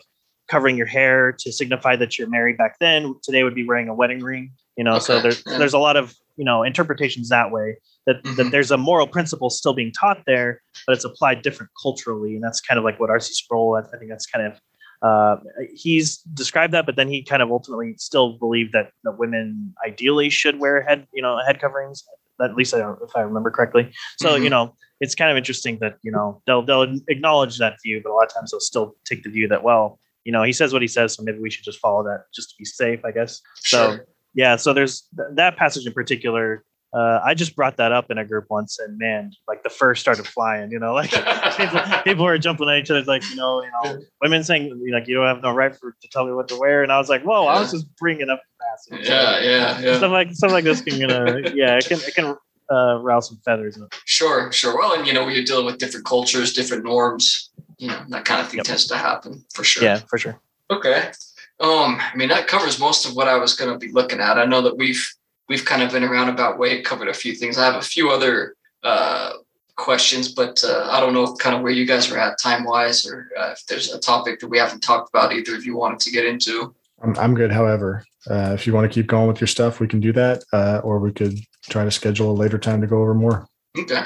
covering 0.50 0.77
your 0.77 0.86
hair 0.88 1.36
to 1.39 1.51
signify 1.51 1.95
that 1.95 2.17
you're 2.17 2.29
married 2.29 2.57
back 2.57 2.77
then 2.79 3.15
today 3.24 3.43
would 3.43 3.55
be 3.55 3.65
wearing 3.65 3.89
a 3.89 3.93
wedding 3.93 4.22
ring. 4.22 4.51
You 4.77 4.83
know, 4.83 5.00
so 5.00 5.22
there's 5.22 5.43
yeah. 5.45 5.57
there's 5.57 5.74
a 5.74 5.79
lot 5.79 5.98
of 5.98 6.15
you 6.38 6.46
know 6.46 6.63
interpretations 6.63 7.30
that 7.30 7.52
way 7.52 7.78
that 8.08 8.24
that 8.24 8.48
Mhm. 8.48 8.52
there's 8.52 8.72
a 8.72 8.78
moral 8.78 9.08
principle 9.08 9.50
still 9.50 9.74
being 9.74 9.91
taught 9.91 10.22
there, 10.26 10.62
but 10.86 10.93
it's 10.96 11.06
applied 11.06 11.41
different 11.41 11.72
culturally, 11.82 12.36
and 12.36 12.43
that's 12.43 12.60
kind 12.62 12.78
of 12.78 12.84
like 12.84 13.00
what 13.00 13.10
R.C. 13.10 13.34
Sproul. 13.34 13.76
I, 13.76 13.82
I 13.96 13.98
think 14.00 14.10
that's 14.10 14.26
kind 14.26 14.46
of 14.48 14.60
uh, 15.02 15.36
he's 15.74 16.17
described 16.34 16.74
that, 16.74 16.86
but 16.86 16.96
then 16.96 17.10
he 17.10 17.24
kind 17.24 17.41
of 17.41 17.52
ultimately 17.52 17.93
still 17.98 18.38
believed 18.38 18.72
that 18.74 18.91
that 19.04 19.17
women 19.19 19.74
ideally 19.86 20.30
should 20.30 20.60
wear 20.60 20.82
head 20.82 21.08
you 21.13 21.22
know 21.22 21.38
head 21.46 21.60
coverings. 21.60 22.04
At 22.41 22.56
least 22.56 22.74
I 22.74 22.80
don't, 22.80 23.00
if 23.04 23.15
I 23.15 23.22
remember 23.22 23.52
correctly. 23.52 23.93
So 24.19 24.36
you 24.36 24.48
Mhm. 24.48 24.52
know, 24.52 24.76
it's 25.00 25.13
kind 25.13 25.30
of 25.30 25.38
interesting 25.38 25.78
that 25.82 25.98
you 26.04 26.12
know 26.12 26.41
they'll 26.48 26.63
they'll 26.65 26.98
acknowledge 27.10 27.58
that 27.60 27.76
view, 27.84 28.02
but 28.04 28.12
a 28.12 28.13
lot 28.15 28.26
of 28.26 28.34
times 28.34 28.52
they'll 28.52 28.60
still 28.60 28.96
take 29.06 29.24
the 29.24 29.30
view 29.30 29.48
that 29.50 29.62
well, 29.63 30.00
you 30.26 30.32
know, 30.32 30.41
he 30.43 30.52
says 30.54 30.74
what 30.74 30.82
he 30.82 30.88
says, 30.88 31.13
so 31.13 31.24
maybe 31.24 31.39
we 31.39 31.50
should 31.52 31.63
just 31.63 31.80
follow 31.80 32.04
that 32.04 32.24
just 32.34 32.50
to 32.50 32.56
be 32.58 32.65
safe, 32.65 33.04
I 33.06 33.12
guess. 33.12 33.39
So 33.56 33.78
Sure. 33.78 34.06
Yeah, 34.34 34.56
so 34.56 34.74
there's 34.74 35.04
th- 35.15 35.30
that 35.36 35.58
passage 35.58 35.86
in 35.86 35.93
particular. 35.93 36.63
Uh, 36.96 37.19
I 37.26 37.34
just 37.34 37.56
brought 37.56 37.78
that 37.78 37.91
up 37.91 38.12
in 38.12 38.19
a 38.19 38.26
group 38.26 38.46
once, 38.52 38.78
and 38.78 39.00
man, 39.00 39.32
like 39.48 39.63
the 39.63 39.69
fur 39.72 39.96
started 39.96 40.28
flying. 40.28 40.72
You 40.72 40.78
know, 40.78 40.93
like 40.93 41.10
people, 41.58 41.82
people 42.04 42.26
were 42.26 42.38
jumping 42.38 42.69
at 42.69 42.78
each 42.78 42.91
other, 42.91 43.02
like 43.04 43.28
you 43.32 43.36
know, 43.36 43.63
you 43.63 43.72
know, 43.84 44.00
women 44.22 44.43
saying 44.43 44.80
like 44.93 45.08
you 45.08 45.15
don't 45.15 45.26
have 45.26 45.41
no 45.41 45.52
right 45.54 45.76
for 45.76 45.96
to 46.02 46.08
tell 46.10 46.26
me 46.26 46.34
what 46.34 46.48
to 46.50 46.56
wear, 46.56 46.84
and 46.84 46.91
I 46.91 47.00
was 47.00 47.10
like, 47.10 47.24
whoa, 47.24 47.48
I 47.48 47.60
was 47.60 47.72
just 47.72 47.88
bringing 47.96 48.30
up 48.30 48.39
the 48.60 48.65
passage. 48.96 49.08
yeah, 49.10 49.39
yeah, 49.39 49.80
yeah. 49.82 49.98
Stuff 49.98 50.12
like 50.12 50.32
stuff 50.34 50.52
like 50.52 50.65
this 50.65 50.82
can 50.82 51.00
you 51.00 51.08
know, 51.08 51.26
yeah, 51.56 51.78
it 51.78 51.86
can 51.88 51.98
it 51.98 52.13
can 52.13 52.36
uh, 52.72 53.00
rouse 53.02 53.28
some 53.28 53.39
feathers. 53.43 53.82
Up. 53.82 53.91
Sure, 54.06 54.52
sure. 54.52 54.78
Well, 54.78 54.93
and 54.93 55.08
you 55.08 55.13
know, 55.13 55.26
when 55.26 55.34
you're 55.34 55.43
dealing 55.46 55.65
with 55.65 55.80
different 55.80 56.06
cultures, 56.06 56.54
different 56.54 56.84
norms, 56.84 57.50
you 57.80 57.88
know, 57.88 58.04
that 58.10 58.24
kind 58.26 58.39
of 58.39 58.50
thing 58.50 58.58
Yep. 58.58 58.65
tends 58.67 58.86
to 58.86 58.98
happen 58.98 59.43
for 59.52 59.63
sure. 59.63 59.84
Yeah, 59.84 59.98
for 60.08 60.19
sure. 60.19 60.39
Okay. 60.69 61.12
Um, 61.60 62.00
I 62.00 62.16
mean, 62.16 62.30
that 62.30 62.48
covers 62.48 62.80
most 62.80 63.06
of 63.06 63.16
what 63.16 63.28
I 63.28 63.38
was 63.38 63.54
going 63.54 63.72
to 63.72 63.78
be 63.78 63.92
looking 63.92 64.20
at. 64.20 64.38
I 64.38 64.46
know 64.46 64.62
that 64.62 64.78
we've 64.78 65.06
we've 65.50 65.66
kind 65.66 65.82
of 65.82 65.92
been 65.92 66.04
a 66.04 66.10
roundabout 66.10 66.58
way 66.58 66.82
covered 66.82 67.08
a 67.08 67.13
few 67.13 67.36
things. 67.36 67.58
I 67.58 67.66
have 67.66 67.76
a 67.76 67.82
few 67.82 68.10
other 68.10 68.56
uh, 68.84 69.34
questions, 69.76 70.34
but 70.34 70.63
uh, 70.63 70.89
I 70.92 71.00
don't 71.00 71.13
know 71.13 71.36
kind 71.36 71.56
of 71.56 71.62
where 71.62 71.72
you 71.72 71.86
guys 71.86 72.12
are 72.12 72.18
at 72.18 72.39
time 72.39 72.63
wise, 72.63 73.06
or 73.06 73.30
uh, 73.38 73.52
if 73.52 73.66
there's 73.68 73.94
a 73.94 74.00
topic 74.00 74.39
that 74.39 74.48
we 74.48 74.58
haven't 74.58 74.82
talked 74.82 75.10
about 75.10 75.34
either. 75.34 75.56
If 75.56 75.66
you 75.66 75.76
wanted 75.76 76.00
to 76.02 76.12
get 76.12 76.26
into. 76.26 76.74
I'm, 77.02 77.18
I'm 77.18 77.36
good. 77.36 77.52
However, 77.52 78.04
uh, 78.30 78.52
if 78.54 78.66
you 78.66 78.74
want 78.74 78.89
to 78.89 78.94
keep 78.94 79.08
going 79.08 79.28
with 79.28 79.42
your 79.42 79.48
stuff, 79.48 79.80
we 79.80 79.88
can 79.88 80.00
do 80.00 80.13
that, 80.13 80.44
uh, 80.54 80.82
or 80.84 81.00
we 81.00 81.12
could 81.12 81.38
try 81.70 81.84
to 81.84 81.92
schedule 81.92 82.32
a 82.32 82.34
later 82.34 82.58
time 82.58 82.82
to 82.82 82.88
go 82.88 83.02
over 83.02 83.13
more. 83.13 83.48
Okay. 83.78 84.04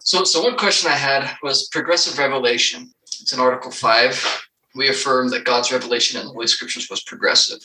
So, 0.00 0.24
so 0.24 0.42
one 0.42 0.56
question 0.56 0.90
I 0.90 0.96
had 0.96 1.36
was 1.42 1.68
progressive 1.68 2.18
revelation. 2.18 2.92
It's 3.02 3.32
in 3.32 3.40
Article 3.40 3.70
Five. 3.70 4.49
We 4.74 4.88
affirm 4.88 5.28
that 5.30 5.44
God's 5.44 5.72
revelation 5.72 6.20
in 6.20 6.26
the 6.26 6.32
Holy 6.32 6.46
Scriptures 6.46 6.88
was 6.88 7.02
progressive. 7.02 7.58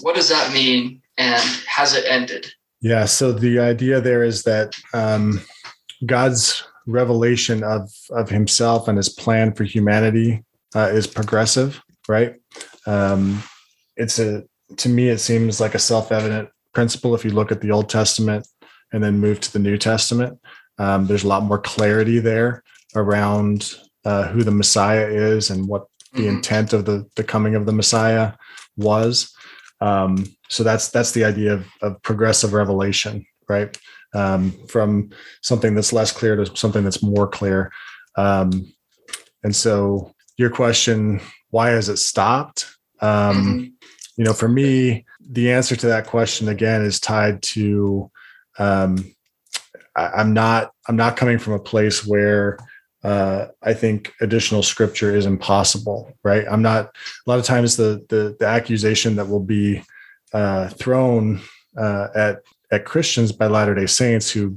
What 0.00 0.14
does 0.14 0.28
that 0.28 0.52
mean, 0.52 1.00
and 1.18 1.42
has 1.66 1.94
it 1.94 2.04
ended? 2.06 2.46
Yeah. 2.80 3.04
So 3.04 3.32
the 3.32 3.60
idea 3.60 4.00
there 4.00 4.22
is 4.22 4.42
that 4.42 4.74
um, 4.92 5.40
God's 6.04 6.64
revelation 6.86 7.62
of 7.62 7.90
of 8.10 8.28
Himself 8.28 8.88
and 8.88 8.96
His 8.96 9.08
plan 9.08 9.54
for 9.54 9.64
humanity 9.64 10.44
uh, 10.74 10.90
is 10.92 11.06
progressive, 11.06 11.80
right? 12.08 12.34
Um, 12.86 13.42
it's 13.96 14.18
a 14.18 14.44
to 14.76 14.88
me 14.88 15.08
it 15.08 15.18
seems 15.18 15.60
like 15.60 15.74
a 15.74 15.78
self 15.78 16.12
evident 16.12 16.48
principle 16.74 17.14
if 17.14 17.24
you 17.24 17.30
look 17.30 17.52
at 17.52 17.60
the 17.60 17.70
Old 17.70 17.88
Testament 17.88 18.46
and 18.92 19.02
then 19.02 19.18
move 19.18 19.40
to 19.40 19.52
the 19.52 19.58
New 19.58 19.78
Testament. 19.78 20.38
Um, 20.78 21.06
there's 21.06 21.24
a 21.24 21.28
lot 21.28 21.44
more 21.44 21.58
clarity 21.58 22.18
there 22.18 22.62
around 22.94 23.74
uh, 24.04 24.28
who 24.28 24.42
the 24.42 24.50
Messiah 24.50 25.06
is 25.06 25.50
and 25.50 25.68
what 25.68 25.86
the 26.14 26.22
Mhm. 26.24 26.28
intent 26.36 26.72
of 26.72 26.84
the 26.84 27.06
the 27.16 27.24
coming 27.24 27.54
of 27.54 27.66
the 27.66 27.72
Messiah 27.72 28.32
was. 28.76 29.32
Um, 29.80 30.24
so 30.48 30.62
that's 30.62 30.88
that's 30.88 31.12
the 31.12 31.24
idea 31.24 31.54
of, 31.54 31.66
of 31.80 32.02
progressive 32.02 32.52
revelation, 32.52 33.24
right? 33.48 33.76
Um, 34.14 34.52
from 34.68 35.10
something 35.40 35.74
that's 35.74 35.92
less 35.92 36.12
clear 36.12 36.36
to 36.36 36.56
something 36.56 36.84
that's 36.84 37.02
more 37.02 37.26
clear. 37.26 37.72
Um, 38.16 38.70
and 39.42 39.56
so 39.56 40.14
your 40.36 40.50
question, 40.50 41.20
why 41.50 41.70
has 41.70 41.88
it 41.88 41.96
stopped? 41.96 42.76
Um, 43.00 43.36
Mhm. 43.44 43.72
You 44.18 44.24
know, 44.24 44.34
for 44.34 44.48
me, 44.48 45.06
the 45.30 45.50
answer 45.50 45.74
to 45.74 45.86
that 45.86 46.06
question 46.06 46.48
again 46.48 46.82
is 46.82 47.00
tied 47.00 47.42
to 47.42 48.10
um, 48.58 49.02
I, 49.96 50.08
I'm 50.08 50.34
not 50.34 50.72
I'm 50.86 50.96
not 50.96 51.16
coming 51.16 51.38
from 51.38 51.54
a 51.54 51.58
place 51.58 52.06
where 52.06 52.58
uh, 53.04 53.46
I 53.62 53.74
think 53.74 54.12
additional 54.20 54.62
scripture 54.62 55.14
is 55.14 55.26
impossible, 55.26 56.12
right? 56.22 56.44
I'm 56.50 56.62
not. 56.62 56.86
A 57.26 57.30
lot 57.30 57.38
of 57.38 57.44
times, 57.44 57.76
the 57.76 58.04
the, 58.08 58.36
the 58.38 58.46
accusation 58.46 59.16
that 59.16 59.28
will 59.28 59.42
be 59.42 59.82
uh, 60.32 60.68
thrown 60.68 61.40
uh, 61.76 62.08
at 62.14 62.42
at 62.70 62.84
Christians 62.84 63.32
by 63.32 63.48
Latter 63.48 63.74
Day 63.74 63.86
Saints 63.86 64.30
who 64.30 64.56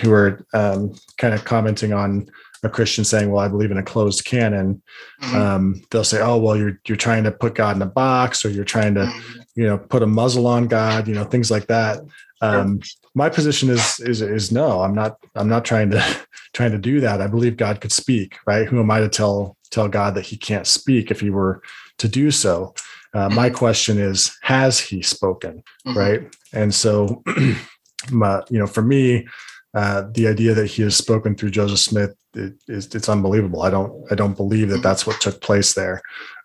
who 0.00 0.12
are 0.12 0.44
um, 0.52 0.94
kind 1.18 1.34
of 1.34 1.44
commenting 1.44 1.92
on 1.92 2.28
a 2.62 2.68
Christian 2.68 3.04
saying, 3.04 3.30
"Well, 3.30 3.42
I 3.44 3.48
believe 3.48 3.70
in 3.70 3.78
a 3.78 3.82
closed 3.82 4.24
canon." 4.26 4.82
Mhm. 5.22 5.34
Um, 5.34 5.82
they'll 5.90 6.04
say, 6.04 6.20
"Oh, 6.20 6.36
well, 6.36 6.56
you're 6.56 6.78
you're 6.86 6.96
trying 6.98 7.24
to 7.24 7.32
put 7.32 7.54
God 7.54 7.76
in 7.76 7.82
a 7.82 7.86
box, 7.86 8.44
or 8.44 8.50
you're 8.50 8.64
trying 8.64 8.94
to 8.94 9.06
Mhm. 9.06 9.36
you 9.56 9.66
know 9.66 9.78
put 9.78 10.02
a 10.02 10.06
muzzle 10.06 10.46
on 10.46 10.66
God, 10.68 11.08
you 11.08 11.14
know 11.14 11.24
things 11.24 11.50
like 11.50 11.66
that." 11.68 12.00
Um, 12.42 12.80
my 13.14 13.28
position 13.28 13.68
is 13.70 14.00
is 14.00 14.22
is 14.22 14.52
no. 14.52 14.80
I'm 14.82 14.94
not. 14.94 15.16
I'm 15.34 15.48
not 15.48 15.64
trying 15.64 15.90
to 15.90 16.02
trying 16.52 16.72
to 16.72 16.78
do 16.78 17.00
that. 17.00 17.20
I 17.20 17.26
believe 17.26 17.56
God 17.56 17.80
could 17.80 17.92
speak. 17.92 18.36
Right? 18.46 18.66
Who 18.68 18.80
am 18.80 18.90
I 18.90 19.00
to 19.00 19.08
tell 19.08 19.56
tell 19.70 19.88
God 19.88 20.14
that 20.14 20.26
He 20.26 20.36
can't 20.36 20.66
speak 20.66 21.10
if 21.10 21.20
He 21.20 21.30
were 21.30 21.62
to 21.98 22.08
do 22.08 22.30
so? 22.30 22.74
Uh, 23.12 23.28
my 23.28 23.50
question 23.50 23.98
is, 23.98 24.36
has 24.42 24.78
he 24.78 25.02
spoken? 25.02 25.64
Mhm. 25.84 25.96
Right. 25.96 26.36
And 26.52 26.72
so, 26.72 27.24
my, 28.12 28.40
you 28.50 28.58
know, 28.60 28.68
for 28.68 28.82
me, 28.82 29.26
uh, 29.74 30.04
the 30.12 30.28
idea 30.28 30.54
that 30.54 30.66
he 30.66 30.82
has 30.82 30.96
spoken 30.96 31.34
through 31.34 31.50
Joseph 31.50 31.80
Smith 31.80 32.14
it, 32.34 32.54
is 32.68 32.94
it's 32.94 33.08
unbelievable. 33.08 33.62
I 33.62 33.70
don't 33.70 33.92
I 34.12 34.14
don't 34.14 34.36
believe 34.36 34.68
that 34.68 34.78
Mhm. 34.78 34.82
that's 34.82 35.06
what 35.06 35.20
took 35.20 35.40
place 35.40 35.74
there. 35.74 36.02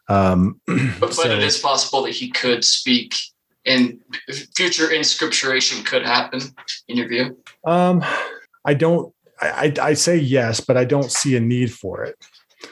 Um, 0.10 0.60
But, 0.68 1.00
but 1.00 1.14
so- 1.14 1.30
it 1.30 1.44
is 1.44 1.60
possible 1.60 2.02
that 2.04 2.16
he 2.16 2.30
could 2.32 2.64
speak 2.66 3.16
and 3.66 4.00
future 4.56 4.92
inscripturation 4.92 5.84
could 5.84 6.04
happen 6.06 6.42
in 6.88 6.98
your 6.98 7.08
view. 7.08 7.38
Um, 7.66 8.04
I 8.66 8.74
don't. 8.74 9.14
I, 9.42 9.74
I 9.80 9.90
I 9.90 9.94
say 9.94 10.18
yes, 10.18 10.60
but 10.62 10.78
I 10.78 10.86
don't 10.86 11.12
see 11.12 11.36
a 11.36 11.40
need 11.40 11.74
for 11.74 12.04
it 12.04 12.16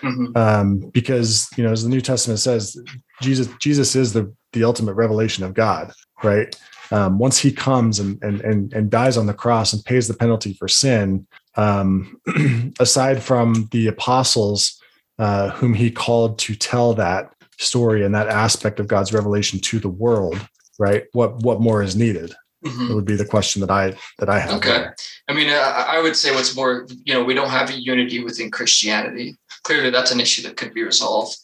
Mhm. 0.02 0.36
um, 0.38 0.90
because 0.94 1.50
you 1.58 1.64
know, 1.64 1.72
as 1.72 1.84
the 1.84 1.90
New 1.90 2.02
Testament 2.02 2.40
says, 2.40 2.78
Jesus 3.22 3.48
Jesus 3.60 3.96
is 3.96 4.14
the 4.14 4.34
the 4.54 4.64
ultimate 4.64 4.94
revelation 4.94 5.44
of 5.44 5.54
God, 5.54 5.92
right? 6.24 6.56
Um, 6.92 7.18
once 7.18 7.38
He 7.40 7.52
comes 7.52 8.00
and 8.00 8.22
and 8.24 8.42
and 8.42 8.74
and 8.74 8.90
dies 8.90 9.18
on 9.18 9.26
the 9.26 9.34
cross 9.34 9.74
and 9.74 9.84
pays 9.84 10.08
the 10.08 10.14
penalty 10.14 10.54
for 10.54 10.68
sin, 10.68 11.28
um, 11.56 12.20
aside 12.80 13.22
from 13.22 13.68
the 13.72 13.88
apostles 13.88 14.80
uh, 15.20 15.50
whom 15.52 15.74
He 15.74 15.92
called 15.92 16.40
to 16.40 16.56
tell 16.56 16.94
that 16.94 17.34
story 17.60 18.04
and 18.04 18.16
that 18.16 18.30
aspect 18.30 18.80
of 18.80 18.88
God's 18.88 19.14
revelation 19.14 19.60
to 19.60 19.80
the 19.80 19.90
world, 19.90 20.40
right? 20.80 21.06
What 21.14 21.38
what 21.38 21.62
more 21.62 21.82
is 21.84 21.96
needed? 21.96 22.34
Mhm. 22.66 22.90
It 22.90 22.94
would 22.96 23.06
be 23.06 23.16
the 23.16 23.26
question 23.26 23.60
that 23.62 23.72
I 23.72 23.96
that 24.20 24.30
I 24.30 24.40
have. 24.40 24.54
Okay. 24.56 24.70
there. 24.70 24.96
I 25.28 25.34
mean, 25.34 25.50
I, 25.50 25.98
I 25.98 26.02
would 26.02 26.16
say 26.16 26.34
what's 26.34 26.56
more, 26.56 26.88
you 27.06 27.14
know, 27.14 27.24
we 27.24 27.34
don't 27.34 27.50
have 27.50 27.70
a 27.70 27.80
unity 27.80 28.24
within 28.24 28.52
Christianity. 28.52 29.36
Clearly, 29.64 29.90
that's 29.90 30.12
an 30.12 30.20
issue 30.20 30.44
that 30.44 30.58
could 30.58 30.74
be 30.74 30.84
resolved. 30.84 31.38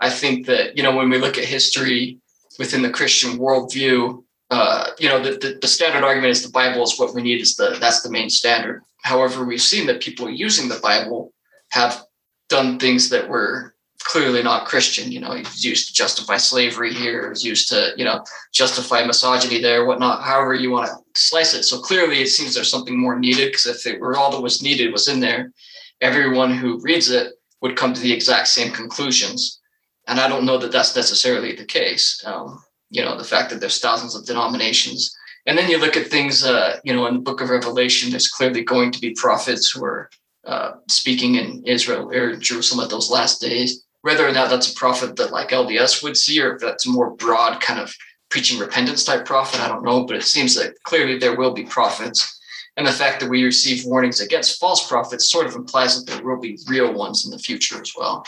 I 0.00 0.10
think 0.10 0.46
that, 0.46 0.76
you 0.76 0.82
know, 0.82 0.94
when 0.94 1.08
we 1.10 1.18
look 1.18 1.38
at 1.38 1.44
history 1.44 2.18
within 2.58 2.82
the 2.82 2.90
Christian 2.90 3.38
worldview, 3.38 4.22
uh, 4.50 4.90
you 4.98 5.08
know, 5.08 5.22
the, 5.22 5.32
the, 5.32 5.58
the 5.60 5.68
standard 5.68 6.04
argument 6.04 6.30
is 6.30 6.42
the 6.42 6.50
Bible 6.50 6.82
is 6.82 6.98
what 6.98 7.14
we 7.14 7.22
need 7.22 7.40
is 7.40 7.56
the 7.56 7.76
that's 7.80 8.02
the 8.02 8.10
main 8.10 8.30
standard. 8.30 8.82
However, 9.02 9.44
we've 9.44 9.62
seen 9.62 9.86
that 9.86 10.02
people 10.02 10.28
using 10.30 10.68
the 10.68 10.80
Bible 10.80 11.32
have 11.70 12.04
done 12.48 12.78
things 12.78 13.08
that 13.10 13.28
were 13.28 13.73
clearly 14.04 14.42
not 14.42 14.66
Christian. 14.66 15.10
You 15.10 15.20
know, 15.20 15.32
it's 15.32 15.64
used 15.64 15.88
to 15.88 15.94
justify 15.94 16.36
slavery 16.36 16.92
here, 16.94 17.30
it's 17.30 17.44
used 17.44 17.68
to, 17.70 17.92
you 17.96 18.04
know, 18.04 18.22
justify 18.52 19.04
misogyny 19.04 19.60
there, 19.60 19.86
whatnot, 19.86 20.22
however 20.22 20.54
you 20.54 20.70
want 20.70 20.86
to 20.86 20.94
slice 21.20 21.54
it. 21.54 21.64
So 21.64 21.80
clearly 21.80 22.20
it 22.22 22.28
seems 22.28 22.54
there's 22.54 22.70
something 22.70 22.98
more 22.98 23.18
needed 23.18 23.48
because 23.48 23.66
if 23.66 23.86
it 23.86 24.00
were 24.00 24.16
all 24.16 24.30
that 24.30 24.40
was 24.40 24.62
needed 24.62 24.92
was 24.92 25.08
in 25.08 25.20
there, 25.20 25.52
everyone 26.00 26.54
who 26.54 26.80
reads 26.82 27.10
it 27.10 27.32
would 27.62 27.76
come 27.76 27.94
to 27.94 28.00
the 28.00 28.12
exact 28.12 28.48
same 28.48 28.72
conclusions. 28.72 29.60
And 30.06 30.20
I 30.20 30.28
don't 30.28 30.44
know 30.44 30.58
that 30.58 30.70
that's 30.70 30.94
necessarily 30.94 31.54
the 31.54 31.64
case. 31.64 32.22
Um, 32.26 32.62
you 32.90 33.02
know, 33.02 33.16
the 33.16 33.24
fact 33.24 33.50
that 33.50 33.60
there's 33.60 33.80
thousands 33.80 34.14
of 34.14 34.26
denominations. 34.26 35.16
And 35.46 35.56
then 35.56 35.68
you 35.68 35.78
look 35.78 35.96
at 35.96 36.08
things, 36.08 36.44
uh, 36.44 36.78
you 36.84 36.94
know, 36.94 37.06
in 37.06 37.14
the 37.14 37.20
book 37.20 37.40
of 37.40 37.50
Revelation, 37.50 38.10
there's 38.10 38.28
clearly 38.28 38.62
going 38.62 38.92
to 38.92 39.00
be 39.00 39.14
prophets 39.14 39.70
who 39.70 39.84
are 39.84 40.10
uh, 40.46 40.72
speaking 40.88 41.36
in 41.36 41.62
Israel 41.64 42.10
or 42.12 42.36
Jerusalem 42.36 42.84
at 42.84 42.90
those 42.90 43.10
last 43.10 43.40
days. 43.40 43.83
Whether 44.04 44.28
or 44.28 44.32
not 44.32 44.50
that's 44.50 44.70
a 44.70 44.74
prophet 44.74 45.16
that 45.16 45.32
like 45.32 45.48
LDS 45.48 46.02
would 46.02 46.14
see, 46.14 46.38
or 46.42 46.54
if 46.54 46.60
that's 46.60 46.86
a 46.86 46.90
more 46.90 47.10
broad 47.16 47.62
kind 47.62 47.80
of 47.80 47.90
preaching 48.28 48.58
repentance 48.58 49.02
type 49.02 49.24
prophet, 49.24 49.60
I 49.60 49.68
don't 49.68 49.82
know. 49.82 50.04
But 50.04 50.16
it 50.16 50.24
seems 50.24 50.54
that 50.56 50.74
clearly 50.82 51.16
there 51.16 51.36
will 51.36 51.54
be 51.54 51.64
prophets. 51.64 52.38
And 52.76 52.86
the 52.86 52.92
fact 52.92 53.20
that 53.20 53.30
we 53.30 53.42
receive 53.42 53.86
warnings 53.86 54.20
against 54.20 54.60
false 54.60 54.86
prophets 54.86 55.30
sort 55.32 55.46
of 55.46 55.54
implies 55.54 55.96
that 55.96 56.12
there 56.12 56.22
will 56.22 56.38
be 56.38 56.58
real 56.68 56.92
ones 56.92 57.24
in 57.24 57.30
the 57.30 57.38
future 57.38 57.80
as 57.80 57.94
well. 57.96 58.26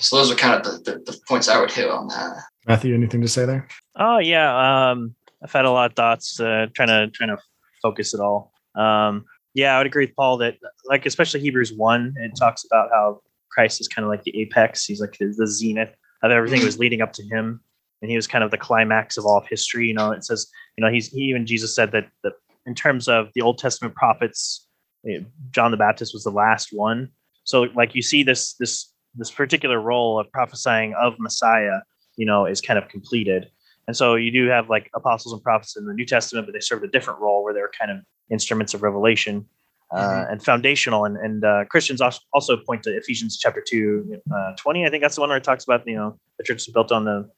So 0.00 0.16
those 0.16 0.30
are 0.30 0.34
kind 0.34 0.54
of 0.54 0.84
the, 0.84 0.90
the, 0.92 1.12
the 1.12 1.18
points 1.26 1.48
I 1.48 1.58
would 1.58 1.70
hit 1.70 1.88
on 1.88 2.08
that. 2.08 2.42
Matthew, 2.66 2.94
anything 2.94 3.22
to 3.22 3.28
say 3.28 3.46
there? 3.46 3.68
Oh 3.96 4.18
yeah, 4.18 4.90
um, 4.90 5.14
I've 5.42 5.50
had 5.50 5.64
a 5.64 5.70
lot 5.70 5.90
of 5.90 5.96
thoughts 5.96 6.38
uh, 6.38 6.66
trying 6.74 6.88
to 6.88 7.10
trying 7.14 7.30
to 7.30 7.38
focus 7.80 8.12
it 8.12 8.20
all. 8.20 8.52
Um, 8.74 9.24
yeah, 9.54 9.74
I 9.74 9.78
would 9.78 9.86
agree 9.86 10.04
with 10.04 10.14
Paul 10.14 10.36
that 10.38 10.56
like 10.84 11.06
especially 11.06 11.40
Hebrews 11.40 11.72
one, 11.72 12.12
it 12.18 12.32
talks 12.36 12.64
about 12.64 12.90
how 12.92 13.22
Christ 13.50 13.80
is 13.80 13.88
kind 13.88 14.04
of 14.04 14.10
like 14.10 14.22
the 14.24 14.38
apex. 14.40 14.86
He's 14.86 15.00
like 15.00 15.16
the, 15.18 15.34
the 15.36 15.46
zenith 15.46 15.94
of 16.22 16.30
everything 16.30 16.64
was 16.64 16.78
leading 16.78 17.00
up 17.02 17.12
to 17.14 17.22
him, 17.22 17.60
and 18.02 18.10
he 18.10 18.16
was 18.16 18.26
kind 18.26 18.44
of 18.44 18.50
the 18.50 18.58
climax 18.58 19.16
of 19.16 19.26
all 19.26 19.38
of 19.38 19.46
history. 19.46 19.88
You 19.88 19.94
know, 19.94 20.12
it 20.12 20.24
says 20.24 20.46
you 20.76 20.84
know 20.84 20.90
he's 20.90 21.08
he 21.08 21.22
even 21.22 21.46
Jesus 21.46 21.74
said 21.74 21.92
that 21.92 22.08
that 22.22 22.34
in 22.66 22.74
terms 22.74 23.08
of 23.08 23.28
the 23.34 23.40
Old 23.40 23.58
Testament 23.58 23.94
prophets, 23.94 24.66
eh, 25.08 25.20
John 25.50 25.70
the 25.70 25.76
Baptist 25.76 26.14
was 26.14 26.24
the 26.24 26.30
last 26.30 26.68
one. 26.72 27.10
So 27.44 27.62
like 27.74 27.94
you 27.94 28.02
see 28.02 28.22
this 28.22 28.54
this 28.54 28.92
this 29.14 29.30
particular 29.30 29.80
role 29.80 30.20
of 30.20 30.30
prophesying 30.30 30.94
of 30.94 31.14
Messiah, 31.18 31.80
you 32.16 32.26
know, 32.26 32.46
is 32.46 32.60
kind 32.60 32.78
of 32.78 32.88
completed. 32.88 33.50
And 33.88 33.96
so 33.96 34.14
you 34.14 34.30
do 34.30 34.46
have 34.46 34.70
like 34.70 34.88
apostles 34.94 35.32
and 35.32 35.42
prophets 35.42 35.76
in 35.76 35.84
the 35.84 35.94
New 35.94 36.06
Testament, 36.06 36.46
but 36.46 36.52
they 36.52 36.60
served 36.60 36.84
a 36.84 36.88
different 36.88 37.18
role 37.18 37.42
where 37.42 37.52
they're 37.52 37.70
kind 37.76 37.90
of 37.90 37.98
instruments 38.30 38.72
of 38.72 38.82
revelation 38.82 39.46
uh, 39.92 40.24
Mhm. 40.24 40.32
and 40.32 40.44
foundational. 40.44 41.04
And, 41.04 41.16
and 41.16 41.44
uh, 41.44 41.64
Christians 41.66 42.00
also 42.32 42.56
point 42.58 42.82
to 42.84 42.96
Ephesians 42.96 43.38
chapter 43.38 43.62
2, 43.66 44.20
uh, 44.34 44.52
20. 44.56 44.86
I 44.86 44.90
think 44.90 45.02
that's 45.02 45.14
the 45.16 45.20
one 45.20 45.30
where 45.30 45.38
it 45.38 45.44
talks 45.44 45.64
about, 45.64 45.86
you 45.86 45.96
know, 45.96 46.18
the 46.38 46.44
church 46.44 46.58
is 46.66 46.72
built 46.72 46.92
on 46.92 47.04
the 47.04 47.28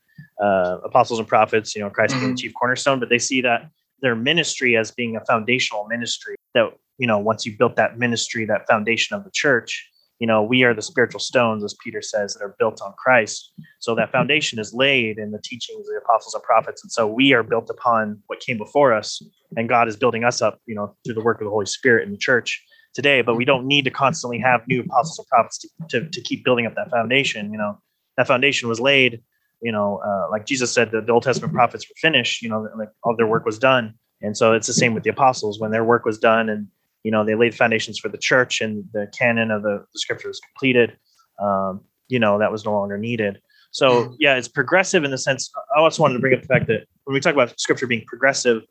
uh, 0.42 0.78
apostles 0.84 1.18
and 1.18 1.26
prophets, 1.28 1.74
you 1.74 1.80
know, 1.82 1.90
Christ 1.90 2.14
being 2.18 2.30
the 2.32 2.36
chief 2.36 2.52
cornerstone, 2.54 3.00
but 3.00 3.08
they 3.08 3.18
see 3.18 3.40
that 3.42 3.70
their 4.02 4.14
ministry 4.14 4.76
as 4.76 4.90
being 4.90 5.16
a 5.16 5.24
foundational 5.24 5.86
ministry 5.88 6.34
that, 6.54 6.66
you 6.98 7.06
know, 7.06 7.18
once 7.18 7.46
you 7.46 7.56
built 7.56 7.76
that 7.76 7.98
ministry, 7.98 8.44
that 8.44 8.66
foundation 8.68 9.16
of 9.16 9.24
the 9.24 9.30
church, 9.32 9.88
you 10.18 10.26
know, 10.26 10.42
we 10.42 10.62
are 10.62 10.74
the 10.74 10.82
spiritual 10.82 11.20
stones, 11.20 11.64
as 11.64 11.74
Peter 11.82 12.02
says, 12.02 12.34
that 12.34 12.44
are 12.44 12.54
built 12.58 12.80
on 12.82 12.92
Christ. 13.02 13.52
So 13.80 13.94
that 13.94 14.12
foundation 14.12 14.58
is 14.58 14.72
laid 14.74 15.18
in 15.18 15.32
the 15.32 15.40
teachings 15.42 15.80
of 15.80 15.86
the 15.86 16.00
apostles 16.04 16.34
and 16.34 16.42
prophets. 16.44 16.82
And 16.84 16.92
so 16.92 17.06
we 17.06 17.32
are 17.32 17.42
built 17.42 17.68
upon 17.70 18.22
what 18.26 18.38
came 18.40 18.58
before 18.58 18.92
us, 18.92 19.20
and 19.56 19.68
God 19.68 19.88
is 19.88 19.96
building 19.96 20.24
us 20.24 20.42
up, 20.42 20.60
you 20.66 20.74
know, 20.74 20.94
through 21.04 21.14
the 21.14 21.20
work 21.20 21.40
of 21.40 21.44
the 21.44 21.50
Holy 21.50 21.66
Spirit 21.66 22.06
in 22.06 22.12
the 22.12 22.18
church 22.18 22.64
today. 22.94 23.22
But 23.22 23.36
we 23.36 23.44
don't 23.44 23.66
need 23.66 23.84
to 23.84 23.90
constantly 23.90 24.38
have 24.38 24.66
new 24.66 24.80
apostles 24.80 25.18
and 25.18 25.26
prophets 25.28 25.58
to, 25.58 25.68
to, 25.90 26.08
to 26.08 26.20
keep 26.20 26.44
building 26.44 26.66
up 26.66 26.74
that 26.74 26.90
foundation. 26.90 27.52
You 27.52 27.58
know, 27.58 27.78
that 28.16 28.26
foundation 28.26 28.68
was 28.68 28.80
laid, 28.80 29.22
you 29.62 29.72
know, 29.72 30.00
uh, 30.04 30.30
like 30.30 30.46
Jesus 30.46 30.72
said, 30.72 30.90
that 30.92 31.06
the 31.06 31.12
Old 31.12 31.22
Testament 31.22 31.54
prophets 31.54 31.88
were 31.88 31.94
finished, 31.96 32.42
you 32.42 32.48
know, 32.48 32.68
like 32.76 32.90
all 33.04 33.16
their 33.16 33.26
work 33.26 33.44
was 33.44 33.58
done. 33.58 33.94
And 34.20 34.36
so 34.36 34.52
it's 34.52 34.66
the 34.66 34.72
same 34.72 34.94
with 34.94 35.02
the 35.02 35.10
apostles 35.10 35.58
when 35.58 35.70
their 35.70 35.84
work 35.84 36.04
was 36.04 36.18
done 36.18 36.48
and 36.48 36.68
you 37.02 37.10
know 37.10 37.24
they 37.24 37.34
laid 37.34 37.54
foundations 37.54 37.98
for 37.98 38.08
the 38.08 38.18
church 38.18 38.60
and 38.60 38.84
the 38.92 39.08
canon 39.16 39.50
of 39.50 39.62
the, 39.62 39.84
the 39.92 39.98
scripture 39.98 40.28
was 40.28 40.40
completed 40.40 40.96
um, 41.40 41.80
you 42.08 42.18
know 42.18 42.38
that 42.38 42.52
was 42.52 42.64
no 42.64 42.72
longer 42.72 42.98
needed 42.98 43.40
so 43.70 44.14
yeah 44.18 44.34
it's 44.34 44.48
progressive 44.48 45.04
in 45.04 45.10
the 45.10 45.18
sense 45.18 45.50
i 45.76 45.80
also 45.80 46.02
wanted 46.02 46.14
to 46.14 46.20
bring 46.20 46.34
up 46.34 46.42
the 46.42 46.48
fact 46.48 46.66
that 46.66 46.86
when 47.04 47.14
we 47.14 47.20
talk 47.20 47.34
about 47.34 47.58
scripture 47.58 47.86
being 47.86 48.04
progressive 48.06 48.62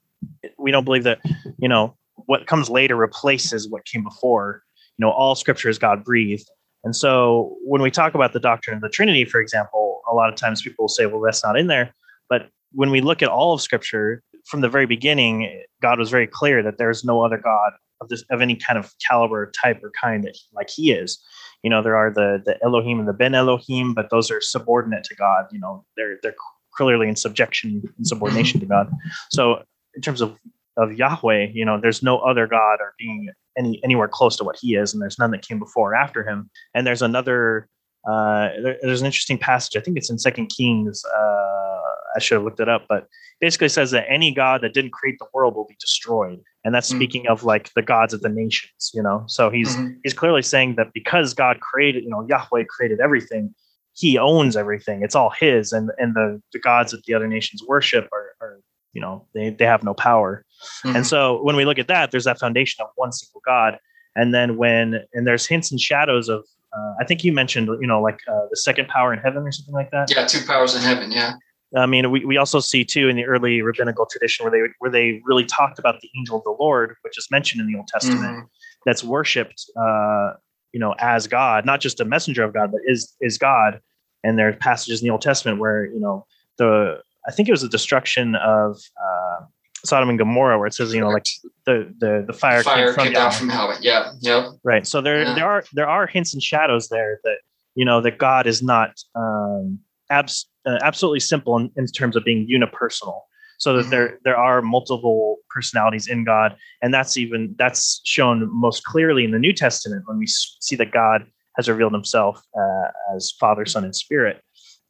we 0.57 0.71
don't 0.71 0.85
believe 0.85 1.03
that 1.03 1.19
you 1.57 1.67
know 1.67 1.95
what 2.25 2.47
comes 2.47 2.69
later 2.69 2.95
replaces 2.95 3.69
what 3.69 3.85
came 3.85 4.03
before. 4.03 4.63
You 4.97 5.05
know 5.05 5.11
all 5.11 5.35
scripture 5.35 5.69
is 5.69 5.79
god 5.79 6.03
breathed. 6.03 6.49
And 6.83 6.95
so 6.95 7.55
when 7.63 7.81
we 7.81 7.91
talk 7.91 8.15
about 8.15 8.33
the 8.33 8.39
doctrine 8.39 8.75
of 8.75 8.81
the 8.81 8.89
trinity 8.89 9.25
for 9.25 9.39
example 9.39 10.01
a 10.09 10.15
lot 10.15 10.29
of 10.29 10.35
times 10.35 10.61
people 10.61 10.83
will 10.83 10.89
say 10.89 11.05
well 11.05 11.21
that's 11.21 11.43
not 11.43 11.57
in 11.57 11.67
there. 11.67 11.93
But 12.29 12.49
when 12.71 12.91
we 12.91 13.01
look 13.01 13.21
at 13.21 13.29
all 13.29 13.53
of 13.53 13.61
scripture 13.61 14.23
from 14.45 14.61
the 14.61 14.69
very 14.69 14.85
beginning 14.85 15.63
god 15.81 15.99
was 15.99 16.09
very 16.09 16.27
clear 16.27 16.63
that 16.63 16.77
there's 16.77 17.03
no 17.03 17.23
other 17.23 17.37
god 17.37 17.73
of 18.01 18.09
this 18.09 18.23
of 18.29 18.41
any 18.41 18.55
kind 18.55 18.77
of 18.79 18.91
caliber 19.07 19.51
type 19.61 19.79
or 19.83 19.91
kind 20.01 20.23
that 20.23 20.37
like 20.53 20.69
he 20.69 20.91
is. 20.91 21.23
You 21.63 21.69
know 21.69 21.81
there 21.81 21.95
are 21.95 22.11
the 22.11 22.41
the 22.43 22.57
elohim 22.63 22.99
and 22.99 23.07
the 23.07 23.13
ben 23.13 23.35
elohim 23.35 23.93
but 23.93 24.09
those 24.09 24.31
are 24.31 24.41
subordinate 24.41 25.03
to 25.05 25.15
god. 25.15 25.45
You 25.51 25.59
know 25.59 25.85
they're 25.95 26.17
they're 26.21 26.35
clearly 26.73 27.07
in 27.07 27.15
subjection 27.15 27.83
and 27.97 28.07
subordination 28.07 28.59
to 28.59 28.65
god. 28.65 28.91
So 29.31 29.63
in 29.95 30.01
terms 30.01 30.21
of 30.21 30.37
of 30.77 30.93
yahweh 30.93 31.47
you 31.53 31.65
know 31.65 31.79
there's 31.79 32.01
no 32.01 32.17
other 32.19 32.47
god 32.47 32.77
or 32.79 32.93
being 32.97 33.29
any 33.57 33.79
anywhere 33.83 34.07
close 34.07 34.37
to 34.37 34.43
what 34.43 34.57
he 34.59 34.75
is 34.75 34.93
and 34.93 35.01
there's 35.01 35.19
none 35.19 35.31
that 35.31 35.45
came 35.45 35.59
before 35.59 35.91
or 35.91 35.95
after 35.95 36.23
him 36.27 36.49
and 36.73 36.87
there's 36.87 37.01
another 37.01 37.67
uh 38.09 38.49
there, 38.63 38.77
there's 38.81 39.01
an 39.01 39.05
interesting 39.05 39.37
passage 39.37 39.75
i 39.75 39.83
think 39.83 39.97
it's 39.97 40.09
in 40.09 40.17
second 40.17 40.47
kings 40.47 41.03
uh 41.05 41.81
i 42.15 42.19
should 42.19 42.35
have 42.35 42.43
looked 42.43 42.59
it 42.61 42.69
up 42.69 42.85
but 42.87 43.07
basically 43.41 43.67
says 43.69 43.91
that 43.91 44.05
any 44.09 44.33
god 44.33 44.61
that 44.61 44.73
didn't 44.73 44.91
create 44.93 45.17
the 45.19 45.27
world 45.33 45.55
will 45.55 45.67
be 45.67 45.75
destroyed 45.79 46.39
and 46.63 46.73
that's 46.73 46.89
Mm. 46.91 46.95
speaking 46.95 47.27
of 47.27 47.43
like 47.43 47.69
the 47.75 47.81
gods 47.81 48.13
of 48.13 48.21
the 48.21 48.29
nations 48.29 48.91
you 48.93 49.03
know 49.03 49.23
so 49.27 49.49
he's 49.49 49.75
Mhm. 49.75 49.97
he's 50.03 50.13
clearly 50.13 50.41
saying 50.41 50.75
that 50.75 50.93
because 50.93 51.33
god 51.33 51.59
created 51.59 52.03
you 52.03 52.09
know 52.09 52.25
yahweh 52.29 52.63
created 52.69 52.99
everything 53.01 53.53
he 53.93 54.17
owns 54.17 54.55
everything 54.55 55.03
it's 55.03 55.15
all 55.15 55.31
his 55.31 55.73
and 55.73 55.91
and 55.97 56.15
the 56.15 56.41
the 56.53 56.59
gods 56.59 56.91
that 56.93 57.03
the 57.03 57.13
other 57.13 57.27
nations 57.27 57.61
worship 57.67 58.07
are, 58.13 58.29
are 58.39 58.59
you 58.93 59.01
know 59.01 59.25
they 59.33 59.49
they 59.49 59.65
have 59.65 59.83
no 59.83 59.93
power 59.93 60.45
Mhm. 60.83 60.95
and 60.95 61.07
so 61.07 61.41
when 61.43 61.55
we 61.55 61.65
look 61.65 61.79
at 61.79 61.87
that 61.87 62.11
there's 62.11 62.25
that 62.25 62.39
foundation 62.39 62.83
of 62.83 62.89
one 62.95 63.11
single 63.11 63.41
god 63.45 63.77
and 64.15 64.33
then 64.33 64.57
when 64.57 65.01
and 65.13 65.25
there's 65.25 65.45
hints 65.47 65.71
and 65.71 65.79
shadows 65.79 66.29
of 66.29 66.43
uh, 66.75 66.93
i 66.99 67.03
think 67.05 67.23
you 67.23 67.33
mentioned 67.33 67.67
you 67.81 67.87
know 67.87 68.01
like 68.01 68.19
uh, 68.27 68.45
the 68.49 68.57
second 68.57 68.87
power 68.87 69.13
in 69.13 69.19
heaven 69.19 69.43
or 69.43 69.51
something 69.51 69.73
like 69.73 69.89
that 69.91 70.09
yeah, 70.15 70.25
two 70.25 70.45
powers 70.45 70.75
in 70.75 70.81
heaven. 70.81 71.11
Yeah. 71.11 71.33
I 71.73 71.85
mean, 71.85 72.11
we, 72.11 72.25
we 72.25 72.35
also 72.35 72.59
see 72.59 72.83
too 72.83 73.07
in 73.07 73.15
the 73.15 73.23
early 73.23 73.61
rabbinical 73.61 74.05
tradition 74.05 74.43
where 74.43 74.51
they 74.51 74.73
where 74.79 74.91
they 74.91 75.21
really 75.23 75.45
talked 75.45 75.79
about 75.79 76.01
the 76.01 76.09
angel 76.17 76.37
of 76.39 76.43
the 76.43 76.53
Lord, 76.59 76.97
which 77.03 77.17
is 77.17 77.29
mentioned 77.31 77.61
in 77.61 77.67
the 77.71 77.77
Old 77.77 77.87
Testament, 77.87 78.39
Mhm. 78.39 78.47
that's 78.85 79.05
worshipped, 79.05 79.59
uh, 79.79 80.31
you 80.73 80.81
know, 80.81 80.93
as 80.99 81.27
God, 81.27 81.65
not 81.65 81.79
just 81.79 82.01
a 82.01 82.05
messenger 82.13 82.43
of 82.43 82.51
God, 82.53 82.71
but 82.73 82.81
is 82.85 83.15
is 83.21 83.37
God. 83.37 83.79
And 84.21 84.37
there 84.37 84.49
are 84.49 84.53
passages 84.53 84.99
in 85.01 85.07
the 85.07 85.11
Old 85.13 85.21
Testament 85.21 85.59
where 85.59 85.85
you 85.85 86.01
know 86.01 86.25
the 86.57 87.01
I 87.27 87.31
think 87.31 87.47
it 87.47 87.51
was 87.51 87.61
the 87.61 87.69
destruction 87.69 88.35
of 88.35 88.77
uh, 89.01 89.45
Sodom 89.85 90.09
and 90.09 90.17
Gomorrah, 90.17 90.57
where 90.57 90.67
it 90.67 90.73
says, 90.73 90.93
you 90.93 91.01
know, 91.01 91.09
like 91.09 91.25
the 91.65 91.93
the 91.99 92.23
the 92.27 92.33
fire, 92.33 92.63
Fire 92.63 92.85
came 92.85 92.93
from 92.93 93.03
came 93.05 93.13
down 93.13 93.31
from 93.31 93.49
heaven. 93.49 93.77
Yeah, 93.81 94.11
yep. 94.21 94.45
right. 94.63 94.85
So 94.85 95.01
there 95.01 95.23
Yeah. 95.23 95.33
there 95.35 95.45
are 95.49 95.63
there 95.73 95.89
are 95.89 96.07
hints 96.07 96.33
and 96.33 96.41
shadows 96.41 96.89
there 96.89 97.19
that 97.23 97.37
you 97.75 97.85
know 97.85 98.01
that 98.01 98.17
God 98.17 98.47
is 98.47 98.61
not 98.61 98.91
um, 99.15 99.79
abs- 100.09 100.47
uh, 100.67 100.77
absolutely 100.83 101.19
simple 101.21 101.57
in, 101.57 101.71
in 101.77 101.85
terms 101.87 102.15
of 102.15 102.23
being 102.23 102.47
unipersonal. 102.47 103.21
So 103.57 103.77
that 103.77 103.85
Mhm. 103.85 103.89
there 103.91 104.19
there 104.23 104.37
are 104.37 104.61
multiple 104.61 105.37
personalities 105.49 106.07
in 106.07 106.23
God, 106.23 106.55
and 106.81 106.91
that's 106.93 107.17
even 107.17 107.55
that's 107.57 108.01
shown 108.03 108.49
most 108.51 108.83
clearly 108.85 109.23
in 109.23 109.31
the 109.31 109.39
New 109.39 109.53
Testament 109.53 110.03
when 110.07 110.17
we 110.17 110.25
see 110.27 110.75
that 110.77 110.91
God 110.91 111.25
has 111.57 111.69
revealed 111.69 111.93
Himself 111.93 112.41
uh, 112.59 113.15
as 113.15 113.31
Father, 113.39 113.65
Son, 113.65 113.83
and 113.83 113.95
Spirit. 113.95 114.41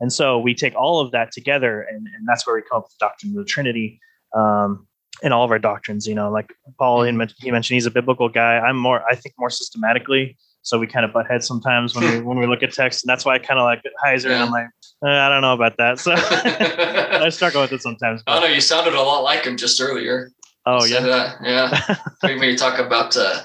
And 0.02 0.12
so 0.12 0.40
we 0.40 0.56
take 0.56 0.76
all 0.76 1.00
of 1.00 1.12
that 1.12 1.32
together, 1.32 1.82
and, 1.82 2.08
and 2.08 2.28
that's 2.28 2.46
where 2.46 2.56
we 2.56 2.64
come 2.64 2.80
up 2.80 2.86
with 2.86 2.98
the 3.00 3.06
doctrine 3.06 3.32
of 3.32 3.38
the 3.38 3.46
Trinity 3.46 4.00
um, 4.36 4.88
in 5.22 5.32
all 5.32 5.46
of 5.46 5.52
our 5.52 5.60
doctrines. 5.60 6.08
You 6.08 6.16
know, 6.16 6.32
like 6.32 6.52
Paul 6.80 7.04
he 7.04 7.12
mentioned, 7.12 7.76
he's 7.76 7.86
a 7.86 7.92
biblical 7.92 8.28
guy. 8.28 8.58
I'm 8.58 8.78
more, 8.78 9.04
I 9.08 9.16
think, 9.16 9.36
more 9.38 9.52
systematically. 9.52 10.38
So 10.64 10.80
we 10.80 10.88
kind 10.88 11.06
of 11.06 11.14
butt 11.14 11.28
heads 11.28 11.48
sometimes 11.48 11.96
when 11.96 12.04
we 12.04 12.20
when 12.28 12.40
we 12.40 12.48
look 12.48 12.64
at 12.64 12.74
text, 12.74 13.04
and 13.04 13.10
that's 13.10 13.26
why 13.26 13.36
I 13.36 13.40
kind 13.40 13.60
of 13.60 13.64
like 13.64 13.82
Heiser, 14.04 14.32
and 14.32 14.44
I'm 14.44 14.52
like, 14.52 14.66
eh, 15.06 15.08
I 15.08 15.30
don't 15.30 15.42
know 15.42 15.54
about 15.54 15.78
that. 15.78 16.00
So 16.00 16.14
I 16.18 17.30
struggle 17.30 17.62
with 17.62 17.72
it 17.72 17.84
sometimes. 17.84 18.22
Oh 18.26 18.36
but- 18.36 18.40
no, 18.42 18.48
you 18.48 18.62
sounded 18.62 18.96
a 18.96 19.02
lot 19.02 19.22
like 19.22 19.46
him 19.46 19.56
just 19.56 19.80
earlier. 19.80 20.32
oh 20.66 20.84
yeah, 20.86 21.36
yeah. 21.44 21.96
when 22.22 22.40
when 22.40 22.50
you 22.50 22.58
talk 22.58 22.80
about 22.80 23.16
uh, 23.18 23.42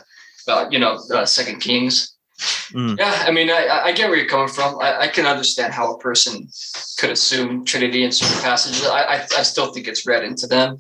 about 0.47 0.73
you 0.73 0.79
know 0.79 0.99
uh, 1.13 1.27
Second 1.27 1.61
Kings. 1.61 2.16
Mm. 2.39 2.99
Yeah, 2.99 3.25
I 3.27 3.31
mean, 3.31 3.51
I, 3.51 3.69
I 3.85 3.93
get 3.93 4.09
where 4.09 4.19
you're 4.19 4.29
coming 4.29 4.49
from. 4.49 4.79
I, 4.81 5.03
I 5.03 5.09
can 5.09 5.27
understand 5.27 5.73
how 5.73 5.95
a 5.95 5.99
person 5.99 6.49
could 6.99 7.11
assume 7.11 7.65
Trinity 7.65 8.05
in 8.05 8.13
certain 8.13 8.43
passages. 8.43 8.87
I, 8.87 9.03
I, 9.03 9.27
I 9.39 9.43
still 9.43 9.73
think 9.73 9.89
it's 9.89 10.07
read 10.07 10.25
into 10.25 10.47
them. 10.47 10.79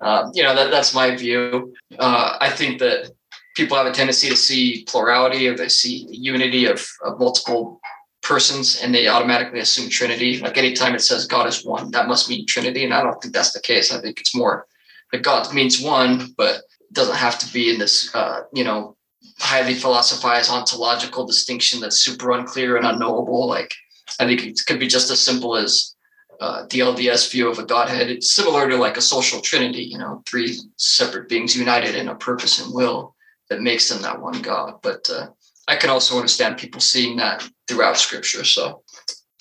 Um, 0.00 0.30
you 0.34 0.42
know, 0.42 0.54
that, 0.54 0.70
that's 0.70 0.94
my 0.94 1.14
view. 1.16 1.74
Uh, 1.98 2.36
I 2.40 2.50
think 2.50 2.78
that 2.78 3.10
people 3.56 3.76
have 3.76 3.86
a 3.86 3.92
tendency 3.92 4.28
to 4.28 4.36
see 4.36 4.84
plurality 4.86 5.48
or 5.48 5.56
they 5.56 5.68
see 5.68 6.06
unity 6.10 6.66
of, 6.66 6.86
of 7.04 7.18
multiple 7.18 7.80
persons 8.22 8.80
and 8.80 8.94
they 8.94 9.08
automatically 9.08 9.60
assume 9.60 9.90
Trinity. 9.90 10.38
Like 10.38 10.56
anytime 10.56 10.94
it 10.94 11.00
says 11.00 11.26
God 11.26 11.48
is 11.48 11.64
one, 11.64 11.90
that 11.90 12.08
must 12.08 12.28
mean 12.28 12.46
Trinity. 12.46 12.84
And 12.84 12.94
I 12.94 13.02
don't 13.02 13.20
think 13.20 13.34
that's 13.34 13.52
the 13.52 13.60
case. 13.60 13.92
I 13.92 14.00
think 14.00 14.20
it's 14.20 14.34
more 14.34 14.66
that 15.10 15.22
God 15.22 15.52
means 15.52 15.82
one, 15.82 16.32
but 16.36 16.62
doesn't 16.92 17.16
have 17.16 17.38
to 17.40 17.52
be 17.52 17.72
in 17.72 17.78
this, 17.78 18.14
uh, 18.14 18.42
you 18.52 18.64
know, 18.64 18.96
highly 19.42 19.74
philosophized 19.74 20.50
ontological 20.50 21.26
distinction 21.26 21.80
that's 21.80 21.98
super 21.98 22.30
unclear 22.30 22.76
and 22.76 22.86
unknowable. 22.86 23.48
Like, 23.48 23.74
I 24.20 24.26
think 24.26 24.44
it 24.44 24.60
could 24.66 24.78
be 24.78 24.86
just 24.86 25.10
as 25.10 25.18
simple 25.18 25.56
as 25.56 25.96
uh, 26.40 26.62
the 26.70 26.78
LDS 26.78 27.30
view 27.30 27.48
of 27.50 27.58
a 27.58 27.64
Godhead. 27.64 28.08
It's 28.08 28.32
similar 28.32 28.68
to 28.68 28.76
like 28.76 28.96
a 28.96 29.00
social 29.00 29.40
trinity, 29.40 29.82
you 29.82 29.98
know, 29.98 30.22
three 30.26 30.58
separate 30.76 31.28
beings 31.28 31.56
united 31.56 31.96
in 31.96 32.08
a 32.08 32.14
purpose 32.14 32.64
and 32.64 32.72
will 32.72 33.16
that 33.50 33.60
makes 33.60 33.88
them 33.88 34.00
that 34.02 34.20
one 34.20 34.40
God. 34.42 34.74
But 34.80 35.10
uh, 35.10 35.26
I 35.66 35.74
can 35.74 35.90
also 35.90 36.16
understand 36.16 36.56
people 36.56 36.80
seeing 36.80 37.16
that 37.16 37.46
throughout 37.66 37.96
Scripture. 37.96 38.44
So, 38.44 38.82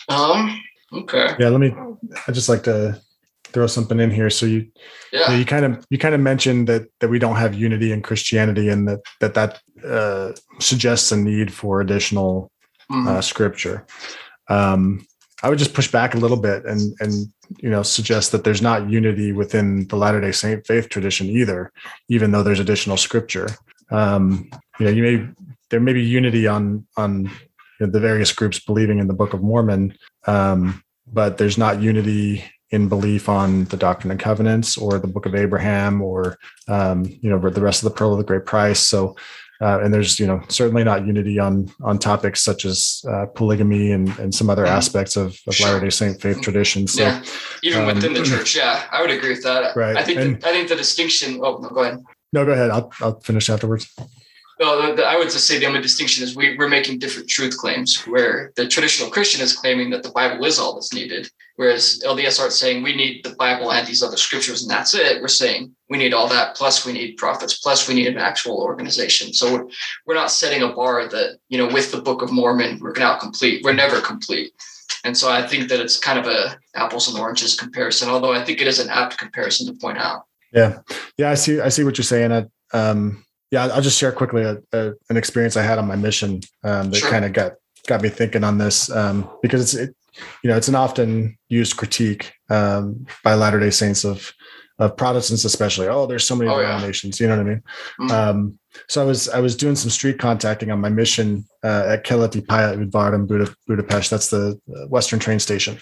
um, 0.09 0.59
okay, 0.93 1.35
Yeah, 1.39 1.49
let 1.49 1.59
me. 1.59 1.75
I 2.27 2.31
just 2.31 2.49
like 2.49 2.63
to 2.63 2.99
throw 3.53 3.67
something 3.67 3.99
in 3.99 4.11
here. 4.11 4.29
So 4.29 4.45
you, 4.45 4.67
yeah, 5.11 5.35
you, 5.35 5.45
kind 5.45 5.65
of 5.65 5.85
you 5.89 5.97
kind 5.97 6.15
of 6.15 6.21
mentioned 6.21 6.67
that 6.67 6.87
that 6.99 7.09
we 7.09 7.19
don't 7.19 7.35
have 7.35 7.53
unity 7.53 7.91
in 7.91 8.01
Christianity, 8.01 8.69
and 8.69 8.87
that 8.87 8.99
that 9.19 9.33
that 9.33 9.61
uh, 9.85 10.31
suggests 10.59 11.11
a 11.11 11.17
need 11.17 11.53
for 11.53 11.81
additional 11.81 12.51
Mhm. 12.91 13.07
uh, 13.07 13.21
scripture. 13.21 13.85
Um, 14.49 15.05
I 15.43 15.49
would 15.49 15.59
just 15.59 15.73
push 15.73 15.89
back 15.91 16.13
a 16.13 16.17
little 16.17 16.37
bit 16.37 16.65
and 16.65 16.93
and 16.99 17.13
you 17.59 17.69
know 17.69 17.83
suggest 17.83 18.31
that 18.31 18.43
there's 18.43 18.61
not 18.61 18.89
unity 18.89 19.31
within 19.31 19.87
the 19.87 19.95
Latter 19.95 20.21
Day 20.21 20.31
Saint 20.31 20.67
faith 20.67 20.89
tradition 20.89 21.27
either, 21.27 21.71
even 22.09 22.31
though 22.31 22.43
there's 22.43 22.59
additional 22.59 22.97
scripture. 22.97 23.47
Um, 23.91 24.49
you 24.79 24.85
know, 24.85 24.91
you 24.91 25.03
may 25.03 25.27
there 25.69 25.79
may 25.79 25.93
be 25.93 26.03
unity 26.03 26.47
on 26.47 26.85
on 26.97 27.23
you 27.79 27.87
know, 27.87 27.91
the 27.91 27.99
various 27.99 28.31
groups 28.33 28.59
believing 28.59 28.99
in 28.99 29.07
the 29.07 29.13
Book 29.13 29.33
of 29.33 29.41
Mormon, 29.41 29.97
um, 30.27 30.83
but 31.11 31.37
there's 31.37 31.57
not 31.57 31.81
unity 31.81 32.43
in 32.71 32.87
belief 32.87 33.27
on 33.29 33.65
the 33.65 33.77
Doctrine 33.77 34.11
and 34.11 34.19
Covenants 34.19 34.77
or 34.77 34.97
the 34.97 35.07
Book 35.07 35.25
of 35.25 35.35
Abraham 35.35 36.01
or 36.01 36.37
um, 36.67 37.05
you 37.21 37.29
know 37.29 37.37
the 37.49 37.61
rest 37.61 37.83
of 37.83 37.89
the 37.89 37.95
Pearl 37.95 38.13
of 38.13 38.17
the 38.17 38.23
Great 38.23 38.45
Price. 38.45 38.79
So 38.79 39.15
uh, 39.61 39.79
and 39.83 39.93
there's 39.93 40.19
you 40.19 40.25
know 40.25 40.41
certainly 40.47 40.83
not 40.83 41.05
unity 41.05 41.37
on 41.37 41.71
on 41.83 41.99
topics 41.99 42.41
such 42.41 42.65
as 42.65 43.03
uh, 43.07 43.25
polygamy 43.35 43.91
and 43.91 44.07
and 44.19 44.33
some 44.33 44.49
other 44.49 44.65
Mhm. 44.65 44.69
aspects 44.69 45.15
of, 45.17 45.37
of 45.47 45.53
Sure. 45.55 45.67
Latter 45.67 45.85
Day 45.85 45.89
Saint 45.91 46.21
faith 46.21 46.41
tradition. 46.41 46.87
So 46.87 47.03
yeah. 47.03 47.23
Even 47.61 47.81
um, 47.81 47.87
within 47.87 48.13
the 48.13 48.23
church, 48.31 48.55
yeah, 48.55 48.83
I 48.91 49.01
would 49.01 49.11
agree 49.11 49.29
with 49.29 49.43
that. 49.43 49.75
Right, 49.75 49.95
I 49.97 50.03
think 50.03 50.19
and- 50.19 50.41
the, 50.41 50.47
I 50.47 50.51
think 50.51 50.69
the 50.69 50.75
distinction. 50.75 51.39
Oh, 51.43 51.57
no, 51.57 51.69
go 51.69 51.81
ahead. 51.83 51.99
no, 52.33 52.45
go 52.45 52.53
ahead. 52.53 52.71
I'll 52.71 52.91
I'll 53.01 53.19
finish 53.19 53.49
afterwards. 53.49 53.93
The, 54.59 55.03
I 55.07 55.17
would 55.17 55.31
just 55.31 55.47
say 55.47 55.57
the 55.57 55.65
only 55.65 55.81
distinction 55.81 56.23
is 56.23 56.35
we, 56.35 56.55
we're 56.55 56.69
making 56.69 56.99
different 56.99 57.27
truth 57.27 57.57
claims, 57.57 57.97
where 58.05 58.53
the 58.55 58.67
traditional 58.67 59.09
Christian 59.09 59.41
is 59.41 59.53
claiming 59.53 59.89
that 59.89 60.03
the 60.03 60.11
Bible 60.11 60.45
is 60.45 60.59
all 60.59 60.75
that's 60.75 60.93
needed, 60.93 61.31
whereas 61.61 62.01
LDS 62.03 62.39
aren't 62.39 62.53
saying 62.53 62.81
we 62.81 62.95
need 62.95 63.23
the 63.23 63.35
Bible 63.35 63.71
and 63.71 63.85
these 63.85 64.01
other 64.01 64.17
scriptures 64.17 64.63
and 64.63 64.71
that's 64.71 64.95
it. 64.95 65.21
We're 65.21 65.27
saying 65.27 65.71
we 65.91 65.99
need 65.99 66.11
all 66.11 66.27
that, 66.27 66.55
plus 66.55 66.87
we 66.87 66.91
need 66.91 67.17
prophets, 67.17 67.59
plus 67.59 67.87
we 67.87 67.93
need 67.93 68.07
an 68.07 68.17
actual 68.17 68.57
organization. 68.57 69.31
So 69.31 69.53
we're, 69.53 69.67
we're 70.07 70.15
not 70.15 70.31
setting 70.31 70.63
a 70.63 70.69
bar 70.69 71.07
that, 71.07 71.37
you 71.49 71.59
know, 71.59 71.67
with 71.67 71.91
the 71.91 72.01
Book 72.01 72.23
of 72.23 72.31
Mormon, 72.31 72.79
we're 72.79 72.93
now 72.93 73.15
complete. 73.19 73.63
We're 73.63 73.73
never 73.73 74.01
complete. 74.01 74.53
And 75.03 75.15
so 75.15 75.31
I 75.31 75.45
think 75.45 75.69
that 75.69 75.79
it's 75.79 75.99
kind 75.99 76.17
of 76.17 76.25
a 76.25 76.57
apples 76.73 77.07
and 77.07 77.19
oranges 77.19 77.53
comparison, 77.55 78.09
although 78.09 78.33
I 78.33 78.43
think 78.43 78.59
it 78.59 78.65
is 78.65 78.79
an 78.79 78.89
apt 78.89 79.19
comparison 79.19 79.67
to 79.67 79.73
point 79.73 79.99
out. 79.99 80.23
Yeah, 80.51 80.79
yeah, 81.19 81.29
I 81.29 81.35
see. 81.35 81.61
I 81.61 81.69
see 81.69 81.83
what 81.83 81.95
you're 81.95 82.05
saying. 82.15 82.31
I, 82.31 82.45
um, 82.73 83.23
yeah, 83.51 83.67
I'll 83.67 83.81
just 83.81 83.99
share 83.99 84.11
quickly 84.11 84.41
a, 84.41 84.57
a, 84.73 84.93
an 85.11 85.15
experience 85.15 85.57
I 85.57 85.61
had 85.61 85.77
on 85.77 85.87
my 85.87 85.95
mission 85.95 86.41
um, 86.63 86.89
that 86.89 86.97
Sure. 86.97 87.09
kind 87.11 87.23
of 87.23 87.33
got 87.33 87.53
got 87.87 88.01
me 88.01 88.09
thinking 88.09 88.43
on 88.43 88.57
this 88.57 88.89
um, 88.89 89.29
because 89.41 89.61
it's 89.61 89.73
it, 89.75 89.95
you 90.43 90.49
know 90.49 90.57
it's 90.57 90.67
an 90.67 90.75
often 90.75 91.37
used 91.49 91.77
critique 91.77 92.33
um, 92.49 93.05
by 93.23 93.33
Latter 93.35 93.59
Day 93.59 93.69
Saints 93.71 94.03
of 94.03 94.31
of 94.79 94.97
Protestants 94.97 95.45
especially. 95.45 95.87
Oh, 95.87 96.07
there's 96.07 96.25
so 96.25 96.35
many 96.35 96.49
Oh, 96.49 96.59
yeah. 96.59 96.67
denominations. 96.67 97.19
You 97.19 97.27
know 97.27 97.37
what 97.37 97.45
I 97.45 97.49
mean? 97.49 97.63
Mhm. 97.99 98.11
Um, 98.11 98.59
so 98.87 99.01
I 99.01 99.05
was 99.05 99.29
I 99.29 99.39
was 99.39 99.55
doing 99.55 99.75
some 99.75 99.91
street 99.91 100.17
contacting 100.17 100.71
on 100.71 100.79
my 100.79 100.89
mission 100.89 101.45
uh, 101.63 101.83
at 101.89 102.05
Keleti 102.05 102.41
Pályaudvar 102.43 103.13
in 103.13 103.27
Buda, 103.27 103.53
Budapest. 103.67 104.09
That's 104.09 104.29
the 104.29 104.59
uh, 104.73 104.87
Western 104.87 105.19
train 105.19 105.39
station 105.39 105.77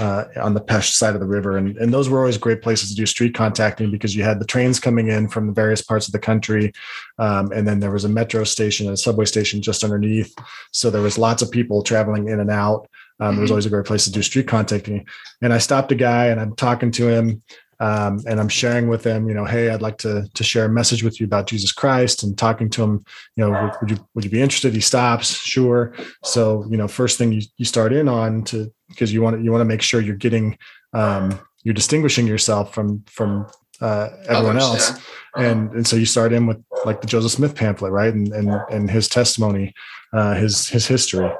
uh, 0.00 0.24
on 0.40 0.54
the 0.54 0.60
Pest 0.60 0.96
side 0.96 1.14
of 1.14 1.20
the 1.20 1.26
river, 1.28 1.58
and 1.58 1.76
and 1.76 1.92
those 1.92 2.08
were 2.08 2.18
always 2.18 2.38
great 2.38 2.62
places 2.62 2.88
to 2.90 2.96
do 2.96 3.06
street 3.06 3.34
contacting 3.34 3.90
because 3.90 4.16
you 4.16 4.24
had 4.24 4.40
the 4.40 4.46
trains 4.46 4.80
coming 4.80 5.08
in 5.08 5.28
from 5.28 5.46
the 5.46 5.52
various 5.52 5.82
parts 5.82 6.06
of 6.08 6.12
the 6.12 6.18
country, 6.18 6.72
um, 7.18 7.52
and 7.52 7.68
then 7.68 7.78
there 7.78 7.92
was 7.92 8.04
a 8.04 8.08
metro 8.08 8.42
station 8.44 8.86
and 8.86 8.94
a 8.94 8.96
subway 8.96 9.26
station 9.26 9.60
just 9.62 9.84
underneath. 9.84 10.34
So 10.72 10.90
there 10.90 11.02
was 11.02 11.18
lots 11.18 11.42
of 11.42 11.50
people 11.50 11.82
traveling 11.82 12.28
in 12.28 12.40
and 12.40 12.50
out. 12.50 12.88
Um, 13.20 13.38
It 13.38 13.40
was 13.40 13.50
Mhm. 13.50 13.52
always 13.52 13.66
a 13.66 13.70
great 13.70 13.84
place 13.86 14.04
to 14.04 14.12
do 14.12 14.22
street 14.22 14.48
contacting. 14.48 15.04
And 15.42 15.52
I 15.52 15.58
stopped 15.58 15.92
a 15.92 15.94
guy 15.94 16.26
and 16.26 16.40
I'm 16.40 16.54
talking 16.56 16.90
to 16.92 17.08
him. 17.08 17.42
Um, 17.82 18.20
and 18.28 18.38
I'm 18.38 18.50
sharing 18.50 18.88
with 18.88 19.04
him, 19.04 19.26
you 19.26 19.34
know, 19.34 19.46
hey, 19.46 19.70
I'd 19.70 19.80
like 19.80 19.96
to 19.98 20.28
to 20.34 20.44
share 20.44 20.66
a 20.66 20.68
message 20.68 21.02
with 21.02 21.18
you 21.18 21.24
about 21.24 21.46
Jesus 21.46 21.72
Christ, 21.72 22.22
and 22.22 22.36
talking 22.36 22.68
to 22.70 22.82
him, 22.82 23.02
you 23.36 23.42
know, 23.42 23.50
would, 23.52 23.72
would 23.80 23.90
you 23.90 23.96
would 24.14 24.24
you 24.24 24.30
be 24.30 24.42
interested? 24.42 24.74
He 24.74 24.80
stops, 24.82 25.28
sure. 25.34 25.94
So, 26.22 26.66
you 26.70 26.76
know, 26.76 26.86
first 26.88 27.16
thing 27.16 27.32
you, 27.32 27.40
you 27.56 27.64
start 27.64 27.94
in 27.94 28.06
on 28.06 28.44
to 28.44 28.70
because 28.90 29.14
you 29.14 29.22
want 29.22 29.38
to 29.38 29.42
you 29.42 29.50
want 29.50 29.62
to 29.62 29.72
make 29.74 29.80
sure 29.80 30.02
you're 30.02 30.14
getting 30.14 30.58
um, 30.92 31.40
you're 31.64 31.72
distinguishing 31.72 32.26
yourself 32.26 32.74
from 32.74 33.02
from 33.06 33.46
uh, 33.80 34.08
everyone 34.28 34.56
Others, 34.56 34.62
else. 34.62 34.90
yeah. 34.90 34.96
Uh-huh. 35.32 35.44
and 35.44 35.72
and 35.72 35.86
so 35.86 35.94
you 35.94 36.06
start 36.06 36.32
in 36.32 36.46
with 36.46 36.60
like 36.84 37.00
the 37.00 37.06
Joseph 37.06 37.30
Smith 37.32 37.54
pamphlet, 37.54 37.92
right, 37.92 38.12
and 38.12 38.32
and 38.32 38.50
and 38.70 38.90
his 38.90 39.08
testimony, 39.08 39.72
uh, 40.12 40.34
his 40.34 40.68
his 40.68 40.86
history, 40.88 41.30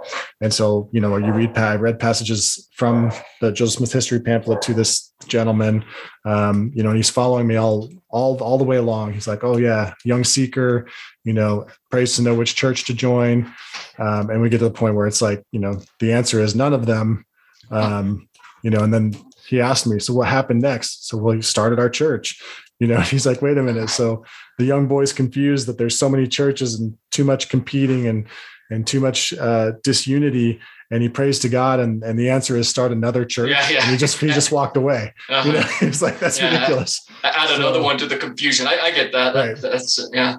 and 0.41 0.55
so 0.55 0.89
you 0.93 1.01
know 1.01 1.17
you 1.17 1.33
read 1.33 1.59
I 1.59 1.75
read 1.75 1.99
passages 1.99 2.69
from 2.77 3.11
the 3.41 3.51
Joseph 3.51 3.79
Smith 3.79 3.93
history 3.93 4.21
pamphlet 4.21 4.63
to 4.63 4.75
this 4.75 5.13
gentleman, 5.27 5.85
um, 6.25 6.71
you 6.75 6.83
know, 6.83 6.91
and 6.91 6.97
he's 6.97 7.11
following 7.11 7.47
me 7.49 7.57
all 7.57 7.91
all 8.11 8.37
all 8.43 8.59
the 8.59 8.65
way 8.65 8.77
along. 8.77 9.13
He's 9.13 9.27
like, 9.27 9.43
oh 9.43 9.57
yeah, 9.57 9.95
young 10.05 10.23
seeker, 10.23 10.87
you 11.25 11.33
know, 11.33 11.67
prays 11.91 12.15
to 12.17 12.23
know 12.23 12.35
which 12.35 12.55
church 12.55 12.85
to 12.85 12.95
join, 12.95 13.53
um, 13.99 14.31
and 14.31 14.41
we 14.41 14.49
get 14.49 14.59
to 14.59 14.65
the 14.65 14.71
point 14.71 14.95
where 14.95 15.09
it's 15.09 15.21
like, 15.21 15.43
you 15.51 15.59
know, 15.59 15.81
the 15.99 16.13
answer 16.13 16.39
is 16.41 16.55
none 16.55 16.73
of 16.75 16.87
them, 16.87 17.25
um, 17.73 18.29
you 18.63 18.71
know, 18.71 18.85
and 18.85 18.95
then 18.95 19.15
he 19.51 19.61
asked 19.61 19.87
me, 19.87 19.99
so 19.99 20.15
what 20.15 20.29
happened 20.29 20.63
next? 20.63 21.09
So 21.09 21.19
well, 21.19 21.35
he 21.35 21.43
started 21.43 21.79
our 21.79 21.91
church 21.91 22.41
you 22.79 22.87
know 22.87 22.99
he's 23.13 23.27
like 23.27 23.43
wait 23.43 23.59
a 23.59 23.63
minute 23.63 23.91
so 23.91 24.25
the 24.57 24.65
young 24.65 24.89
boy's 24.89 25.13
confused 25.13 25.67
that 25.67 25.77
there's 25.77 25.99
so 25.99 26.09
many 26.09 26.27
churches 26.27 26.81
and 26.81 26.97
too 27.11 27.25
much 27.25 27.51
competing 27.51 28.07
and 28.07 28.27
and 28.71 28.87
too 28.87 29.01
much 29.01 29.35
uh 29.35 29.73
disunity 29.83 30.59
and 30.91 31.03
he 31.03 31.09
prays 31.11 31.39
to 31.39 31.49
god 31.51 31.79
and 31.79 32.03
and 32.03 32.19
the 32.19 32.31
answer 32.31 32.57
is 32.57 32.71
start 32.71 32.91
another 32.91 33.23
church 33.27 33.51
Yeah, 33.51 33.69
yeah. 33.69 33.83
and 33.83 33.91
he 33.91 33.97
just 33.99 34.19
he 34.19 34.29
just 34.29 34.51
walked 34.59 34.79
away 34.79 35.13
Uh-huh. 35.29 35.47
you 35.47 35.53
know 35.57 35.61
he's 35.81 36.01
like 36.01 36.19
that's 36.21 36.39
Yeah. 36.41 36.55
ridiculous 36.55 37.07
add 37.23 37.51
another 37.55 37.81
So- 37.81 37.85
one 37.85 37.99
to 37.99 38.07
the 38.07 38.17
confusion. 38.17 38.67
I, 38.67 38.79
I 38.87 38.91
get 38.93 39.13
that. 39.13 39.35
Right. 39.35 39.57
That- 39.61 39.73
That's 39.73 40.09
yeah. 40.15 40.37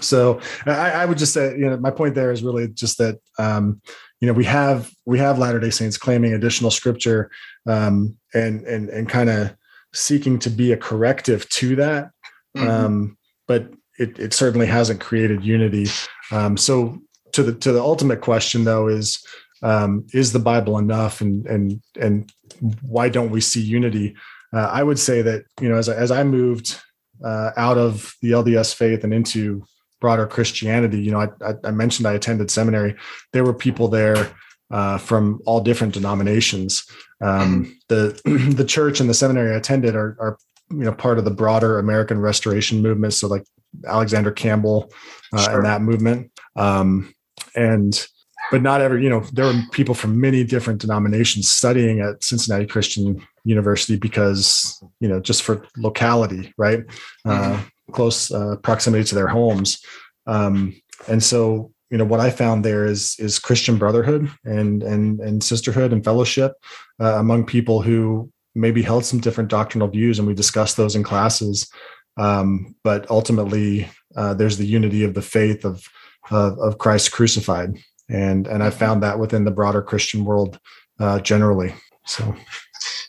so 0.00 0.40
I, 0.66 0.90
I 0.90 1.04
would 1.06 1.18
just 1.18 1.32
say 1.32 1.56
you 1.56 1.70
know 1.70 1.76
my 1.76 1.92
point 1.92 2.16
there 2.16 2.32
is 2.32 2.42
really 2.42 2.66
just 2.66 2.98
that 2.98 3.16
um 3.38 3.80
you 4.20 4.26
know 4.26 4.32
we 4.32 4.44
have 4.44 4.90
we 5.04 5.18
have 5.20 5.38
latter 5.38 5.60
day 5.60 5.70
saints 5.70 5.96
claiming 5.98 6.32
additional 6.34 6.72
scripture 6.72 7.30
um, 7.66 8.16
and 8.34 8.62
and 8.64 8.88
and 8.88 9.08
kind 9.08 9.30
of 9.30 9.54
seeking 9.92 10.38
to 10.40 10.50
be 10.50 10.72
a 10.72 10.76
corrective 10.76 11.48
to 11.48 11.76
that. 11.76 12.10
Mhm. 12.56 12.68
Um, 12.68 13.18
but 13.46 13.72
it, 13.98 14.18
it 14.18 14.34
certainly 14.34 14.66
hasn't 14.66 15.00
created 15.00 15.44
unity. 15.44 15.86
Um, 16.30 16.56
so 16.56 16.98
to 17.32 17.42
the 17.42 17.52
to 17.54 17.72
the 17.72 17.80
ultimate 17.80 18.20
question 18.20 18.64
though 18.64 18.88
is 18.88 19.24
um, 19.62 20.06
is 20.12 20.32
the 20.32 20.38
Bible 20.38 20.78
enough 20.78 21.20
and 21.20 21.46
and 21.46 21.80
and 22.00 22.32
why 22.82 23.08
don't 23.08 23.30
we 23.30 23.40
see 23.40 23.60
unity? 23.60 24.16
Uh, 24.52 24.68
I 24.70 24.82
would 24.82 24.98
say 24.98 25.22
that 25.22 25.44
you 25.60 25.68
know 25.68 25.76
as 25.76 25.88
I, 25.88 25.94
as 25.96 26.10
I 26.10 26.24
moved 26.24 26.80
uh, 27.24 27.50
out 27.56 27.78
of 27.78 28.14
the 28.22 28.32
LDS 28.32 28.74
faith 28.74 29.04
and 29.04 29.14
into 29.14 29.64
broader 30.00 30.26
Christianity, 30.26 31.00
you 31.00 31.10
know 31.10 31.20
I, 31.20 31.28
I, 31.44 31.54
I 31.64 31.70
mentioned 31.70 32.06
I 32.06 32.14
attended 32.14 32.50
seminary. 32.50 32.96
There 33.32 33.44
were 33.44 33.54
people 33.54 33.88
there 33.88 34.30
uh, 34.70 34.98
from 34.98 35.40
all 35.46 35.60
different 35.60 35.94
denominations. 35.94 36.86
Um, 37.20 37.78
the 37.88 38.20
the 38.56 38.64
church 38.64 39.00
and 39.00 39.08
the 39.08 39.14
seminary 39.14 39.52
I 39.52 39.56
attended 39.58 39.94
are 39.94 40.16
are 40.20 40.38
you 40.70 40.84
know 40.84 40.92
part 40.92 41.18
of 41.18 41.24
the 41.24 41.30
broader 41.30 41.78
American 41.78 42.20
Restoration 42.20 42.82
movement. 42.82 43.14
So 43.14 43.28
like 43.28 43.44
Alexander 43.86 44.32
Campbell 44.32 44.92
uh, 45.32 45.42
Sure. 45.42 45.56
and 45.56 45.66
that 45.66 45.82
movement. 45.82 46.30
Um, 46.56 47.14
and 47.54 48.06
but 48.50 48.62
not 48.62 48.80
every 48.80 49.02
you 49.02 49.08
know 49.08 49.20
there 49.32 49.46
were 49.46 49.60
people 49.72 49.94
from 49.94 50.20
many 50.20 50.44
different 50.44 50.80
denominations 50.80 51.50
studying 51.50 52.00
at 52.00 52.22
Cincinnati 52.22 52.66
Christian 52.66 53.20
University 53.44 53.96
because 53.96 54.82
you 55.00 55.08
know 55.08 55.20
just 55.20 55.42
for 55.42 55.66
locality, 55.76 56.52
right? 56.56 56.84
Uh, 57.24 57.60
close 57.92 58.30
uh, 58.32 58.56
proximity 58.62 59.04
to 59.04 59.14
their 59.14 59.28
homes. 59.28 59.82
Um, 60.26 60.74
and 61.08 61.22
so 61.22 61.72
you 61.96 61.98
know 62.04 62.04
what 62.04 62.20
I 62.20 62.28
found 62.28 62.62
there 62.62 62.84
is 62.84 63.16
is 63.18 63.38
Christian 63.38 63.78
brotherhood 63.78 64.30
and 64.44 64.82
and 64.82 65.18
and 65.18 65.42
sisterhood 65.42 65.94
and 65.94 66.04
fellowship 66.04 66.52
uh, 67.00 67.14
among 67.14 67.46
people 67.46 67.80
who 67.80 68.30
maybe 68.54 68.82
held 68.82 69.06
some 69.06 69.18
different 69.18 69.48
doctrinal 69.48 69.88
views, 69.88 70.18
and 70.18 70.28
we 70.28 70.34
discussed 70.34 70.76
those 70.76 70.94
in 70.94 71.02
classes. 71.02 71.66
Um, 72.18 72.74
but 72.84 73.10
ultimately, 73.10 73.88
uh, 74.14 74.34
there's 74.34 74.58
the 74.58 74.66
unity 74.66 75.04
of 75.04 75.14
the 75.14 75.22
faith 75.22 75.64
of 75.64 75.88
of, 76.30 76.58
of 76.58 76.76
Christ 76.76 77.12
crucified, 77.12 77.78
and 78.10 78.46
and 78.46 78.62
I 78.62 78.68
found 78.68 79.02
that 79.02 79.18
within 79.18 79.46
the 79.46 79.50
broader 79.50 79.80
Christian 79.80 80.26
world 80.26 80.60
uh, 81.00 81.20
generally. 81.20 81.74
So 82.04 82.36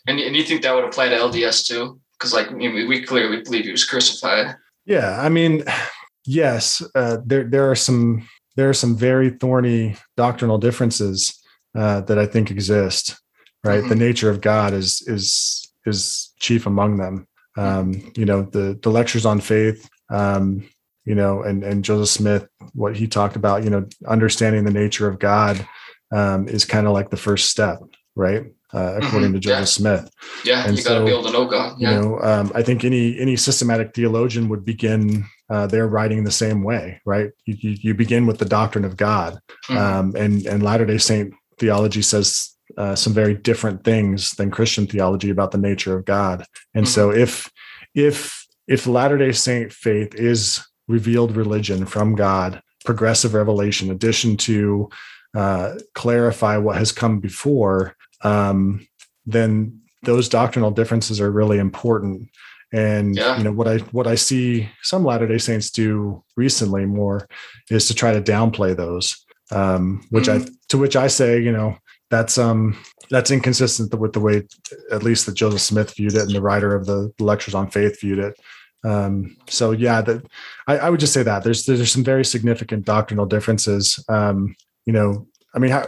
And, 0.06 0.18
and 0.18 0.34
you 0.34 0.44
think 0.44 0.62
that 0.62 0.74
would 0.74 0.84
apply 0.84 1.10
to 1.10 1.16
LDS 1.16 1.66
too? 1.66 2.00
Because 2.14 2.32
like 2.32 2.48
I 2.48 2.54
mean, 2.54 2.72
we, 2.72 2.86
we 2.86 3.02
clearly 3.02 3.42
believe 3.42 3.66
he 3.66 3.70
was 3.70 3.84
crucified. 3.84 4.56
yeah, 4.86 5.20
I 5.20 5.28
mean, 5.28 5.62
yes, 6.24 6.82
uh, 6.94 7.18
there 7.26 7.44
there 7.44 7.70
are 7.70 7.76
some 7.76 8.26
there 8.58 8.68
are 8.68 8.74
some 8.74 8.96
very 8.96 9.30
thorny 9.30 9.94
doctrinal 10.16 10.58
differences 10.58 11.40
uh, 11.78 12.00
that 12.02 12.18
I 12.18 12.26
think 12.26 12.50
exist. 12.50 13.16
Right, 13.64 13.86
the 13.88 13.94
nature 13.94 14.30
of 14.30 14.40
God 14.40 14.72
is 14.72 15.02
is 15.06 15.72
is 15.86 16.32
chief 16.40 16.66
among 16.66 16.96
them. 16.96 17.26
Um, 17.56 18.12
you 18.16 18.24
know, 18.24 18.42
the 18.42 18.78
the 18.82 18.90
lectures 18.90 19.26
on 19.26 19.40
faith. 19.40 19.88
Um, 20.10 20.68
you 21.04 21.14
know, 21.14 21.42
and 21.42 21.64
and 21.64 21.84
Joseph 21.84 22.08
Smith, 22.08 22.48
what 22.74 22.96
he 22.96 23.06
talked 23.06 23.36
about, 23.36 23.64
you 23.64 23.70
know, 23.70 23.86
understanding 24.06 24.64
the 24.64 24.70
nature 24.70 25.08
of 25.08 25.18
God 25.18 25.66
um, 26.12 26.48
is 26.48 26.64
kind 26.64 26.86
of 26.86 26.92
like 26.92 27.10
the 27.10 27.16
first 27.16 27.50
step, 27.50 27.78
right? 28.14 28.44
Uh, 28.74 29.00
according 29.00 29.30
Mhm, 29.30 29.34
to 29.34 29.40
Joseph 29.40 29.58
yeah. 29.60 29.64
Smith. 29.64 30.10
Yeah, 30.44 30.66
And 30.66 30.76
you 30.76 30.84
got 30.84 30.90
to 30.90 30.98
so, 31.00 31.04
be 31.06 31.10
able 31.10 31.22
to 31.24 31.32
know 31.32 31.46
God. 31.46 31.80
You 31.80 31.86
know, 31.86 32.20
um, 32.20 32.52
I 32.54 32.62
think 32.62 32.84
any 32.84 33.18
any 33.18 33.34
systematic 33.34 33.94
theologian 33.94 34.48
would 34.50 34.62
begin 34.64 35.24
uh, 35.48 35.66
their 35.66 35.86
writing 35.88 36.24
the 36.24 36.30
same 36.30 36.62
way, 36.62 37.00
right? 37.06 37.30
You, 37.46 37.56
you, 37.60 37.76
you 37.80 37.94
begin 37.94 38.26
with 38.26 38.38
the 38.38 38.44
doctrine 38.44 38.84
of 38.84 38.98
God, 38.98 39.38
Mhm. 39.70 39.76
um, 39.78 40.14
and 40.16 40.44
and 40.46 40.62
Latter 40.62 40.84
Day 40.84 40.98
Saint 40.98 41.32
theology 41.58 42.02
says 42.02 42.54
uh, 42.76 42.94
some 42.94 43.14
very 43.14 43.32
different 43.32 43.84
things 43.84 44.32
than 44.32 44.50
Christian 44.50 44.86
theology 44.86 45.30
about 45.30 45.50
the 45.52 45.58
nature 45.58 45.96
of 45.96 46.04
God. 46.04 46.44
And 46.74 46.86
so, 46.86 47.10
if 47.10 47.50
if 47.94 48.44
if 48.66 48.86
Latter 48.86 49.16
Day 49.16 49.32
Saint 49.32 49.72
faith 49.72 50.14
is 50.14 50.60
revealed 50.88 51.34
religion 51.36 51.86
from 51.86 52.14
God, 52.14 52.60
progressive 52.84 53.32
revelation, 53.32 53.90
addition 53.90 54.36
to 54.36 54.90
uh, 55.34 55.74
clarify 55.94 56.58
what 56.58 56.76
has 56.76 56.92
come 56.92 57.18
before, 57.20 57.96
um, 58.22 58.86
then 59.26 59.80
those 60.02 60.28
doctrinal 60.28 60.70
differences 60.70 61.20
are 61.20 61.30
really 61.30 61.58
important. 61.58 62.28
And 62.72 63.16
Yeah. 63.16 63.38
you 63.38 63.44
know 63.44 63.52
what 63.52 63.66
I 63.66 63.78
what 63.92 64.06
I 64.06 64.14
see 64.14 64.68
some 64.82 65.04
Latter 65.04 65.26
Day 65.26 65.38
Saints 65.38 65.70
do 65.70 66.22
recently 66.36 66.84
more 66.84 67.26
is 67.70 67.88
to 67.88 67.94
try 67.94 68.12
to 68.12 68.20
downplay 68.20 68.76
those, 68.76 69.24
um, 69.50 70.06
which 70.10 70.28
I 70.28 70.44
to 70.68 70.78
which 70.78 70.94
I 70.94 71.06
say 71.06 71.40
you 71.40 71.52
know 71.52 71.76
that's 72.10 72.36
um 72.36 72.76
that's 73.10 73.30
inconsistent 73.30 73.94
with 73.98 74.12
the 74.12 74.20
way 74.20 74.42
at 74.90 75.02
least 75.02 75.24
that 75.26 75.34
Joseph 75.34 75.62
Smith 75.62 75.94
viewed 75.96 76.14
it 76.14 76.22
and 76.22 76.34
the 76.34 76.42
writer 76.42 76.74
of 76.74 76.84
the 76.84 77.10
lectures 77.18 77.54
on 77.54 77.70
faith 77.70 78.00
viewed 78.00 78.18
it. 78.18 78.38
Um, 78.84 79.36
so 79.48 79.72
yeah, 79.72 80.02
that 80.02 80.24
I, 80.66 80.78
I 80.78 80.90
would 80.90 81.00
just 81.00 81.14
say 81.14 81.22
that 81.22 81.44
there's 81.44 81.64
there's 81.64 81.90
some 81.90 82.04
very 82.04 82.24
significant 82.24 82.84
doctrinal 82.84 83.26
differences. 83.26 84.02
Um, 84.08 84.54
you 84.84 84.92
know, 84.92 85.26
I 85.54 85.58
mean, 85.58 85.70
how, 85.70 85.86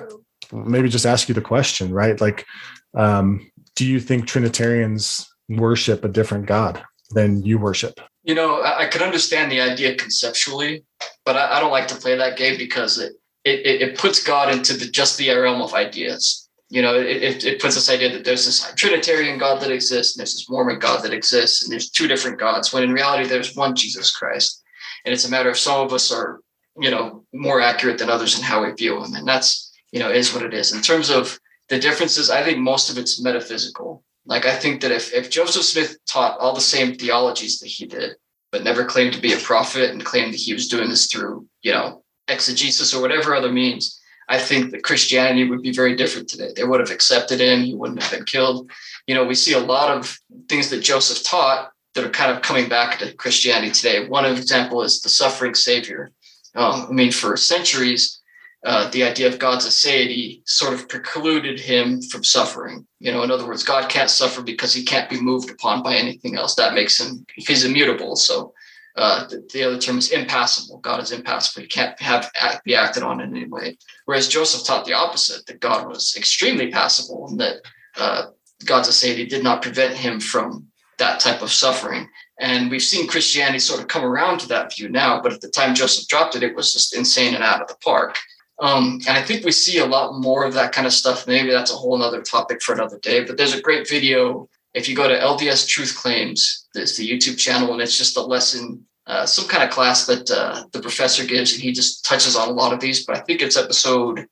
maybe 0.53 0.89
just 0.89 1.07
ask 1.07 1.29
you 1.29 1.35
the 1.35 1.41
question, 1.41 1.93
right? 1.93 2.21
Like, 2.21 2.47
um, 2.95 3.51
do 3.77 3.87
you 3.87 4.01
think 4.01 4.27
Trinitarians 4.27 5.29
worship 5.49 6.05
a 6.05 6.09
different 6.09 6.47
God 6.47 6.83
than 7.11 7.43
you 7.43 7.59
worship? 7.59 8.01
You 8.23 8.35
know, 8.35 8.61
I, 8.61 8.85
I 8.85 8.87
could 8.87 9.03
understand 9.03 9.51
the 9.51 9.61
idea 9.61 9.97
conceptually, 9.97 10.85
but 11.25 11.37
I, 11.37 11.57
I 11.57 11.61
don't 11.61 11.71
like 11.71 11.89
to 11.89 11.95
play 11.97 12.17
that 12.17 12.37
game 12.37 12.59
because 12.59 12.99
it, 12.99 13.13
it, 13.45 13.83
it 13.83 13.99
puts 13.99 14.23
God 14.23 14.53
into 14.53 14.75
the 14.75 14.87
just 14.87 15.19
the 15.19 15.31
realm 15.31 15.63
of 15.63 15.75
ideas. 15.75 16.49
You 16.69 16.83
know, 16.83 16.95
it, 16.95 17.45
it 17.45 17.61
puts 17.61 17.75
this 17.75 17.91
idea 17.91 18.13
that 18.13 18.25
there's 18.25 18.47
this 18.47 18.73
Trinitarian 18.75 19.39
God 19.39 19.61
that 19.61 19.73
exists, 19.73 20.15
and 20.15 20.21
there's 20.21 20.35
this 20.35 20.49
Mormon 20.49 20.79
God 20.79 21.03
that 21.03 21.13
exists, 21.13 21.65
and 21.65 21.73
there's 21.73 21.91
two 21.91 22.07
different 22.07 22.39
gods, 22.39 22.73
when 22.73 22.85
in 22.85 22.93
reality 22.93 23.29
there's 23.29 23.57
one 23.57 23.75
Jesus 23.75 24.15
Christ. 24.15 24.63
And 25.05 25.13
it's 25.13 25.25
a 25.25 25.31
matter 25.31 25.51
of 25.51 25.59
some 25.59 25.81
of 25.81 25.93
us 25.93 26.13
are, 26.13 26.41
you 26.79 26.91
know, 26.91 27.25
more 27.33 27.61
accurate 27.61 27.99
than 27.99 28.11
others 28.11 28.39
in 28.39 28.45
how 28.45 28.65
we 28.65 28.71
view 28.73 29.03
him. 29.03 29.15
And 29.15 29.27
that's, 29.27 29.70
you 29.93 30.01
know, 30.01 30.11
is 30.11 30.33
what 30.33 30.45
it 30.45 30.55
is. 30.55 30.73
In 30.73 30.83
terms 30.83 31.11
of 31.11 31.39
the 31.69 31.79
differences, 31.79 32.31
I 32.31 32.43
think 32.43 32.59
most 32.59 32.91
of 32.91 32.99
it's 32.99 33.23
metaphysical. 33.23 34.03
Like 34.27 34.47
I 34.47 34.57
think 34.57 34.81
that 34.83 34.93
if 34.93 35.13
if 35.13 35.31
Joseph 35.31 35.65
Smith 35.65 35.97
taught 36.07 36.39
all 36.39 36.55
the 36.55 36.61
same 36.61 36.95
theologies 36.95 37.59
that 37.61 37.69
he 37.69 37.87
did, 37.87 38.17
but 38.53 38.65
never 38.65 38.85
claimed 38.85 39.15
to 39.15 39.21
be 39.21 39.33
a 39.33 39.39
prophet 39.39 39.91
and 39.91 40.05
claimed 40.05 40.33
that 40.33 40.41
he 40.41 40.53
was 40.53 40.69
doing 40.69 40.89
this 40.89 41.07
through, 41.07 41.47
you 41.63 41.73
know, 41.73 42.03
exegesis 42.29 42.95
or 42.95 43.01
whatever 43.01 43.35
other 43.35 43.51
means, 43.51 44.01
I 44.29 44.39
think 44.39 44.71
that 44.71 44.85
Christianity 44.85 45.49
would 45.49 45.63
be 45.63 45.73
very 45.73 45.97
different 45.97 46.29
today. 46.29 46.53
They 46.55 46.65
would 46.65 46.81
have 46.81 46.91
accepted 46.91 47.41
him. 47.41 47.63
He 47.63 47.75
wouldn't 47.75 48.03
have 48.03 48.13
been 48.13 48.25
killed. 48.25 48.71
You 49.07 49.15
know, 49.15 49.25
we 49.25 49.35
see 49.35 49.55
a 49.55 49.59
lot 49.59 49.97
of 49.97 50.19
things 50.49 50.71
that 50.71 50.83
Joseph 50.83 51.25
taught 51.25 51.73
that 51.95 52.05
are 52.05 52.11
kind 52.11 52.31
of 52.31 52.43
coming 52.43 52.69
back 52.69 52.99
to 52.99 53.13
Christianity 53.15 53.73
today. 53.73 54.07
One 54.07 54.25
example 54.25 54.83
is 54.83 55.01
the 55.01 55.09
suffering 55.09 55.55
Savior. 55.55 56.13
Um, 56.55 56.87
I 56.89 56.93
mean, 56.93 57.11
for 57.11 57.37
centuries, 57.37 58.20
uh, 58.65 58.91
the 58.91 59.03
idea 59.03 59.27
of 59.27 59.39
God's 59.39 59.67
aseity 59.67 60.43
sort 60.45 60.75
of 60.75 60.89
precluded 60.89 61.59
him 61.59 62.03
from 62.03 62.23
suffering. 62.23 62.87
You 62.99 63.13
know, 63.13 63.23
in 63.23 63.31
other 63.31 63.47
words, 63.47 63.63
God 63.63 63.89
can't 63.89 64.11
suffer 64.11 64.43
because 64.43 64.75
he 64.75 64.85
can't 64.85 65.09
be 65.09 65.21
moved 65.21 65.51
upon 65.51 65.83
by 65.83 65.97
anything 65.97 66.37
else. 66.37 66.55
That 66.55 66.75
makes 66.75 67.01
him, 67.01 67.25
he's 67.37 67.65
immutable. 67.65 68.17
So 68.17 68.53
uh, 68.97 69.27
the, 69.29 69.49
the 69.53 69.63
other 69.63 69.79
term 69.79 69.97
is 69.97 70.11
impassible. 70.11 70.79
God 70.79 71.03
is 71.03 71.11
impassible. 71.11 71.63
He 71.63 71.69
can't 71.69 71.99
have 72.03 72.31
act, 72.39 72.65
be 72.65 72.75
acted 72.75 73.03
on 73.03 73.21
in 73.23 73.35
any 73.35 73.47
way. 73.47 73.79
Whereas 74.05 74.29
Joseph 74.29 74.67
taught 74.67 74.85
the 74.85 74.93
opposite, 74.93 75.47
that 75.47 75.61
God 75.61 75.89
was 75.89 76.15
extremely 76.17 76.71
passible 76.71 77.29
and 77.29 77.41
that 77.41 77.57
uh, 77.97 78.27
God's 78.67 78.91
aseity 78.91 79.27
did 79.27 79.43
not 79.43 79.63
prevent 79.63 79.97
him 79.97 80.21
from 80.21 80.67
that 80.99 81.19
type 81.19 81.41
of 81.41 81.51
suffering. 81.51 82.09
And 82.41 82.71
we've 82.71 82.83
seen 82.83 83.07
Christianity 83.07 83.59
sort 83.59 83.81
of 83.81 83.89
come 83.89 84.05
around 84.05 84.39
to 84.41 84.49
that 84.49 84.75
view 84.75 84.89
now, 84.89 85.21
but 85.23 85.33
at 85.33 85.41
the 85.41 85.49
time 85.49 85.75
Joseph 85.75 86.09
dropped 86.09 86.37
it, 86.37 86.43
it 86.43 86.55
was 86.55 86.73
just 86.73 86.95
insane 86.95 87.35
and 87.35 87.45
out 87.45 87.63
of 87.63 87.69
the 87.69 87.77
park. 87.83 88.19
Um, 88.61 89.01
and 89.09 89.17
I 89.17 89.23
think 89.23 89.45
we 89.45 89.53
see 89.53 89.79
a 89.79 89.87
lot 89.87 90.21
more 90.21 90.45
of 90.45 90.53
that 90.55 90.73
kind 90.73 90.87
of 90.87 90.93
stuff. 90.93 91.27
Maybe 91.27 91.51
that's 91.51 91.73
a 91.73 91.77
whole 91.77 91.97
nother 91.97 92.21
topic 92.21 92.63
for 92.63 92.75
another 92.75 92.99
day. 92.99 93.25
But 93.25 93.37
there's 93.37 93.55
a 93.55 93.61
great 93.61 93.89
video. 93.89 94.49
If 94.75 94.89
you 94.89 94.95
go 94.95 95.09
to 95.09 95.19
LDS 95.19 95.67
Truth 95.67 95.97
Claims, 95.97 96.69
there's 96.75 96.97
the 96.97 97.09
YouTube 97.09 97.39
channel, 97.39 97.73
and 97.73 97.81
it's 97.81 97.97
just 97.97 98.17
a 98.17 98.21
lesson, 98.21 98.85
uh, 99.07 99.25
some 99.25 99.49
kind 99.49 99.65
of 99.65 99.71
class 99.71 100.07
that 100.07 100.31
uh, 100.31 100.65
the 100.73 100.81
professor 100.81 101.25
gives, 101.25 101.55
and 101.55 101.63
he 101.63 101.73
just 101.73 102.05
touches 102.05 102.37
on 102.37 102.49
a 102.49 102.53
lot 102.53 102.73
of 102.73 102.81
these. 102.81 103.05
But 103.07 103.17
I 103.17 103.21
think 103.21 103.41
it's 103.41 103.57
episode, 103.57 104.27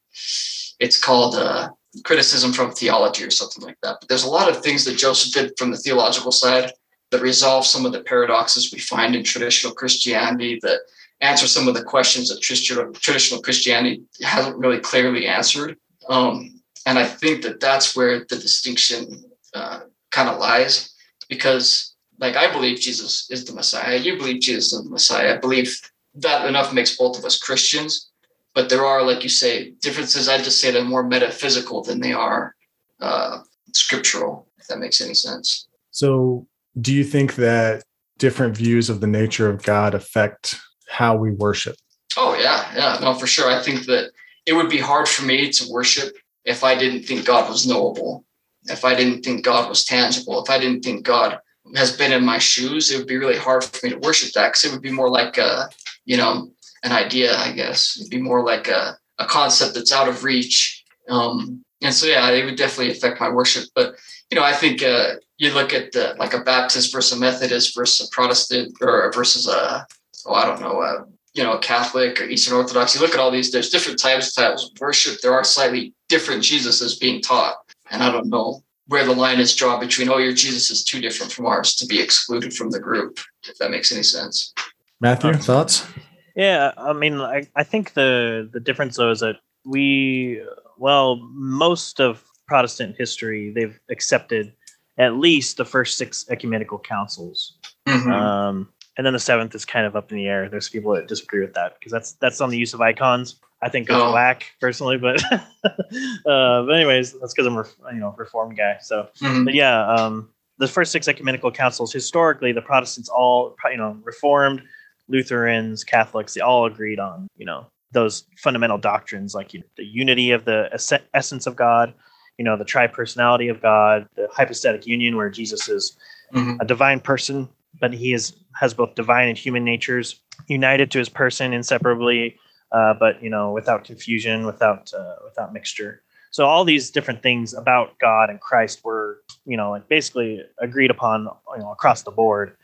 it's 0.78 1.03
called 1.03 1.34
uh, 1.34 1.70
Criticism 2.05 2.53
from 2.53 2.72
Theology 2.72 3.24
or 3.24 3.30
something 3.30 3.64
like 3.64 3.78
that. 3.82 3.96
But 4.00 4.09
there's 4.09 4.24
a 4.24 4.30
lot 4.30 4.50
of 4.50 4.62
things 4.62 4.84
that 4.84 4.98
Joseph 4.98 5.32
did 5.32 5.59
from 5.59 5.70
the 5.70 5.78
theological 5.78 6.32
side 6.32 6.70
that 7.11 7.22
resolve 7.22 7.64
some 7.64 7.86
of 7.86 7.92
the 7.92 8.03
paradoxes 8.03 8.72
we 8.72 8.78
find 8.78 9.16
in 9.16 9.24
traditional 9.24 9.72
Christianity 9.72 10.59
that 10.62 10.80
answer 11.20 11.46
some 11.46 11.68
of 11.68 11.74
the 11.74 11.82
questions 11.82 12.28
that 12.28 12.40
traditional 12.40 13.42
Christianity 13.42 14.02
hasn't 14.22 14.56
really 14.56 14.78
clearly 14.78 15.26
answered. 15.26 15.76
Um, 16.08 16.60
and 16.86 16.98
I 16.98 17.06
think 17.06 17.42
that 17.42 17.60
that's 17.60 17.96
where 17.96 18.20
the 18.20 18.36
distinction 18.36 19.24
uh, 19.54 19.80
kind 20.10 20.28
of 20.28 20.38
lies 20.38 20.94
because, 21.28 21.94
like, 22.18 22.36
I 22.36 22.50
believe 22.50 22.78
Jesus 22.78 23.28
is 23.30 23.44
the 23.44 23.52
Messiah. 23.52 23.96
You 23.96 24.16
believe 24.16 24.40
Jesus 24.40 24.72
is 24.72 24.84
the 24.84 24.90
Messiah. 24.90 25.34
I 25.34 25.38
believe 25.38 25.76
that 26.14 26.46
enough 26.46 26.72
makes 26.72 26.96
both 26.96 27.18
of 27.18 27.24
us 27.24 27.38
Christians. 27.38 28.10
But 28.54 28.68
there 28.68 28.84
are, 28.84 29.02
like 29.02 29.22
you 29.22 29.28
say, 29.28 29.72
differences. 29.80 30.28
I'd 30.28 30.44
just 30.44 30.60
say 30.60 30.70
they're 30.70 30.84
more 30.84 31.04
metaphysical 31.04 31.82
than 31.82 32.00
they 32.00 32.12
are 32.12 32.54
uh, 33.00 33.38
scriptural, 33.72 34.48
if 34.58 34.66
that 34.68 34.78
makes 34.78 35.00
any 35.00 35.14
sense. 35.14 35.68
So, 35.90 36.46
do 36.80 36.92
you 36.92 37.04
think 37.04 37.34
that 37.36 37.84
different 38.18 38.56
views 38.56 38.90
of 38.90 39.00
the 39.00 39.06
nature 39.06 39.48
of 39.48 39.62
God 39.62 39.94
affect 39.94 40.58
how 40.89 41.16
we 41.16 41.30
worship? 41.30 41.76
Oh 42.16 42.34
yeah, 42.34 42.70
yeah, 42.74 42.99
no, 43.01 43.14
for 43.14 43.26
sure. 43.26 43.51
I 43.51 43.62
think 43.62 43.86
that 43.86 44.11
it 44.47 44.55
would 44.55 44.70
be 44.70 44.78
hard 44.78 45.09
for 45.09 45.24
me 45.24 45.51
to 45.51 45.70
worship 45.70 46.16
if 46.45 46.64
I 46.64 46.74
didn't 46.74 47.03
think 47.03 47.26
God 47.26 47.49
was 47.49 47.66
knowable, 47.66 48.24
if 48.64 48.84
I 48.84 48.95
didn't 48.95 49.22
think 49.22 49.45
God 49.45 49.68
was 49.68 49.84
tangible, 49.84 50.43
if 50.43 50.51
I 50.51 50.59
didn't 50.59 50.82
think 50.82 51.05
God 51.05 51.39
has 51.76 51.97
been 51.97 52.12
in 52.12 52.24
my 52.24 52.39
shoes. 52.39 52.91
It 52.91 52.99
would 52.99 53.07
be 53.07 53.16
really 53.16 53.36
hard 53.36 53.64
for 53.64 53.86
me 53.86 53.93
to 53.93 53.99
worship 53.99 54.32
that 54.32 54.49
because 54.49 54.64
it 54.64 54.72
would 54.72 54.82
be 54.82 54.91
more 54.91 55.11
like 55.11 55.39
a, 55.39 55.68
you 56.05 56.16
know, 56.16 56.51
an 56.82 56.93
idea, 56.93 57.36
I 57.36 57.53
guess. 57.53 57.97
It'd 57.99 58.11
be 58.11 58.20
more 58.20 58.43
like 58.43 58.68
a, 58.68 58.97
a 59.18 59.26
concept 59.26 59.74
that's 59.74 59.93
out 59.93 60.09
of 60.09 60.24
reach. 60.24 60.84
Um, 61.09 61.62
and 61.82 61.95
so, 61.95 62.07
yeah, 62.07 62.30
it 62.30 62.45
would 62.45 62.57
definitely 62.57 62.93
affect 62.93 63.20
my 63.20 63.28
worship. 63.28 63.68
But, 63.74 63.95
you 64.30 64.36
know, 64.36 64.45
I 64.45 64.53
think 64.53 64.82
uh, 64.82 65.14
you 65.36 65.53
look 65.53 65.72
at 65.72 65.93
the, 65.93 66.16
like 66.18 66.34
a 66.34 66.41
Baptist 66.41 66.93
versus 66.93 67.16
a 67.16 67.20
Methodist 67.20 67.76
versus 67.76 68.09
a 68.09 68.11
Protestant 68.11 68.76
or 68.80 69.12
versus 69.12 69.47
a, 69.47 69.86
oh, 70.26 70.34
I 70.34 70.46
don't 70.46 70.60
know, 70.60 70.80
a, 70.80 71.06
you 71.34 71.42
know, 71.42 71.58
Catholic 71.58 72.20
or 72.20 72.24
Eastern 72.24 72.56
Orthodox. 72.56 72.94
You 72.94 73.00
look 73.00 73.14
at 73.14 73.20
all 73.20 73.30
these, 73.30 73.52
there's 73.52 73.70
different 73.70 74.00
types, 74.00 74.34
types 74.34 74.64
of 74.64 74.80
worship. 74.80 75.20
There 75.20 75.32
are 75.32 75.44
slightly 75.44 75.94
different 76.08 76.42
Jesuses 76.42 76.98
being 76.98 77.20
taught. 77.20 77.56
And 77.90 78.02
I 78.02 78.10
don't 78.10 78.28
know 78.28 78.62
where 78.86 79.04
the 79.04 79.14
line 79.14 79.38
is 79.38 79.54
drawn 79.54 79.80
between, 79.80 80.08
oh, 80.08 80.18
your 80.18 80.32
Jesus 80.32 80.70
is 80.70 80.82
too 80.82 81.00
different 81.00 81.30
from 81.32 81.46
ours 81.46 81.74
to 81.76 81.86
be 81.86 82.00
excluded 82.00 82.52
from 82.54 82.70
the 82.70 82.80
group, 82.80 83.18
if 83.46 83.56
that 83.58 83.70
makes 83.70 83.92
any 83.92 84.02
sense. 84.02 84.52
Matthew, 85.00 85.34
thoughts? 85.34 85.86
Yeah, 86.34 86.72
I 86.76 86.92
mean, 86.92 87.20
I, 87.20 87.46
I 87.54 87.64
think 87.64 87.94
the 87.94 88.48
the 88.52 88.60
difference 88.60 88.96
though 88.96 89.10
is 89.10 89.20
that 89.20 89.36
we, 89.64 90.42
well, 90.76 91.16
most 91.32 92.00
of 92.00 92.24
Protestant 92.46 92.96
history, 92.96 93.52
they've 93.54 93.78
accepted 93.90 94.52
at 94.98 95.16
least 95.16 95.56
the 95.56 95.64
first 95.64 95.98
six 95.98 96.24
ecumenical 96.30 96.78
councils. 96.78 97.58
Mhm. 97.86 98.12
Um, 98.12 98.68
and 98.99 99.07
then 99.07 99.12
the 99.14 99.18
seventh 99.20 99.55
is 99.55 99.64
kind 99.64 99.86
of 99.86 99.96
up 99.96 100.11
in 100.11 100.18
the 100.18 100.26
air. 100.26 100.49
There's 100.51 100.68
people 100.68 100.92
that 100.94 101.07
disagree 101.09 101.40
with 101.40 101.55
that 101.55 101.78
because 101.78 101.92
that's 101.92 102.12
that's 102.14 102.40
on 102.42 102.51
the 102.51 102.59
use 102.59 102.74
of 102.74 102.80
icons. 102.82 103.36
I 103.62 103.68
think 103.70 103.88
it's 103.88 103.99
Oh. 103.99 104.12
whack 104.12 104.44
personally, 104.61 104.99
but 104.99 105.22
uh, 105.32 106.62
but 106.62 106.70
anyways, 106.70 107.18
that's 107.18 107.32
because 107.32 107.46
I'm 107.46 107.55
a 107.55 107.59
ref- 107.62 107.76
you 107.92 108.01
know 108.01 108.14
reformed 108.18 108.57
guy. 108.57 108.76
So 108.80 109.09
Mhm. 109.22 109.44
but 109.44 109.55
yeah, 109.55 109.86
um, 109.88 110.28
the 110.59 110.68
first 110.68 110.92
six 110.92 111.09
ecumenical 111.09 111.51
councils 111.53 111.92
historically, 111.92 112.53
the 112.53 112.61
Protestants 112.62 113.09
all 113.09 113.57
you 113.70 113.76
know 113.76 113.96
Reformed, 114.03 114.62
Lutherans, 115.09 115.84
Catholics, 115.84 116.34
they 116.34 116.40
all 116.40 116.66
agreed 116.66 116.99
on 116.99 117.28
you 117.36 117.46
know 117.46 117.66
those 117.92 118.24
fundamental 118.36 118.76
doctrines 118.78 119.34
like 119.34 119.55
you 119.55 119.61
know, 119.61 119.66
the 119.76 119.84
unity 119.84 120.30
of 120.32 120.44
the 120.44 120.68
esse- 120.72 121.01
essence 121.14 121.46
of 121.46 121.57
God, 121.57 121.94
you 122.36 122.44
know 122.44 122.57
the 122.57 122.64
tripersonality 122.64 123.51
of 123.51 123.62
God, 123.62 124.09
the 124.16 124.28
hypostatic 124.32 124.86
union 124.86 125.16
where 125.16 125.30
Jesus 125.30 125.68
is 125.68 125.96
Mhm. 126.34 126.59
a 126.61 126.64
divine 126.66 127.01
person, 127.01 127.49
but 127.81 127.93
he 127.93 128.12
is 128.12 128.35
has 128.55 128.74
both 128.74 128.95
divine 128.95 129.29
and 129.29 129.39
human 129.39 129.64
natures 129.64 130.20
united 130.49 130.91
to 130.93 130.99
his 130.99 131.09
person 131.09 131.53
inseparably, 131.53 132.37
uh, 132.72 132.95
but 132.95 133.22
you 133.22 133.31
know 133.31 133.53
without 133.53 133.85
confusion, 133.85 134.47
without 134.47 134.93
uh, 134.93 135.16
without 135.24 135.53
mixture. 135.53 136.03
So 136.31 136.45
all 136.45 136.64
these 136.64 136.91
different 136.91 137.22
things 137.22 137.55
about 137.55 137.99
God 137.99 138.31
and 138.31 138.41
Christ 138.41 138.85
were 138.85 139.22
you 139.45 139.57
know 139.57 139.70
like 139.70 139.89
basically 139.89 140.43
agreed 140.61 140.91
upon 140.91 141.29
you 141.57 141.62
know 141.62 141.72
across 141.72 142.03
the 142.03 142.11
board. 142.11 142.57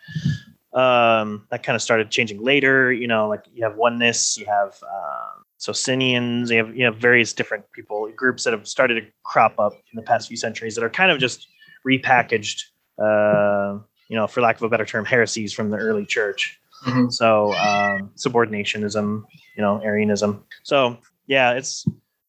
Um, 0.72 1.46
that 1.50 1.62
kind 1.62 1.76
of 1.76 1.82
started 1.82 2.10
changing 2.10 2.42
later. 2.42 2.92
You 2.92 3.06
know, 3.06 3.28
like 3.28 3.44
you 3.54 3.62
have 3.62 3.76
oneness, 3.76 4.36
you 4.36 4.46
have 4.46 4.74
um, 4.82 5.44
Socinians, 5.58 6.50
you 6.50 6.58
have 6.58 6.76
you 6.76 6.84
have 6.84 6.96
various 6.96 7.32
different 7.32 7.64
people 7.72 8.10
groups 8.16 8.44
that 8.44 8.52
have 8.52 8.66
started 8.66 9.00
to 9.00 9.06
crop 9.24 9.58
up 9.58 9.72
in 9.72 9.96
the 9.96 10.02
past 10.02 10.28
few 10.28 10.36
centuries 10.36 10.74
that 10.74 10.82
are 10.82 10.90
kind 10.90 11.10
of 11.10 11.18
just 11.18 11.46
repackaged 11.86 12.62
uh, 12.98 13.78
you 14.08 14.16
know, 14.16 14.26
for 14.26 14.40
lack 14.40 14.56
of 14.56 14.62
a 14.62 14.68
better 14.68 14.84
term, 14.84 15.04
heresies 15.04 15.52
from 15.52 15.70
the 15.70 15.76
early 15.76 16.06
church. 16.06 16.58
Mhm. 16.84 17.12
So 17.12 17.52
um, 17.54 18.10
subordinationism, 18.16 19.24
you 19.56 19.62
know, 19.62 19.80
Arianism. 19.82 20.44
So 20.62 20.98
yeah, 21.26 21.52
it's 21.52 21.86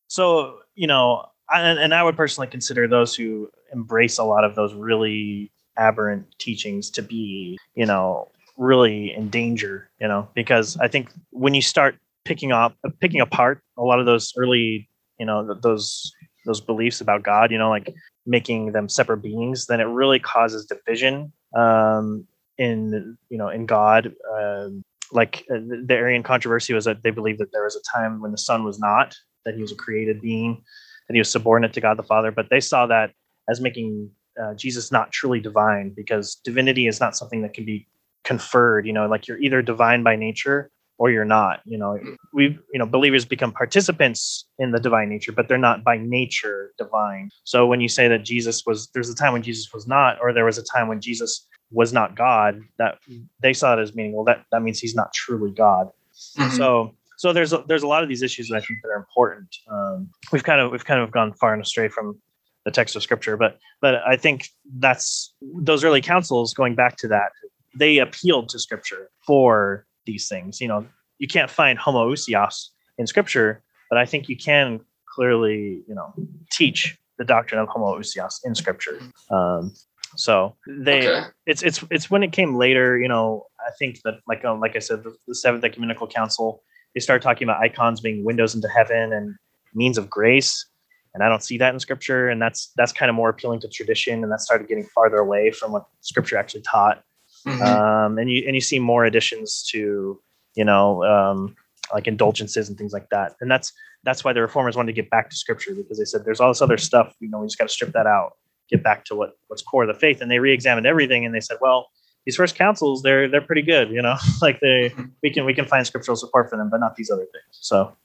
so 0.07 0.59
you 0.75 0.87
know, 0.87 1.25
I, 1.49 1.61
and 1.61 1.79
and 1.79 1.93
I 1.93 2.03
would 2.03 2.15
personally 2.15 2.47
consider 2.47 2.87
those 2.87 3.15
who 3.15 3.49
embrace 3.73 4.17
a 4.17 4.23
lot 4.23 4.43
of 4.43 4.55
those 4.55 4.73
really 4.73 5.51
aberrant 5.77 6.25
teachings 6.39 6.89
to 6.91 7.01
be, 7.01 7.57
you 7.75 7.85
know, 7.85 8.29
really 8.57 9.13
in 9.13 9.29
danger. 9.29 9.89
You 9.99 10.07
know, 10.07 10.29
because 10.35 10.77
I 10.77 10.87
think 10.87 11.11
when 11.31 11.53
you 11.53 11.61
start 11.61 11.97
picking 12.23 12.51
up, 12.51 12.75
picking 13.01 13.21
apart 13.21 13.61
a 13.77 13.83
lot 13.83 13.99
of 13.99 14.05
those 14.05 14.33
early, 14.37 14.89
you 15.19 15.25
know, 15.25 15.45
th- 15.45 15.61
those 15.61 16.13
those 16.45 16.61
beliefs 16.61 17.01
about 17.01 17.23
God, 17.23 17.51
you 17.51 17.57
know, 17.57 17.69
like 17.69 17.93
making 18.25 18.71
them 18.71 18.87
separate 18.87 19.17
beings, 19.17 19.65
then 19.65 19.79
it 19.79 19.85
really 19.85 20.19
causes 20.19 20.65
division 20.65 21.31
um, 21.55 22.27
in 22.57 23.17
you 23.29 23.37
know 23.37 23.49
in 23.49 23.65
God. 23.65 24.13
Um, 24.37 24.83
like 25.11 25.45
uh, 25.53 25.59
the 25.59 25.93
Arian 25.93 26.23
controversy 26.23 26.73
was 26.73 26.85
that 26.85 27.03
they 27.03 27.11
believed 27.11 27.39
that 27.39 27.51
there 27.51 27.63
was 27.63 27.75
a 27.75 27.97
time 27.97 28.21
when 28.21 28.31
the 28.31 28.37
Son 28.37 28.63
was 28.63 28.79
not, 28.79 29.15
that 29.45 29.53
he 29.53 29.61
was 29.61 29.71
a 29.71 29.75
created 29.75 30.19
being, 30.19 30.63
that 31.07 31.13
he 31.13 31.19
was 31.19 31.29
subordinate 31.29 31.73
to 31.73 31.81
God 31.81 31.97
the 31.97 32.03
Father, 32.03 32.31
but 32.31 32.49
they 32.49 32.59
saw 32.59 32.87
that 32.87 33.11
as 33.47 33.61
making 33.61 34.09
uh, 34.41 34.55
Jesus 34.55 34.91
not 34.91 35.11
truly 35.11 35.39
divine 35.39 35.93
because 35.95 36.35
divinity 36.43 36.87
is 36.87 36.99
not 36.99 37.15
something 37.15 37.43
that 37.43 37.53
can 37.53 37.65
be 37.65 37.87
conferred. 38.23 38.87
You 38.87 38.93
know, 38.93 39.07
like 39.07 39.27
you're 39.27 39.39
either 39.39 39.61
divine 39.61 40.03
by 40.03 40.15
nature 40.15 40.71
or 40.97 41.11
you're 41.11 41.25
not. 41.25 41.61
You 41.65 41.77
know, 41.77 41.99
we 42.33 42.57
you 42.73 42.79
know 42.79 42.85
believers 42.85 43.25
become 43.25 43.51
participants 43.51 44.45
in 44.59 44.71
the 44.71 44.79
divine 44.79 45.09
nature, 45.09 45.31
but 45.31 45.47
they're 45.47 45.57
not 45.57 45.83
by 45.83 45.97
nature 45.97 46.71
divine. 46.77 47.29
So 47.43 47.65
when 47.65 47.81
you 47.81 47.89
say 47.89 48.07
that 48.07 48.23
Jesus 48.23 48.63
was, 48.65 48.89
there's 48.93 49.09
a 49.09 49.15
time 49.15 49.33
when 49.33 49.43
Jesus 49.43 49.73
was 49.73 49.87
not, 49.87 50.17
or 50.21 50.33
there 50.33 50.45
was 50.45 50.57
a 50.57 50.63
time 50.63 50.87
when 50.87 51.01
Jesus 51.01 51.47
was 51.71 51.93
not 51.93 52.15
God, 52.15 52.61
that 52.77 52.99
they 53.41 53.53
saw 53.53 53.77
it 53.77 53.81
as 53.81 53.95
meaning, 53.95 54.13
well, 54.13 54.25
that 54.25 54.45
that 54.51 54.61
means 54.61 54.79
he's 54.79 54.95
not 54.95 55.13
truly 55.13 55.51
God. 55.51 55.89
Mhm. 56.37 56.51
So 56.57 56.95
so 57.17 57.33
there's 57.33 57.53
a, 57.53 57.63
there's 57.67 57.83
a 57.83 57.87
lot 57.87 58.03
of 58.03 58.09
these 58.09 58.21
issues 58.21 58.49
that 58.49 58.57
I 58.57 58.61
think 58.61 58.79
that 58.83 58.89
are 58.89 58.97
important. 58.97 59.55
Um, 59.71 60.09
we've 60.31 60.43
kind 60.43 60.61
of 60.61 60.71
we've 60.71 60.85
kind 60.85 61.01
of 61.01 61.11
gone 61.11 61.33
far 61.33 61.53
and 61.53 61.61
astray 61.61 61.87
from 61.87 62.19
the 62.65 62.71
text 62.71 62.95
of 62.95 63.03
scripture, 63.03 63.37
but 63.37 63.57
but 63.81 63.95
I 64.07 64.15
think 64.15 64.49
that's 64.79 65.33
those 65.41 65.83
early 65.83 66.01
councils 66.01 66.53
going 66.53 66.75
back 66.75 66.97
to 66.97 67.07
that 67.09 67.31
they 67.75 67.97
appealed 67.97 68.49
to 68.49 68.59
scripture 68.59 69.09
for 69.25 69.85
these 70.05 70.27
things. 70.27 70.61
You 70.61 70.67
know, 70.67 70.85
you 71.19 71.27
can't 71.27 71.49
find 71.49 71.79
homoousios 71.79 72.69
in 72.97 73.07
scripture, 73.07 73.63
but 73.89 73.97
I 73.97 74.05
think 74.05 74.29
you 74.29 74.37
can 74.37 74.81
clearly 75.13 75.83
you 75.87 75.95
know 75.95 76.13
teach 76.51 76.97
the 77.17 77.25
doctrine 77.25 77.61
of 77.61 77.67
homoousios 77.69 78.39
in 78.43 78.55
scripture. 78.55 78.99
Um, 79.31 79.73
so 80.15 80.55
they 80.67 81.07
Okay. 81.07 81.27
it's 81.45 81.61
it's 81.63 81.83
it's 81.91 82.09
when 82.09 82.23
it 82.23 82.31
came 82.31 82.55
later 82.55 82.97
you 82.97 83.07
know 83.07 83.45
i 83.59 83.71
think 83.77 83.99
that 84.03 84.15
like 84.27 84.45
um, 84.45 84.59
like 84.61 84.75
i 84.75 84.79
said 84.79 85.03
the, 85.03 85.13
the 85.27 85.35
seventh 85.35 85.63
ecumenical 85.63 86.07
council 86.07 86.63
they 86.93 87.01
started 87.01 87.21
talking 87.21 87.45
about 87.45 87.61
icons 87.61 87.99
being 87.99 88.23
windows 88.23 88.55
into 88.55 88.69
heaven 88.69 89.11
and 89.11 89.35
means 89.73 89.97
of 89.97 90.09
grace 90.09 90.65
and 91.13 91.21
i 91.23 91.27
don't 91.27 91.43
see 91.43 91.57
that 91.57 91.73
in 91.73 91.79
scripture 91.79 92.29
and 92.29 92.41
that's 92.41 92.71
that's 92.77 92.93
kind 92.93 93.09
of 93.09 93.15
more 93.15 93.29
appealing 93.29 93.59
to 93.59 93.67
tradition 93.67 94.23
and 94.23 94.31
that 94.31 94.39
started 94.39 94.67
getting 94.69 94.85
farther 94.95 95.17
away 95.17 95.51
from 95.51 95.73
what 95.73 95.85
scripture 96.01 96.37
actually 96.37 96.61
taught 96.61 97.03
Mhm. 97.45 97.61
um, 97.61 98.17
and 98.17 98.29
you 98.31 98.43
and 98.47 98.55
you 98.55 98.61
see 98.61 98.79
more 98.79 99.05
additions 99.05 99.63
to 99.71 100.19
you 100.55 100.65
know 100.65 101.03
um, 101.03 101.55
like 101.93 102.07
indulgences 102.07 102.69
and 102.69 102.77
things 102.77 102.91
like 102.93 103.07
that 103.09 103.35
and 103.41 103.49
that's 103.51 103.71
that's 104.03 104.23
why 104.23 104.33
the 104.33 104.41
reformers 104.41 104.75
wanted 104.75 104.95
to 104.95 105.01
get 105.01 105.09
back 105.11 105.29
to 105.29 105.35
scripture 105.35 105.73
because 105.75 105.97
they 105.99 106.05
said 106.05 106.25
there's 106.25 106.39
all 106.39 106.49
this 106.49 106.61
other 106.61 106.77
stuff 106.77 107.13
you 107.19 107.29
know 107.29 107.39
we 107.39 107.45
just 107.47 107.57
got 107.57 107.65
to 107.67 107.73
strip 107.73 107.91
that 107.93 108.07
out 108.07 108.33
get 108.69 108.81
back 108.83 109.05
to 109.05 109.13
what 109.15 109.33
what's 109.47 109.61
core 109.61 109.83
of 109.83 109.87
the 109.87 109.93
faith 109.99 110.21
and 110.21 110.31
they 110.31 110.39
re-examined 110.39 110.87
everything 110.87 111.23
and 111.25 111.35
they 111.35 111.39
said 111.39 111.57
well 111.61 111.87
these 112.25 112.35
first 112.35 112.55
councils 112.55 113.03
they're 113.03 113.27
they're 113.27 113.41
pretty 113.41 113.61
good 113.61 113.91
you 113.91 114.01
know 114.01 114.15
like 114.41 114.59
they 114.61 114.91
we 115.21 115.29
can 115.29 115.45
we 115.45 115.53
can 115.53 115.65
find 115.65 115.85
scriptural 115.85 116.15
support 116.17 116.49
for 116.49 116.57
them 116.57 116.69
but 116.71 116.79
not 116.79 116.95
these 116.95 117.11
other 117.11 117.25
things 117.31 117.43
so 117.51 117.95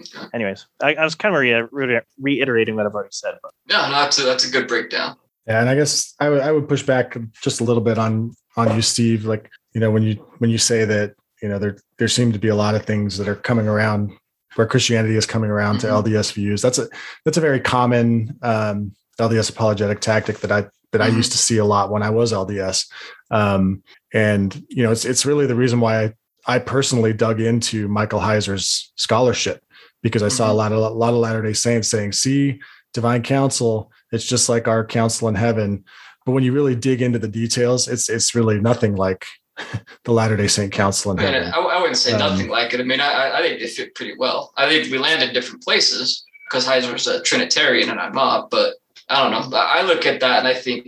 Okay. 0.00 0.26
anyways 0.34 0.66
i, 0.82 0.94
I 0.94 1.04
was 1.04 1.14
kind 1.14 1.34
of 1.34 1.40
re- 1.40 1.62
re- 1.70 2.00
reiterating 2.20 2.76
what 2.76 2.84
i've 2.86 2.94
already 2.94 3.10
said 3.12 3.34
but 3.42 3.52
Yeah, 3.68 3.88
no, 3.88 3.92
that's 3.92 4.18
a, 4.18 4.22
that's 4.24 4.44
a 4.46 4.50
good 4.50 4.66
breakdown. 4.68 5.16
Yeah, 5.46 5.60
and 5.60 5.68
I 5.68 5.74
guess 5.74 6.14
I 6.20 6.28
would 6.30 6.40
I 6.40 6.50
would 6.52 6.68
push 6.68 6.82
back 6.82 7.16
just 7.42 7.60
a 7.60 7.64
little 7.64 7.82
bit 7.82 7.98
on 7.98 8.32
on 8.56 8.74
you, 8.76 8.82
Steve. 8.82 9.24
Like 9.24 9.50
you 9.72 9.80
know 9.80 9.90
when 9.90 10.02
you 10.02 10.14
when 10.38 10.50
you 10.50 10.58
say 10.58 10.84
that 10.84 11.14
you 11.42 11.48
know 11.48 11.58
there 11.58 11.76
there 11.98 12.08
seem 12.08 12.32
to 12.32 12.38
be 12.38 12.48
a 12.48 12.54
lot 12.56 12.74
of 12.74 12.84
things 12.84 13.18
that 13.18 13.28
are 13.28 13.34
coming 13.36 13.66
around 13.68 14.12
where 14.54 14.66
Christianity 14.66 15.16
is 15.16 15.24
coming 15.26 15.50
around 15.50 15.78
to 15.80 15.86
Mhm. 15.86 16.02
LDS 16.04 16.32
views. 16.32 16.60
That's 16.62 16.78
a 16.78 16.88
that's 17.24 17.38
a 17.38 17.40
very 17.40 17.60
common 17.60 18.38
um, 18.42 18.92
LDS 19.18 19.50
apologetic 19.50 20.00
tactic 20.00 20.40
that 20.40 20.52
I 20.52 20.66
that 20.92 21.00
I 21.00 21.08
used 21.08 21.32
to 21.32 21.38
see 21.38 21.56
a 21.56 21.64
lot 21.64 21.90
when 21.90 22.02
I 22.02 22.10
was 22.10 22.32
LDS. 22.34 22.86
Um, 23.30 23.82
and 24.12 24.62
you 24.68 24.82
know 24.82 24.92
it's 24.92 25.04
it's 25.04 25.24
really 25.24 25.46
the 25.46 25.54
reason 25.54 25.80
why 25.80 26.02
I 26.04 26.14
I 26.46 26.58
personally 26.58 27.12
dug 27.12 27.40
into 27.40 27.86
Michael 27.88 28.20
Heiser's 28.20 28.92
scholarship 28.96 29.62
because 30.02 30.22
I 30.24 30.28
saw 30.28 30.48
a 30.50 30.52
Mhm. 30.54 30.56
lot 30.56 30.72
of 30.72 30.78
a 30.78 30.88
lot 30.90 31.14
of 31.14 31.20
Latter 31.20 31.40
Day 31.40 31.52
Saints 31.54 31.88
saying, 31.88 32.12
"See, 32.12 32.60
divine 32.92 33.22
council, 33.22 33.90
it's 34.10 34.26
just 34.26 34.48
like 34.48 34.68
our 34.68 34.84
council 34.84 35.28
in 35.28 35.34
heaven." 35.36 35.84
But 36.24 36.32
when 36.32 36.44
you 36.44 36.52
really 36.52 36.74
dig 36.76 37.02
into 37.02 37.18
the 37.18 37.28
details, 37.28 37.88
it's 37.88 38.08
it's 38.08 38.34
really 38.34 38.60
nothing 38.60 38.94
like 38.96 39.26
the 40.04 40.12
Latter 40.12 40.36
Day 40.36 40.46
Saint 40.48 40.72
council 40.72 41.12
in 41.12 41.18
I, 41.18 41.22
mean, 41.24 41.32
heaven. 41.34 41.52
I, 41.54 41.58
I 41.58 41.78
wouldn't 41.80 41.96
say 41.98 42.12
Um, 42.12 42.18
nothing 42.20 42.48
like 42.48 42.72
it. 42.74 42.80
I 42.80 42.84
mean, 42.84 43.00
I, 43.00 43.38
I- 43.38 43.42
think 43.42 43.60
they 43.60 43.66
fit 43.68 43.94
pretty 43.94 44.14
well. 44.16 44.52
I 44.56 44.68
think 44.68 44.90
we 44.90 44.98
land 44.98 45.22
in 45.22 45.32
different 45.34 45.62
places 45.62 46.24
because 46.48 46.66
Heiser's 46.66 47.06
a 47.06 47.22
Trinitarian 47.22 47.88
and 47.90 47.98
I'm 48.00 48.12
not, 48.12 48.50
but 48.50 48.74
I 49.08 49.22
don't 49.22 49.30
know. 49.50 49.56
I 49.56 49.82
look 49.82 50.06
at 50.06 50.20
that 50.20 50.38
and 50.40 50.48
I 50.48 50.54
think, 50.54 50.86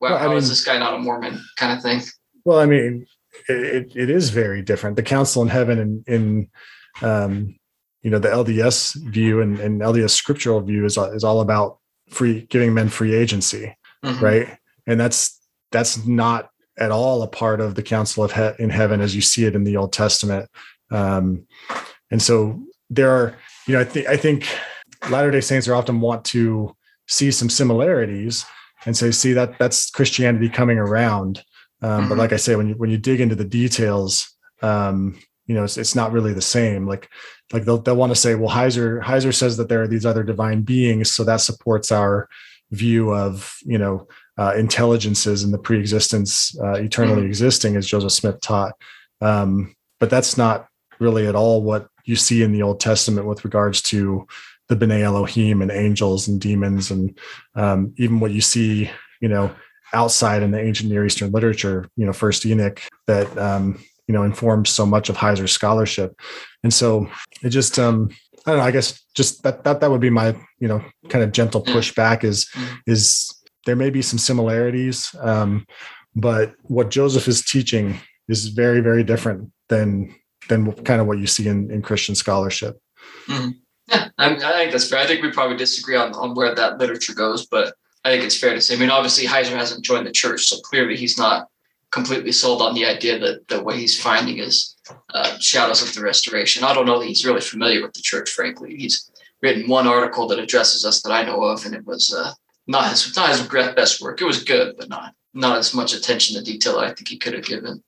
wow, 0.00 0.10
Well, 0.10 0.16
I 0.18 0.20
how 0.20 0.36
is 0.36 0.44
mean- 0.44 0.48
this 0.50 0.64
guy 0.64 0.78
not 0.78 0.94
a 0.94 0.98
Mormon 0.98 1.42
kind 1.56 1.76
of 1.76 1.82
thing? 1.82 2.00
Well, 2.44 2.58
I 2.60 2.66
mean, 2.66 3.06
it, 3.48 3.92
it 3.96 4.08
is 4.10 4.30
very 4.30 4.62
different. 4.62 4.96
The 4.96 5.02
council 5.02 5.42
in 5.42 5.48
heaven 5.48 5.78
and 5.78 6.08
in, 6.08 6.48
um, 7.02 7.58
you 8.02 8.10
know, 8.10 8.18
the 8.18 8.28
LDS 8.28 8.96
view 9.10 9.40
and, 9.42 9.58
and 9.60 9.80
LDS 9.82 10.10
scriptural 10.10 10.60
view 10.62 10.84
is, 10.86 10.96
is 10.96 11.24
all 11.24 11.40
about 11.40 11.78
free 12.10 12.46
giving 12.48 12.72
men 12.74 12.88
free 12.88 13.14
agency, 13.14 13.76
Mhm. 14.04 14.20
right? 14.22 14.58
And 14.88 14.98
that's 14.98 15.38
that's 15.70 16.04
not 16.06 16.50
at 16.78 16.90
all 16.90 17.22
a 17.22 17.28
part 17.28 17.60
of 17.60 17.74
the 17.74 17.82
council 17.82 18.24
of 18.24 18.32
he- 18.32 18.62
in 18.62 18.70
heaven 18.70 19.00
as 19.00 19.14
you 19.14 19.20
see 19.20 19.44
it 19.44 19.54
in 19.54 19.64
the 19.64 19.76
Old 19.76 19.92
Testament. 19.92 20.48
Um, 20.90 21.46
and 22.10 22.22
so 22.22 22.60
there 22.88 23.10
are, 23.10 23.36
you 23.66 23.74
know, 23.74 23.80
I 23.80 23.84
think 23.84 24.06
I 24.08 24.16
think 24.16 24.48
Latter 25.10 25.30
Day 25.30 25.40
Saints 25.42 25.68
are 25.68 25.74
often 25.74 26.00
want 26.00 26.24
to 26.26 26.74
see 27.06 27.30
some 27.30 27.50
similarities 27.50 28.44
and 28.86 28.96
say, 28.96 29.10
see 29.10 29.32
that 29.34 29.58
that's 29.58 29.90
Christianity 29.90 30.48
coming 30.48 30.78
around. 30.78 31.42
Um, 31.82 32.08
But 32.08 32.14
Mhm. 32.14 32.18
like 32.18 32.32
I 32.32 32.36
say, 32.36 32.56
when 32.56 32.68
you 32.68 32.74
when 32.74 32.90
you 32.90 32.98
dig 32.98 33.20
into 33.20 33.34
the 33.34 33.44
details, 33.44 34.34
um, 34.62 35.18
you 35.46 35.54
know, 35.54 35.64
it's, 35.64 35.76
it's 35.76 35.94
not 35.94 36.12
really 36.12 36.32
the 36.32 36.40
same. 36.42 36.86
Like 36.86 37.08
like 37.52 37.64
they'll 37.64 37.78
they'll 37.78 37.96
want 37.96 38.12
to 38.14 38.20
say, 38.20 38.34
well, 38.34 38.54
Heiser 38.54 39.02
Heiser 39.02 39.34
says 39.34 39.56
that 39.58 39.68
there 39.68 39.82
are 39.82 39.88
these 39.88 40.06
other 40.06 40.22
divine 40.22 40.62
beings, 40.62 41.12
so 41.12 41.24
that 41.24 41.40
supports 41.40 41.92
our 41.92 42.28
view 42.70 43.14
of 43.14 43.56
you 43.64 43.78
know 43.78 44.06
uh, 44.38 44.54
intelligences 44.56 45.42
and 45.42 45.52
the 45.52 45.58
pre-existence 45.58 46.56
uh, 46.60 46.74
eternally 46.74 47.22
Mhm. 47.22 47.26
existing, 47.26 47.76
as 47.76 47.86
Joseph 47.86 48.12
Smith 48.12 48.40
taught. 48.40 48.72
Um, 49.20 49.74
but 50.00 50.10
that's 50.10 50.36
not 50.38 50.66
really 51.00 51.26
at 51.26 51.34
all 51.34 51.62
what 51.62 51.88
you 52.04 52.16
see 52.16 52.42
in 52.42 52.52
the 52.52 52.62
Old 52.62 52.80
Testament 52.80 53.26
with 53.26 53.44
regards 53.44 53.82
to 53.82 54.26
the 54.68 54.76
B'nai 54.76 55.02
Elohim 55.02 55.60
and 55.62 55.70
angels 55.70 56.28
and 56.28 56.40
demons, 56.40 56.90
and 56.90 57.18
um, 57.54 57.92
even 57.96 58.20
what 58.20 58.30
you 58.32 58.40
see, 58.40 58.90
you 59.20 59.28
know, 59.28 59.50
outside 59.94 60.42
in 60.42 60.50
the 60.50 60.60
ancient 60.60 60.90
Near 60.90 61.06
Eastern 61.06 61.32
literature, 61.32 61.88
you 61.96 62.04
know, 62.06 62.12
First 62.12 62.44
Enoch 62.46 62.80
that 63.06 63.36
um, 63.38 63.82
you 64.06 64.12
know 64.14 64.22
informs 64.22 64.70
so 64.70 64.84
much 64.86 65.08
of 65.08 65.16
Heiser's 65.16 65.52
scholarship, 65.52 66.14
and 66.62 66.72
so 66.72 67.08
it 67.42 67.48
just 67.48 67.78
um, 67.78 68.10
I 68.46 68.50
don't 68.52 68.58
know. 68.58 68.64
I 68.64 68.70
guess 68.70 69.02
just 69.14 69.42
that 69.42 69.64
that 69.64 69.80
that 69.80 69.90
would 69.90 70.00
be 70.00 70.10
my 70.10 70.36
you 70.60 70.68
know 70.68 70.82
kind 71.08 71.24
of 71.24 71.32
gentle 71.32 71.62
pushback 71.62 72.22
is 72.24 72.46
Mhm. 72.54 72.78
is 72.86 73.34
there 73.68 73.76
may 73.76 73.90
be 73.90 74.00
some 74.00 74.18
similarities, 74.18 75.14
um, 75.20 75.66
but 76.16 76.54
what 76.62 76.88
Joseph 76.88 77.28
is 77.28 77.44
teaching 77.44 78.00
is 78.26 78.48
very 78.48 78.80
very 78.80 79.04
different 79.04 79.52
than 79.68 80.14
than 80.48 80.72
kind 80.84 81.02
of 81.02 81.06
what 81.06 81.18
you 81.18 81.26
see 81.26 81.46
in, 81.46 81.70
in 81.70 81.82
Christian 81.82 82.14
scholarship. 82.14 82.80
Yeah, 83.28 84.08
I, 84.16 84.34
I 84.34 84.52
think 84.56 84.72
that's 84.72 84.88
fair. 84.88 85.00
I 85.00 85.06
think 85.06 85.22
we 85.22 85.30
probably 85.32 85.58
disagree 85.58 85.96
on, 85.96 86.14
on 86.14 86.34
where 86.34 86.54
that 86.54 86.78
literature 86.78 87.14
goes, 87.14 87.46
but 87.46 87.74
I 88.04 88.10
think 88.10 88.24
it's 88.24 88.38
fair 88.38 88.54
to 88.54 88.60
say. 88.60 88.74
I 88.74 88.78
mean, 88.78 88.88
obviously, 88.88 89.26
Heiser 89.26 89.56
hasn't 89.56 89.84
joined 89.84 90.06
the 90.06 90.12
church, 90.12 90.46
so 90.46 90.56
clearly 90.60 90.96
he's 90.96 91.18
not 91.18 91.48
completely 91.90 92.32
sold 92.32 92.62
on 92.62 92.74
the 92.74 92.86
idea 92.86 93.18
that, 93.18 93.48
that 93.48 93.64
what 93.64 93.76
he's 93.76 94.00
finding 94.00 94.38
is 94.38 94.76
uh, 95.12 95.38
shadows 95.40 95.82
of 95.82 95.94
the 95.94 96.02
restoration. 96.02 96.64
I 96.64 96.72
don't 96.72 96.86
know 96.86 96.98
that 97.00 97.06
he's 97.06 97.26
really 97.26 97.42
familiar 97.42 97.82
with 97.82 97.92
the 97.92 98.02
church, 98.02 98.30
frankly. 98.30 98.76
He's 98.76 99.10
written 99.42 99.68
one 99.68 99.86
article 99.86 100.26
that 100.28 100.38
addresses 100.38 100.86
us 100.86 101.02
that 101.02 101.12
I 101.12 101.22
know 101.22 101.42
of, 101.42 101.66
and 101.66 101.74
it 101.74 101.86
was 101.86 102.14
uh, 102.14 102.32
not 102.68 102.90
his 102.90 103.16
not 103.16 103.30
his 103.30 103.42
best 103.48 104.00
work. 104.00 104.20
It 104.20 104.26
was 104.26 104.44
good, 104.44 104.76
but 104.78 104.88
not 104.88 105.14
not 105.34 105.58
as 105.58 105.74
much 105.74 105.94
attention 105.94 106.36
to 106.36 106.44
detail 106.44 106.78
I 106.78 106.92
think 106.92 107.08
he 107.08 107.18
could 107.18 107.34
have 107.34 107.44
given. 107.44 107.82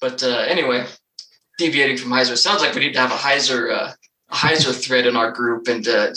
But 0.00 0.22
uh, 0.22 0.44
anyway, 0.46 0.86
deviating 1.58 1.96
from 1.96 2.10
Heiser, 2.10 2.36
sounds 2.36 2.60
like 2.60 2.74
we 2.74 2.80
need 2.80 2.92
to 2.92 3.00
have 3.00 3.12
a 3.12 3.14
Heiser. 3.14 3.72
Uh, 3.72 3.92
a 4.30 4.34
Heiser 4.34 4.74
thread 4.74 5.06
in 5.06 5.16
our 5.16 5.30
group 5.30 5.68
and 5.68 5.86
uh, 5.86 6.08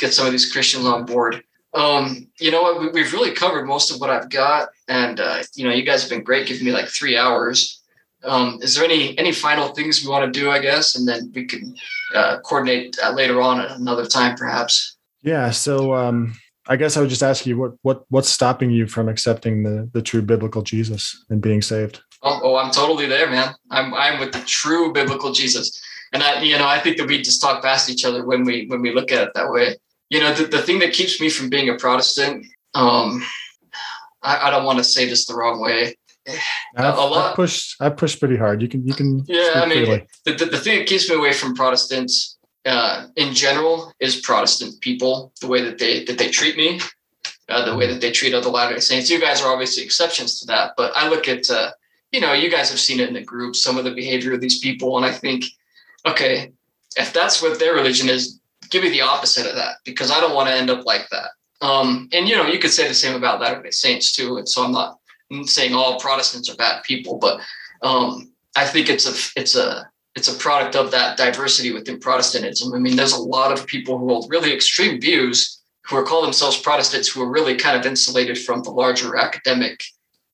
get 0.00 0.14
some 0.14 0.26
of 0.26 0.32
these 0.32 0.50
Christians 0.50 0.86
on 0.86 1.04
board. 1.04 1.42
Um, 1.74 2.28
you 2.40 2.50
know 2.50 2.62
what? 2.62 2.80
We, 2.80 2.88
we've 2.88 3.12
really 3.12 3.32
covered 3.32 3.66
most 3.66 3.90
of 3.90 4.00
what 4.00 4.10
I've 4.10 4.30
got, 4.30 4.70
and 4.88 5.20
uh, 5.20 5.42
you 5.54 5.64
know, 5.64 5.74
you 5.74 5.82
guys 5.82 6.02
have 6.02 6.10
been 6.10 6.24
great, 6.24 6.46
giving 6.46 6.64
me 6.64 6.72
like 6.72 6.88
three 6.88 7.16
hours. 7.16 7.82
Um, 8.24 8.58
is 8.62 8.74
there 8.74 8.84
any 8.84 9.16
any 9.18 9.32
final 9.32 9.68
things 9.68 10.02
we 10.02 10.10
want 10.10 10.32
to 10.32 10.40
do? 10.40 10.50
I 10.50 10.60
guess, 10.60 10.96
and 10.96 11.06
then 11.06 11.30
we 11.34 11.44
can 11.44 11.76
uh, 12.14 12.38
coordinate 12.40 12.96
uh, 13.02 13.12
later 13.12 13.40
on 13.40 13.60
at 13.60 13.72
another 13.72 14.06
time, 14.06 14.36
perhaps. 14.36 14.96
Yeah. 15.22 15.50
So 15.50 15.94
um, 15.94 16.34
I 16.68 16.76
guess 16.76 16.96
I 16.96 17.00
would 17.00 17.08
just 17.08 17.22
ask 17.22 17.46
you 17.46 17.56
what 17.58 17.72
what 17.82 18.04
what's 18.10 18.28
stopping 18.28 18.70
you 18.70 18.86
from 18.86 19.08
accepting 19.08 19.62
the 19.62 19.88
the 19.92 20.02
true 20.02 20.22
biblical 20.22 20.62
Jesus 20.62 21.24
and 21.30 21.40
being 21.40 21.62
saved? 21.62 22.02
Oh, 22.22 22.40
oh, 22.42 22.56
I'm 22.56 22.70
totally 22.70 23.06
there, 23.06 23.30
man. 23.30 23.54
I'm 23.70 23.94
I'm 23.94 24.20
with 24.20 24.32
the 24.32 24.40
true 24.40 24.92
biblical 24.92 25.32
Jesus, 25.32 25.80
and 26.12 26.22
I 26.22 26.42
you 26.42 26.58
know 26.58 26.66
I 26.68 26.78
think 26.78 26.98
that 26.98 27.08
we 27.08 27.22
just 27.22 27.40
talk 27.40 27.62
past 27.62 27.88
each 27.88 28.04
other 28.04 28.24
when 28.26 28.44
we 28.44 28.66
when 28.66 28.82
we 28.82 28.92
look 28.92 29.10
at 29.10 29.22
it 29.28 29.30
that 29.34 29.50
way. 29.50 29.76
You 30.10 30.20
know, 30.20 30.32
the, 30.32 30.44
the 30.44 30.62
thing 30.62 30.78
that 30.78 30.94
keeps 30.94 31.20
me 31.20 31.28
from 31.28 31.50
being 31.50 31.68
a 31.68 31.76
Protestant, 31.76 32.46
um, 32.74 33.22
I, 34.22 34.48
I 34.48 34.50
don't 34.50 34.64
want 34.64 34.78
to 34.78 34.84
say 34.84 35.06
this 35.06 35.26
the 35.26 35.34
wrong 35.34 35.60
way. 35.60 35.96
I've, 36.76 36.96
a 36.96 37.00
lot- 37.00 37.30
I've 37.30 37.36
pushed 37.36 37.76
I've 37.80 37.96
pushed 37.96 38.18
pretty 38.18 38.36
hard. 38.36 38.62
You 38.62 38.68
can 38.68 38.86
you 38.86 38.94
can 38.94 39.24
Yeah, 39.26 39.52
I 39.56 39.66
mean, 39.66 40.06
the, 40.24 40.32
the, 40.34 40.44
the 40.46 40.58
thing 40.58 40.78
that 40.78 40.88
keeps 40.88 41.08
me 41.08 41.16
away 41.16 41.32
from 41.32 41.54
Protestants 41.54 42.37
uh, 42.68 43.06
in 43.16 43.34
general 43.34 43.92
is 43.98 44.20
Protestant 44.20 44.80
people, 44.80 45.32
the 45.40 45.48
way 45.48 45.62
that 45.62 45.78
they 45.78 46.04
that 46.04 46.18
they 46.18 46.30
treat 46.30 46.56
me, 46.56 46.80
uh, 47.48 47.64
the 47.64 47.76
way 47.76 47.86
that 47.86 48.00
they 48.00 48.10
treat 48.10 48.34
other 48.34 48.50
Latter-day 48.50 48.80
Saints. 48.80 49.10
You 49.10 49.20
guys 49.20 49.40
are 49.40 49.52
obviously 49.52 49.82
exceptions 49.82 50.38
to 50.40 50.46
that, 50.46 50.74
but 50.76 50.92
I 50.94 51.08
look 51.08 51.28
at 51.28 51.50
uh, 51.50 51.70
you 52.12 52.20
know 52.20 52.34
you 52.34 52.50
guys 52.50 52.70
have 52.70 52.78
seen 52.78 53.00
it 53.00 53.08
in 53.08 53.14
the 53.14 53.24
group, 53.24 53.56
some 53.56 53.78
of 53.78 53.84
the 53.84 53.94
behavior 53.94 54.34
of 54.34 54.40
these 54.40 54.60
people, 54.60 54.96
and 54.96 55.06
I 55.06 55.12
think, 55.12 55.44
okay, 56.06 56.52
if 56.96 57.12
that's 57.12 57.40
what 57.40 57.58
their 57.58 57.74
religion 57.74 58.08
is, 58.08 58.38
give 58.70 58.82
me 58.82 58.90
the 58.90 59.00
opposite 59.00 59.46
of 59.46 59.56
that 59.56 59.76
because 59.84 60.10
I 60.10 60.20
don't 60.20 60.34
want 60.34 60.48
to 60.48 60.54
end 60.54 60.70
up 60.70 60.84
like 60.84 61.08
that. 61.10 61.30
Um, 61.60 62.08
and 62.12 62.28
you 62.28 62.36
know, 62.36 62.46
you 62.46 62.58
could 62.58 62.70
say 62.70 62.86
the 62.86 62.94
same 62.94 63.16
about 63.16 63.40
Latter-day 63.40 63.70
Saints 63.70 64.12
too. 64.12 64.36
And 64.36 64.48
so 64.48 64.64
I'm 64.64 64.72
not 64.72 64.98
saying 65.44 65.74
all 65.74 65.98
Protestants 65.98 66.50
are 66.50 66.56
bad 66.56 66.82
people, 66.84 67.18
but 67.18 67.40
um, 67.82 68.32
I 68.56 68.66
think 68.66 68.88
it's 68.90 69.06
a 69.06 69.40
it's 69.40 69.56
a 69.56 69.90
it's 70.18 70.28
a 70.28 70.36
product 70.36 70.74
of 70.74 70.90
that 70.90 71.16
diversity 71.16 71.70
within 71.70 72.00
Protestantism. 72.00 72.74
I 72.74 72.78
mean, 72.78 72.96
there's 72.96 73.12
a 73.12 73.22
lot 73.22 73.52
of 73.52 73.68
people 73.68 73.96
who 73.96 74.08
hold 74.08 74.28
really 74.28 74.52
extreme 74.52 75.00
views 75.00 75.62
who 75.86 75.96
are 75.96 76.02
call 76.02 76.22
themselves 76.22 76.58
Protestants 76.58 77.08
who 77.08 77.22
are 77.22 77.30
really 77.30 77.54
kind 77.54 77.78
of 77.78 77.86
insulated 77.86 78.36
from 78.36 78.62
the 78.62 78.70
larger 78.70 79.16
academic 79.16 79.80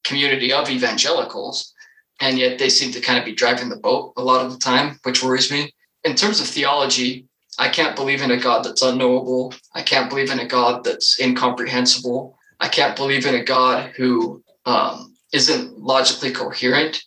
community 0.03 0.55
of 0.55 0.71
evangelicals, 0.71 1.75
and 2.23 2.39
yet 2.39 2.59
they 2.59 2.71
seem 2.71 2.93
to 2.93 3.01
kind 3.01 3.19
of 3.19 3.27
be 3.27 3.35
driving 3.35 3.69
the 3.69 3.77
boat 3.77 4.15
a 4.17 4.23
lot 4.23 4.45
of 4.45 4.53
the 4.53 4.59
time, 4.59 4.99
which 5.03 5.23
worries 5.23 5.53
me. 5.53 5.73
In 6.03 6.15
terms 6.15 6.41
of 6.41 6.47
theology, 6.47 7.27
I 7.59 7.69
can't 7.69 7.95
believe 7.95 8.23
in 8.23 8.31
a 8.31 8.41
God 8.41 8.65
that's 8.65 8.83
unknowable. 8.83 9.55
I 9.75 9.83
can't 9.83 10.09
believe 10.09 10.31
in 10.31 10.41
a 10.41 10.47
God 10.47 10.83
that's 10.83 11.21
incomprehensible. 11.21 12.39
I 12.59 12.69
can't 12.69 12.97
believe 12.97 13.27
in 13.27 13.35
a 13.35 13.45
God 13.45 13.93
who 13.97 14.43
um, 14.65 15.15
isn't 15.33 15.79
logically 15.79 16.33
coherent 16.33 17.05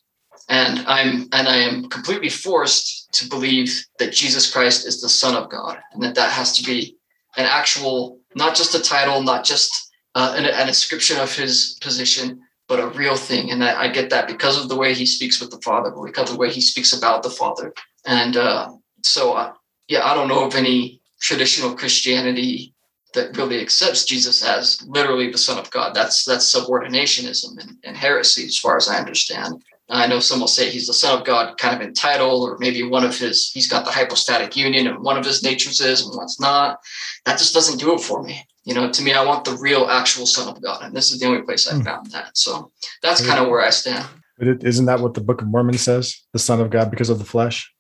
and 0.50 0.80
i'm 0.88 1.28
and 1.34 1.48
i 1.48 1.56
am 1.56 1.90
completely 1.90 2.30
forced 2.30 3.12
to 3.14 3.28
believe 3.30 3.86
that 4.00 4.14
jesus 4.14 4.52
christ 4.52 4.88
is 4.88 5.02
the 5.02 5.10
son 5.10 5.36
of 5.36 5.50
god 5.50 5.80
and 5.94 6.02
that 6.02 6.16
that 6.16 6.32
has 6.32 6.56
to 6.56 6.64
be 6.64 6.96
an 7.38 7.46
actual 7.46 8.20
not 8.36 8.56
just 8.56 8.76
a 8.76 8.82
title 8.82 9.22
not 9.22 9.44
just 9.44 9.92
uh, 10.16 10.34
an, 10.38 10.46
an 10.46 10.70
ascription 10.70 11.18
of 11.20 11.34
his 11.34 11.78
position 11.82 12.42
but 12.68 12.80
a 12.80 12.88
real 12.90 13.16
thing 13.16 13.52
and 13.52 13.64
I, 13.64 13.84
I 13.84 13.88
get 13.88 14.10
that 14.10 14.28
because 14.28 14.62
of 14.62 14.68
the 14.68 14.76
way 14.76 14.94
he 14.94 15.06
speaks 15.06 15.40
with 15.40 15.52
the 15.52 15.62
father 15.62 15.92
because 16.04 16.30
of 16.30 16.36
the 16.36 16.40
way 16.40 16.50
he 16.50 16.62
speaks 16.62 16.94
about 16.94 17.24
the 17.24 17.30
father 17.30 17.74
and 18.06 18.38
uh, 18.38 18.72
so 19.04 19.34
uh, 19.34 19.54
yeah 19.88 20.06
i 20.06 20.14
don't 20.14 20.28
know 20.28 20.46
of 20.46 20.56
any 20.56 21.02
traditional 21.20 21.76
christianity 21.76 22.74
that 23.14 23.36
really 23.38 23.60
accepts 23.60 24.06
Jesus 24.06 24.44
as 24.46 24.82
literally 24.88 25.32
the 25.32 25.38
Son 25.38 25.58
of 25.58 25.70
God. 25.72 25.96
That's 25.96 26.24
that's 26.24 26.54
subordinationism 26.54 27.58
and, 27.60 27.78
and 27.84 27.98
heresy, 27.98 28.46
as 28.46 28.58
far 28.58 28.78
as 28.78 28.88
I 28.88 28.98
understand. 28.98 29.64
I 29.90 30.08
know 30.08 30.20
some 30.20 30.42
will 30.42 30.48
say 30.48 30.70
he's 30.70 30.88
the 30.88 30.94
Son 30.94 31.18
of 31.18 31.26
God, 31.26 31.58
kind 31.58 31.76
of 31.76 31.82
in 31.82 31.94
title, 31.94 32.42
or 32.44 32.58
maybe 32.60 32.84
one 32.84 33.06
of 33.06 33.18
his. 33.18 33.52
He's 33.52 33.70
got 33.70 33.86
the 33.86 33.92
hypostatic 33.92 34.56
union, 34.58 34.88
and 34.88 35.04
one 35.04 35.18
of 35.18 35.26
his 35.26 35.42
natures 35.44 35.80
is, 35.80 36.06
and 36.06 36.16
one's 36.16 36.40
not. 36.40 36.80
That 37.26 37.38
just 37.38 37.54
doesn't 37.54 37.80
do 37.80 37.94
it 37.94 38.02
for 38.02 38.22
me. 38.22 38.46
You 38.66 38.74
know, 38.74 38.92
to 38.92 39.02
me, 39.02 39.14
I 39.14 39.24
want 39.24 39.46
the 39.46 39.56
real, 39.56 39.88
actual 39.90 40.26
Son 40.26 40.50
of 40.54 40.62
God, 40.62 40.84
and 40.84 40.94
this 40.94 41.12
is 41.12 41.20
the 41.20 41.26
only 41.26 41.42
place 41.42 41.68
I 41.70 41.76
Hmm. 41.76 41.84
found 41.84 42.12
that. 42.12 42.38
So 42.38 42.72
that's 43.02 43.26
kind 43.26 43.40
of 43.40 43.48
where 43.50 43.62
I 43.62 43.70
stand. 43.70 44.06
But 44.38 44.48
it, 44.50 44.64
isn't 44.64 44.86
that 44.88 45.00
what 45.00 45.14
the 45.14 45.22
Book 45.22 45.42
of 45.42 45.48
Mormon 45.48 45.78
says? 45.78 46.22
The 46.34 46.40
Son 46.40 46.60
of 46.60 46.70
God 46.70 46.92
because 46.92 47.10
of 47.10 47.18
the 47.20 47.26
flesh. 47.26 47.72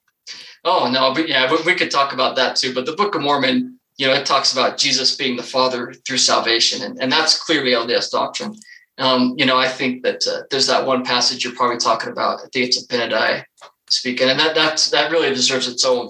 Oh 0.64 0.90
no, 0.90 1.14
but 1.14 1.28
yeah, 1.28 1.52
we, 1.52 1.58
we 1.66 1.76
could 1.76 1.92
talk 1.92 2.14
about 2.14 2.36
that 2.38 2.56
too. 2.56 2.74
But 2.74 2.86
the 2.86 2.94
Book 2.94 3.16
of 3.16 3.22
Mormon, 3.22 3.80
you 3.98 4.08
know, 4.08 4.14
it 4.14 4.26
talks 4.26 4.54
about 4.54 4.78
Jesus 4.78 5.16
being 5.16 5.36
the 5.36 5.44
Father 5.44 5.94
through 6.06 6.18
salvation, 6.18 6.84
and, 6.84 7.02
and 7.02 7.12
that's 7.12 7.38
clearly 7.42 7.72
LDS 7.72 8.12
doctrine. 8.12 8.56
Um, 8.98 9.36
you 9.38 9.46
know, 9.46 9.58
I 9.58 9.68
think 9.68 10.04
that 10.04 10.26
uh, 10.28 10.44
there's 10.50 10.68
that 10.68 10.86
one 10.86 11.04
passage 11.04 11.44
you're 11.44 11.54
probably 11.54 11.78
talking 11.78 12.12
about. 12.12 12.40
I 12.40 12.48
think 12.52 12.68
it's 12.68 12.86
Abinadi 12.86 13.44
speaking, 13.90 14.30
and 14.30 14.40
that 14.40 14.56
that's 14.56 14.90
that 14.92 15.12
really 15.12 15.30
deserves 15.30 15.68
its 15.68 15.86
own 15.86 16.08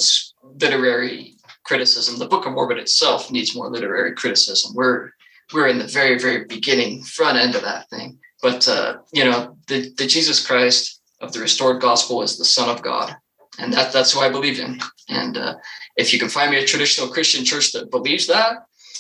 literary 0.61 1.35
criticism. 1.63 2.17
The 2.17 2.27
Book 2.27 2.45
of 2.45 2.53
Mormon 2.53 2.77
itself 2.77 3.29
needs 3.29 3.55
more 3.55 3.69
literary 3.69 4.13
criticism. 4.15 4.73
We're 4.73 5.11
we're 5.53 5.67
in 5.67 5.79
the 5.79 5.87
very 5.87 6.17
very 6.17 6.45
beginning 6.45 7.03
front 7.03 7.37
end 7.37 7.55
of 7.55 7.61
that 7.63 7.89
thing. 7.89 8.19
But 8.41 8.67
uh, 8.67 8.97
you 9.13 9.25
know, 9.25 9.57
the 9.67 9.93
the 9.97 10.07
Jesus 10.07 10.45
Christ 10.45 11.01
of 11.19 11.33
the 11.33 11.39
restored 11.39 11.81
gospel 11.81 12.21
is 12.21 12.37
the 12.37 12.45
Son 12.45 12.69
of 12.69 12.81
God, 12.81 13.15
and 13.59 13.73
that 13.73 13.91
that's 13.91 14.13
who 14.13 14.21
I 14.21 14.29
believe 14.29 14.59
in. 14.59 14.79
And 15.09 15.37
uh, 15.37 15.55
if 15.97 16.13
you 16.13 16.19
can 16.19 16.29
find 16.29 16.51
me 16.51 16.57
a 16.57 16.65
traditional 16.65 17.09
Christian 17.09 17.43
church 17.43 17.73
that 17.73 17.91
believes 17.91 18.27
that, 18.27 18.53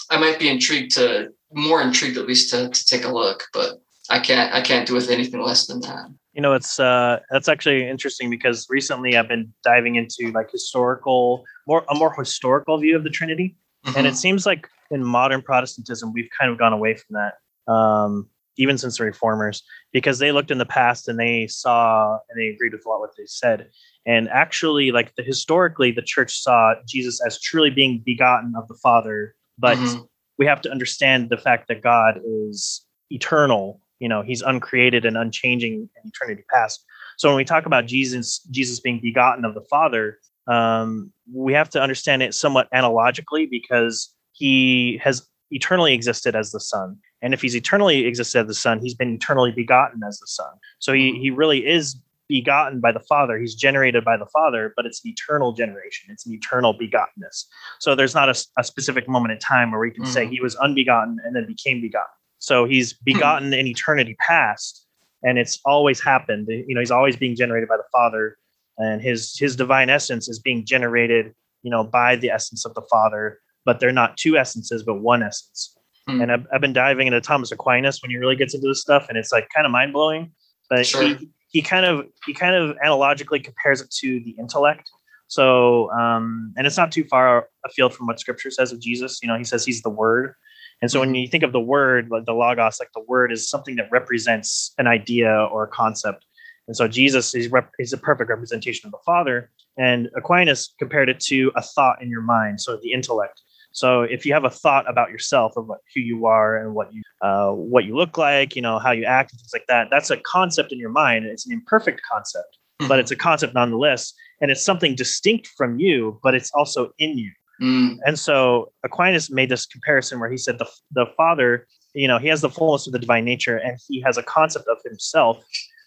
I 0.09 0.17
might 0.17 0.39
be 0.39 0.49
intrigued 0.49 0.91
to 0.95 1.31
more 1.53 1.81
intrigued 1.81 2.17
at 2.17 2.27
least 2.27 2.49
to, 2.51 2.69
to 2.69 2.85
take 2.85 3.05
a 3.05 3.11
look, 3.11 3.45
but 3.53 3.81
I 4.09 4.19
can't 4.19 4.53
I 4.53 4.61
can't 4.61 4.87
do 4.87 4.93
with 4.93 5.09
anything 5.09 5.41
less 5.41 5.67
than 5.67 5.81
that. 5.81 6.09
You 6.33 6.41
know, 6.41 6.53
it's 6.53 6.79
uh, 6.79 7.19
that's 7.31 7.49
actually 7.49 7.87
interesting 7.87 8.29
because 8.29 8.67
recently 8.69 9.17
I've 9.17 9.27
been 9.27 9.53
diving 9.63 9.95
into 9.95 10.31
like 10.31 10.51
historical, 10.51 11.43
more 11.67 11.83
a 11.89 11.95
more 11.95 12.13
historical 12.13 12.77
view 12.77 12.95
of 12.95 13.03
the 13.03 13.09
Trinity, 13.09 13.55
and 13.95 14.05
it 14.05 14.15
seems 14.15 14.45
like 14.45 14.67
in 14.91 15.03
modern 15.03 15.41
Protestantism 15.41 16.13
we've 16.13 16.29
kind 16.39 16.51
of 16.51 16.57
gone 16.57 16.73
away 16.73 16.95
from 16.95 17.15
that, 17.15 17.71
um, 17.71 18.29
even 18.57 18.77
since 18.77 18.97
the 18.97 19.03
Reformers, 19.03 19.63
because 19.91 20.19
they 20.19 20.31
looked 20.31 20.51
in 20.51 20.57
the 20.59 20.65
past 20.65 21.07
and 21.07 21.19
they 21.19 21.47
saw 21.47 22.17
and 22.29 22.39
they 22.39 22.47
agreed 22.49 22.73
with 22.73 22.85
a 22.85 22.89
lot 22.89 22.99
what 22.99 23.11
they 23.17 23.25
said, 23.25 23.69
and 24.05 24.29
actually, 24.29 24.91
like 24.91 25.15
the 25.15 25.23
historically, 25.23 25.91
the 25.91 26.03
church 26.03 26.39
saw 26.39 26.75
Jesus 26.87 27.19
as 27.25 27.41
truly 27.41 27.71
being 27.71 28.03
begotten 28.05 28.53
of 28.55 28.67
the 28.67 28.75
Father, 28.75 29.35
but 29.57 29.77
Mhm. 29.77 30.07
We 30.37 30.45
have 30.45 30.61
to 30.61 30.71
understand 30.71 31.29
the 31.29 31.37
fact 31.37 31.67
that 31.67 31.81
God 31.81 32.19
is 32.25 32.85
eternal. 33.09 33.81
You 33.99 34.09
know, 34.09 34.21
He's 34.21 34.41
uncreated 34.41 35.05
and 35.05 35.17
unchanging 35.17 35.73
in 35.73 36.09
eternity 36.09 36.43
past. 36.51 36.83
So 37.17 37.29
when 37.29 37.37
we 37.37 37.45
talk 37.45 37.65
about 37.65 37.85
Jesus, 37.85 38.39
Jesus 38.51 38.79
being 38.79 38.99
begotten 39.01 39.45
of 39.45 39.55
the 39.55 39.65
Father, 39.69 40.19
um, 40.47 41.11
we 41.33 41.53
have 41.53 41.69
to 41.71 41.81
understand 41.81 42.21
it 42.23 42.33
somewhat 42.33 42.67
analogically 42.73 43.45
because 43.45 44.13
He 44.33 44.99
has 45.03 45.27
eternally 45.49 45.93
existed 45.93 46.35
as 46.35 46.51
the 46.51 46.59
Son, 46.59 46.97
and 47.21 47.33
if 47.33 47.41
He's 47.41 47.55
eternally 47.55 48.05
existed 48.05 48.41
as 48.41 48.47
the 48.47 48.53
Son, 48.53 48.79
He's 48.81 48.95
been 48.95 49.13
eternally 49.15 49.51
begotten 49.51 50.01
as 50.07 50.19
the 50.19 50.27
Son. 50.27 50.51
So 50.79 50.93
He 50.93 51.19
He 51.19 51.31
really 51.31 51.65
is 51.65 51.99
begotten 52.27 52.79
by 52.79 52.91
the 52.91 52.99
Father. 52.99 53.37
He's 53.39 53.55
generated 53.55 54.03
by 54.03 54.17
the 54.17 54.25
Father, 54.27 54.73
but 54.75 54.85
it's 54.85 55.03
an 55.03 55.11
eternal 55.11 55.53
generation. 55.53 56.09
It's 56.11 56.25
an 56.25 56.33
eternal 56.33 56.73
begottenness. 56.77 57.45
So 57.79 57.95
there's 57.95 58.15
not 58.15 58.29
a 58.29 58.63
specific 58.63 59.07
moment 59.07 59.31
in 59.33 59.39
time 59.39 59.71
where 59.71 59.79
we 59.79 59.91
can 59.91 60.05
say 60.05 60.25
Mhm. 60.25 60.31
he 60.31 60.41
was 60.41 60.55
unbegotten 60.57 61.17
and 61.23 61.35
then 61.35 61.45
became 61.45 61.81
begotten. 61.81 62.09
So 62.39 62.65
he's 62.65 62.93
begotten 62.93 63.53
in 63.53 63.65
eternity 63.67 64.15
past, 64.19 64.85
and 65.23 65.37
it's 65.39 65.59
always 65.65 66.01
happened. 66.01 66.47
You 66.49 66.75
know, 66.75 66.81
he's 66.81 66.91
always 66.91 67.15
being 67.15 67.35
generated 67.35 67.67
by 67.69 67.77
the 67.77 67.83
Father, 67.91 68.37
and 68.77 69.01
his 69.01 69.37
his 69.37 69.55
divine 69.55 69.89
essence 69.89 70.27
is 70.29 70.39
being 70.39 70.65
generated, 70.65 71.33
you 71.63 71.71
know, 71.71 71.83
by 71.83 72.15
the 72.15 72.29
essence 72.29 72.65
of 72.65 72.73
the 72.75 72.83
Father. 72.91 73.39
But 73.65 73.79
they're 73.79 73.91
not 73.91 74.15
two 74.17 74.37
essences, 74.37 74.83
but 74.83 74.95
one 75.01 75.23
essence. 75.23 75.75
Hmm. 76.07 76.21
And 76.21 76.31
I've, 76.31 76.47
I've 76.53 76.61
been 76.61 76.71
diving 76.73 77.07
into 77.07 77.19
Thomas 77.19 77.51
Aquinas 77.51 78.01
when 78.01 78.11
he 78.11 78.17
really 78.17 78.35
gets 78.37 78.53
into 78.53 78.67
this 78.67 78.79
stuff, 78.81 79.07
and 79.09 79.17
it's 79.17 79.31
like 79.31 79.49
kind 79.53 79.65
of 79.65 79.71
mind 79.71 79.91
blowing. 79.91 80.31
But 80.69 80.85
Sure. 80.85 81.01
he, 81.03 81.29
he 81.57 81.63
kind 81.63 81.87
of 81.87 82.05
he 82.27 82.35
kind 82.35 82.53
of 82.53 82.77
analogically 82.83 83.39
compares 83.39 83.81
it 83.81 83.89
to 83.89 84.19
the 84.19 84.35
intellect. 84.37 84.91
So, 85.27 85.91
um, 85.91 86.53
and 86.55 86.67
it's 86.67 86.77
not 86.77 86.91
too 86.91 87.03
far 87.03 87.49
afield 87.65 87.95
from 87.95 88.05
what 88.05 88.19
Scripture 88.19 88.51
says 88.51 88.71
of 88.71 88.79
Jesus. 88.79 89.19
You 89.23 89.27
know, 89.27 89.37
he 89.37 89.43
says 89.43 89.65
he's 89.65 89.81
the 89.81 89.89
Word, 89.89 90.35
and 90.83 90.91
so 90.91 90.99
when 90.99 91.15
you 91.15 91.27
think 91.27 91.43
of 91.43 91.51
the 91.51 91.59
Word, 91.59 92.09
like 92.11 92.25
the 92.25 92.33
logos, 92.33 92.79
like 92.79 92.91
the 92.93 93.03
Word 93.07 93.31
is 93.31 93.49
something 93.49 93.75
that 93.77 93.89
represents 93.91 94.75
an 94.77 94.85
idea 94.85 95.31
or 95.51 95.63
a 95.63 95.67
concept. 95.67 96.25
And 96.67 96.77
so 96.77 96.87
Jesus 96.87 97.33
is 97.33 97.47
rep- 97.47 97.71
is 97.79 97.91
a 97.91 97.97
perfect 97.97 98.29
representation 98.29 98.87
of 98.87 98.91
the 98.91 98.99
Father. 99.03 99.49
And 99.77 100.09
Aquinas 100.15 100.75
compared 100.77 101.09
it 101.09 101.19
to 101.21 101.51
a 101.55 101.63
thought 101.63 102.03
in 102.03 102.09
your 102.11 102.21
mind, 102.21 102.61
so 102.61 102.77
the 102.77 102.91
intellect. 102.91 103.41
So 103.77 104.01
if 104.01 104.25
you 104.25 104.33
have 104.33 104.43
a 104.43 104.49
thought 104.49 104.89
about 104.89 105.11
yourself 105.11 105.55
of 105.55 105.69
who 105.93 106.01
you 106.01 106.25
are 106.25 106.57
and 106.57 106.73
what 106.73 106.91
you 106.91 107.03
uh, 107.21 107.51
what 107.51 107.85
you 107.85 107.95
look 107.95 108.17
like, 108.17 108.55
you 108.55 108.61
know 108.63 108.79
how 108.79 108.91
you 108.91 109.05
act, 109.05 109.31
and 109.31 109.39
things 109.39 109.51
like 109.53 109.67
that, 109.67 109.89
that's 109.91 110.09
a 110.09 110.17
concept 110.17 110.71
in 110.71 110.79
your 110.79 110.89
mind. 110.89 111.25
It's 111.25 111.45
an 111.45 111.53
imperfect 111.53 112.01
concept, 112.11 112.57
but 112.87 112.97
it's 112.97 113.11
a 113.11 113.15
concept 113.15 113.53
nonetheless, 113.53 114.13
and 114.41 114.49
it's 114.49 114.65
something 114.65 114.95
distinct 114.95 115.45
from 115.55 115.77
you, 115.79 116.19
but 116.23 116.33
it's 116.33 116.49
also 116.55 116.91
in 116.97 117.19
you. 117.19 117.31
Mm, 117.61 117.97
And 118.07 118.17
so 118.17 118.71
Aquinas 118.83 119.29
made 119.29 119.49
this 119.49 119.67
comparison 119.67 120.19
where 120.19 120.31
he 120.31 120.37
said 120.37 120.57
the 120.57 120.67
the 120.91 121.05
Father, 121.15 121.67
you 121.93 122.07
know, 122.07 122.17
he 122.17 122.29
has 122.29 122.41
the 122.41 122.49
fullness 122.49 122.87
of 122.87 122.93
the 122.93 122.99
divine 122.99 123.25
nature, 123.25 123.57
and 123.57 123.77
he 123.87 124.01
has 124.01 124.17
a 124.17 124.23
concept 124.23 124.67
of 124.67 124.79
himself, 124.83 125.37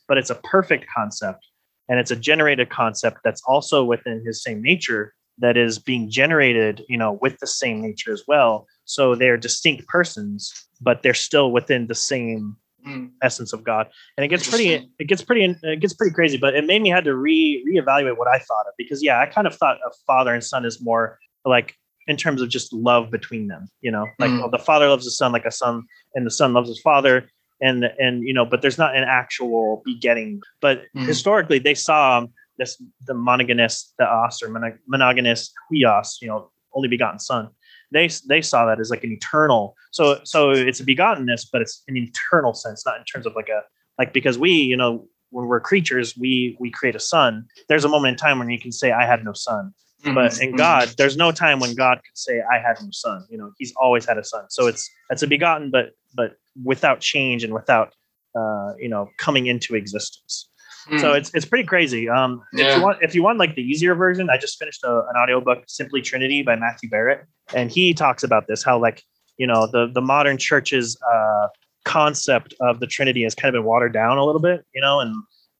but 0.07 0.17
it's 0.17 0.31
a 0.31 0.37
perfect 0.37 0.87
concept, 0.97 1.45
and 1.89 1.99
it's 1.99 2.13
a 2.13 2.17
generated 2.17 2.71
concept 2.71 3.19
that's 3.25 3.43
also 3.49 3.83
within 3.83 4.23
his 4.25 4.45
same 4.45 4.63
nature 4.63 5.13
that 5.39 5.57
is 5.57 5.79
being 5.79 6.11
generated, 6.11 6.85
you 6.89 6.99
know, 6.99 7.19
with 7.23 7.39
the 7.39 7.47
same 7.47 7.81
nature 7.81 8.13
as 8.13 8.23
well. 8.29 8.67
So 8.85 9.15
they're 9.15 9.37
distinct 9.37 9.87
persons, 9.87 10.53
but 10.81 11.03
they're 11.03 11.15
still 11.15 11.51
within 11.53 11.87
the 11.87 11.95
same 11.95 12.57
mm, 12.87 13.11
essence 13.23 13.53
of 13.53 13.65
God. 13.65 13.89
And 14.17 14.25
it 14.25 14.29
gets 14.29 14.49
pretty, 14.49 14.87
it 14.99 15.07
gets 15.07 15.23
pretty, 15.23 15.57
it 15.63 15.81
gets 15.81 15.95
pretty 15.95 16.15
crazy. 16.15 16.37
But 16.37 16.55
it 16.55 16.67
made 16.67 16.83
me 16.83 16.91
had 16.91 17.05
to 17.05 17.15
re 17.15 17.65
reevaluate 17.69 18.19
what 18.19 18.29
I 18.29 18.39
thought 18.39 18.67
of 18.67 18.75
because 18.77 19.03
yeah, 19.03 19.21
I 19.21 19.27
kind 19.27 19.47
of 19.47 19.55
thought 19.55 19.79
of 19.87 19.93
father 20.07 20.35
and 20.35 20.45
son 20.45 20.65
is 20.65 20.83
more 20.83 21.19
like 21.45 21.75
in 22.07 22.17
terms 22.17 22.43
of 22.43 22.49
just 22.49 22.73
love 22.73 23.11
between 23.11 23.47
them. 23.47 23.69
You 23.81 23.93
know, 23.93 24.07
like 24.19 24.31
Mm. 24.33 24.41
well, 24.41 24.51
the 24.51 24.59
father 24.59 24.89
loves 24.89 25.05
the 25.05 25.11
son 25.11 25.33
like 25.33 25.45
a 25.45 25.51
son, 25.53 25.85
and 26.15 26.27
the 26.27 26.31
son 26.31 26.53
loves 26.53 26.69
his 26.69 26.81
father. 26.81 27.31
And 27.63 27.85
and 27.99 28.23
you 28.25 28.33
know, 28.33 28.45
but 28.45 28.63
there's 28.63 28.79
not 28.79 28.97
an 28.97 29.05
actual 29.05 29.83
begetting. 29.85 30.41
But 30.61 30.83
Mm. 30.97 31.07
historically, 31.07 31.59
they 31.59 31.75
saw 31.75 32.27
this 32.61 32.81
the 33.07 33.15
monogenes 33.15 33.87
theos 33.99 34.43
or 34.43 34.49
mono- 34.51 34.79
monogenes 34.93 35.51
huios, 35.73 36.21
you 36.21 36.29
know, 36.29 36.53
only 36.75 36.87
begotten 36.87 37.19
son. 37.19 37.49
They 37.91 38.09
they 38.29 38.43
saw 38.43 38.67
that 38.67 38.79
as 38.79 38.91
like 38.91 39.03
an 39.03 39.11
eternal. 39.11 39.75
So 39.91 40.21
so 40.25 40.51
it's 40.51 40.79
a 40.79 40.85
begottenness, 40.85 41.49
but 41.53 41.63
it's 41.63 41.83
an 41.89 41.97
eternal 41.97 42.55
sense, 42.55 42.87
not 42.87 42.99
in 42.99 43.05
terms 43.05 43.27
of 43.27 43.35
like 43.35 43.49
a 43.49 43.63
like 43.99 44.13
because 44.13 44.39
we 44.39 44.53
you 44.53 44.77
know 44.77 45.09
when 45.31 45.47
we're 45.47 45.61
creatures 45.61 46.17
we 46.17 46.57
we 46.61 46.71
create 46.71 46.95
a 46.95 47.01
son. 47.01 47.47
There's 47.69 47.85
a 47.85 47.89
moment 47.89 48.13
in 48.13 48.19
time 48.19 48.39
when 48.39 48.51
you 48.51 48.61
can 48.61 48.71
say 48.71 48.93
I 48.93 49.07
had 49.07 49.25
no 49.25 49.33
son, 49.33 49.73
mm, 50.05 50.15
but 50.15 50.41
in 50.41 50.53
mm. 50.53 50.59
God 50.59 50.93
there's 50.99 51.17
no 51.17 51.33
time 51.33 51.59
when 51.59 51.75
God 51.75 51.97
could 51.97 52.19
say 52.19 52.43
I 52.53 52.59
had 52.59 52.77
no 52.83 52.91
son. 52.93 53.27
You 53.31 53.39
know 53.39 53.51
He's 53.59 53.73
always 53.77 54.05
had 54.05 54.19
a 54.19 54.25
son. 54.25 54.45
So 54.51 54.67
it's 54.67 54.89
it's 55.09 55.23
a 55.23 55.27
begotten, 55.27 55.71
but 55.71 55.87
but 56.15 56.37
without 56.63 57.01
change 57.01 57.43
and 57.43 57.55
without 57.55 57.95
uh, 58.39 58.75
you 58.79 58.89
know 58.89 59.09
coming 59.17 59.47
into 59.47 59.75
existence. 59.75 60.50
Mm, 60.89 61.01
So 61.01 61.13
it's 61.13 61.31
it's 61.35 61.45
pretty 61.47 61.65
crazy. 61.65 62.09
Um, 62.09 62.43
if 62.53 62.77
you 62.77 62.83
want 62.83 62.99
if 63.03 63.15
you 63.15 63.23
want 63.23 63.39
like 63.39 63.55
the 63.55 63.63
easier 63.63 63.95
version, 63.95 64.31
I 64.31 64.39
just 64.39 64.59
finished 64.59 64.83
a, 64.85 64.91
an 65.11 65.17
audiobook, 65.21 65.65
Simply 65.67 66.01
Trinity 66.01 66.43
by 66.43 66.57
Matthew 66.57 66.89
Barrett, 66.89 67.25
and 67.55 67.71
he 67.71 67.93
talks 67.95 68.23
about 68.23 68.47
this 68.49 68.63
how 68.65 68.79
like 68.79 69.03
you 69.37 69.47
know 69.47 69.67
the 69.67 69.91
the 69.93 70.01
modern 70.01 70.39
church's 70.39 70.97
uh, 71.13 71.49
concept 71.85 72.55
of 72.61 72.81
the 72.81 72.87
Trinity 72.87 73.23
has 73.25 73.35
kind 73.35 73.55
of 73.55 73.59
been 73.61 73.67
watered 73.67 73.93
down 73.93 74.19
a 74.19 74.25
little 74.25 74.41
bit, 74.41 74.65
you 74.75 74.81
know, 74.81 75.01
and 75.01 75.15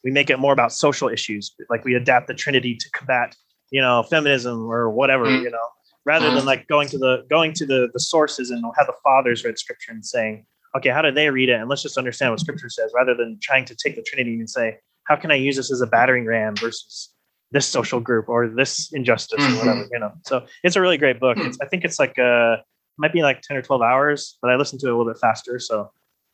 we 0.05 0.11
make 0.11 0.31
it 0.31 0.39
more 0.39 0.53
about 0.53 0.73
social 0.73 1.09
issues, 1.09 1.55
like 1.69 1.85
we 1.85 1.95
adapt 1.95 2.27
the 2.27 2.35
Trinity 2.35 2.75
to 2.77 2.91
combat 2.93 3.35
you 3.71 3.81
know 3.81 4.03
feminism 4.05 4.67
or 4.71 4.91
whatever, 4.91 5.27
Mm. 5.27 5.43
you 5.43 5.51
know, 5.51 5.67
rather 6.05 6.31
than 6.31 6.43
Mm. 6.45 6.47
like 6.47 6.67
going 6.67 6.89
to 6.89 6.99
the 6.99 7.25
going 7.29 7.53
to 7.55 7.67
the 7.67 7.89
the 7.93 8.01
sources 8.01 8.51
and 8.51 8.65
have 8.79 8.87
the 8.87 8.95
fathers 9.05 9.45
read 9.45 9.59
Scripture 9.59 9.93
and 9.93 10.05
saying. 10.05 10.47
Okay, 10.77 10.91
how 10.91 11.03
did 11.03 11.17
they 11.17 11.29
read 11.31 11.49
it? 11.49 11.55
And 11.55 11.69
let's 11.69 11.83
just 11.83 11.99
understand 11.99 12.31
what 12.31 12.39
Scripture 12.39 12.69
says, 12.69 12.93
rather 12.95 13.13
than 13.13 13.41
trying 13.43 13.65
to 13.65 13.75
take 13.75 13.97
the 13.97 14.03
Trinity 14.03 14.35
and 14.39 14.49
say, 14.49 14.79
how 15.11 15.17
can 15.17 15.33
I 15.33 15.35
use 15.35 15.57
this 15.57 15.73
as 15.73 15.81
a 15.81 15.89
battering 15.89 16.25
ram 16.25 16.55
versus 16.55 17.13
this 17.51 17.67
social 17.67 17.99
group 17.99 18.29
or 18.29 18.47
this 18.47 18.93
injustice 18.93 19.41
Mhm. 19.43 19.55
or 19.55 19.59
whatever, 19.59 19.89
you 19.91 19.99
know? 19.99 20.13
So 20.25 20.47
it's 20.63 20.77
a 20.77 20.81
really 20.81 20.99
great 20.99 21.19
book. 21.19 21.37
Hmm. 21.37 21.47
It's, 21.47 21.59
I 21.61 21.67
think 21.67 21.85
it's 21.85 21.99
like, 21.99 22.17
uh, 22.17 22.59
might 22.97 23.13
be 23.13 23.23
like 23.23 23.41
10 23.43 23.57
or 23.57 23.63
12 23.63 23.83
hours, 23.83 24.39
but 24.41 24.53
I 24.53 24.55
listened 24.55 24.81
to 24.83 24.87
it 24.87 24.93
a 24.93 24.97
little 24.97 25.13
bit 25.13 25.21
faster. 25.21 25.59
So, 25.59 25.91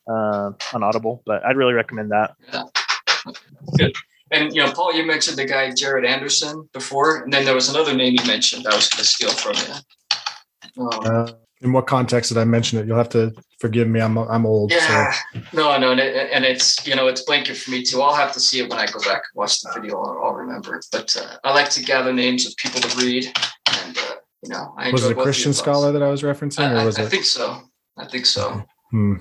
uh, 0.07 0.51
on 0.73 0.83
Audible, 0.83 1.23
but 1.25 1.43
I'd 1.43 1.57
really 1.57 1.73
recommend 1.73 2.11
that. 2.11 2.35
Good. 3.77 3.95
And 4.31 4.53
you 4.55 4.63
know, 4.63 4.71
Paul, 4.71 4.93
you 4.93 5.05
mentioned 5.05 5.37
the 5.37 5.45
guy 5.45 5.71
Jared 5.73 6.05
Anderson 6.05 6.69
before, 6.71 7.23
and 7.23 7.33
then 7.33 7.45
there 7.45 7.55
was 7.55 7.69
another 7.69 7.93
name 7.95 8.13
you 8.19 8.25
mentioned 8.27 8.67
I 8.67 8.75
was 8.75 8.87
going 8.89 8.99
to 9.03 9.09
steal 9.15 9.31
from 9.31 9.55
you. 9.63 10.83
Um, 10.83 10.99
Uh, 11.03 11.31
in 11.61 11.73
what 11.73 11.87
context 11.87 12.29
did 12.31 12.37
I 12.37 12.45
mention 12.45 12.77
it? 12.79 12.85
You'll 12.85 12.97
have 12.97 13.09
to 13.09 13.33
forgive 13.59 13.87
me. 13.87 13.99
I'm 13.99 14.17
I'm 14.17 14.45
old. 14.45 14.71
yeah, 14.71 15.13
no, 15.53 15.77
no, 15.77 15.91
and, 15.91 15.99
it, 15.99 16.29
and 16.31 16.45
it's 16.45 16.85
you 16.87 16.95
know 16.95 17.07
it's 17.07 17.21
blanket 17.23 17.57
for 17.57 17.71
me 17.71 17.83
too. 17.83 18.01
I'll 18.01 18.15
have 18.15 18.33
to 18.33 18.39
see 18.39 18.59
it 18.59 18.69
when 18.69 18.79
I 18.79 18.85
go 18.85 18.99
back 18.99 19.23
and 19.31 19.35
watch 19.35 19.61
the 19.61 19.71
video. 19.75 19.99
I'll, 20.01 20.23
I'll 20.23 20.33
remember. 20.33 20.81
But 20.91 21.15
uh, 21.17 21.37
I 21.43 21.53
like 21.53 21.69
to 21.71 21.83
gather 21.83 22.13
names 22.13 22.45
of 22.47 22.55
people 22.57 22.81
to 22.81 22.97
read, 22.97 23.25
and 23.25 23.97
uh, 23.97 24.15
you 24.43 24.49
know, 24.49 24.73
I 24.77 24.91
was 24.91 25.05
it 25.05 25.17
a 25.17 25.21
Christian 25.21 25.53
scholar 25.53 25.91
that 25.91 26.03
I 26.03 26.09
was 26.09 26.21
referencing, 26.23 26.71
or 26.71 26.77
I, 26.77 26.85
was 26.85 26.99
I 26.99 27.03
it? 27.03 27.05
I 27.05 27.09
think 27.09 27.25
so. 27.25 27.61
I 27.97 28.05
think 28.05 28.25
so. 28.25 28.63
Hmm. 28.91 29.15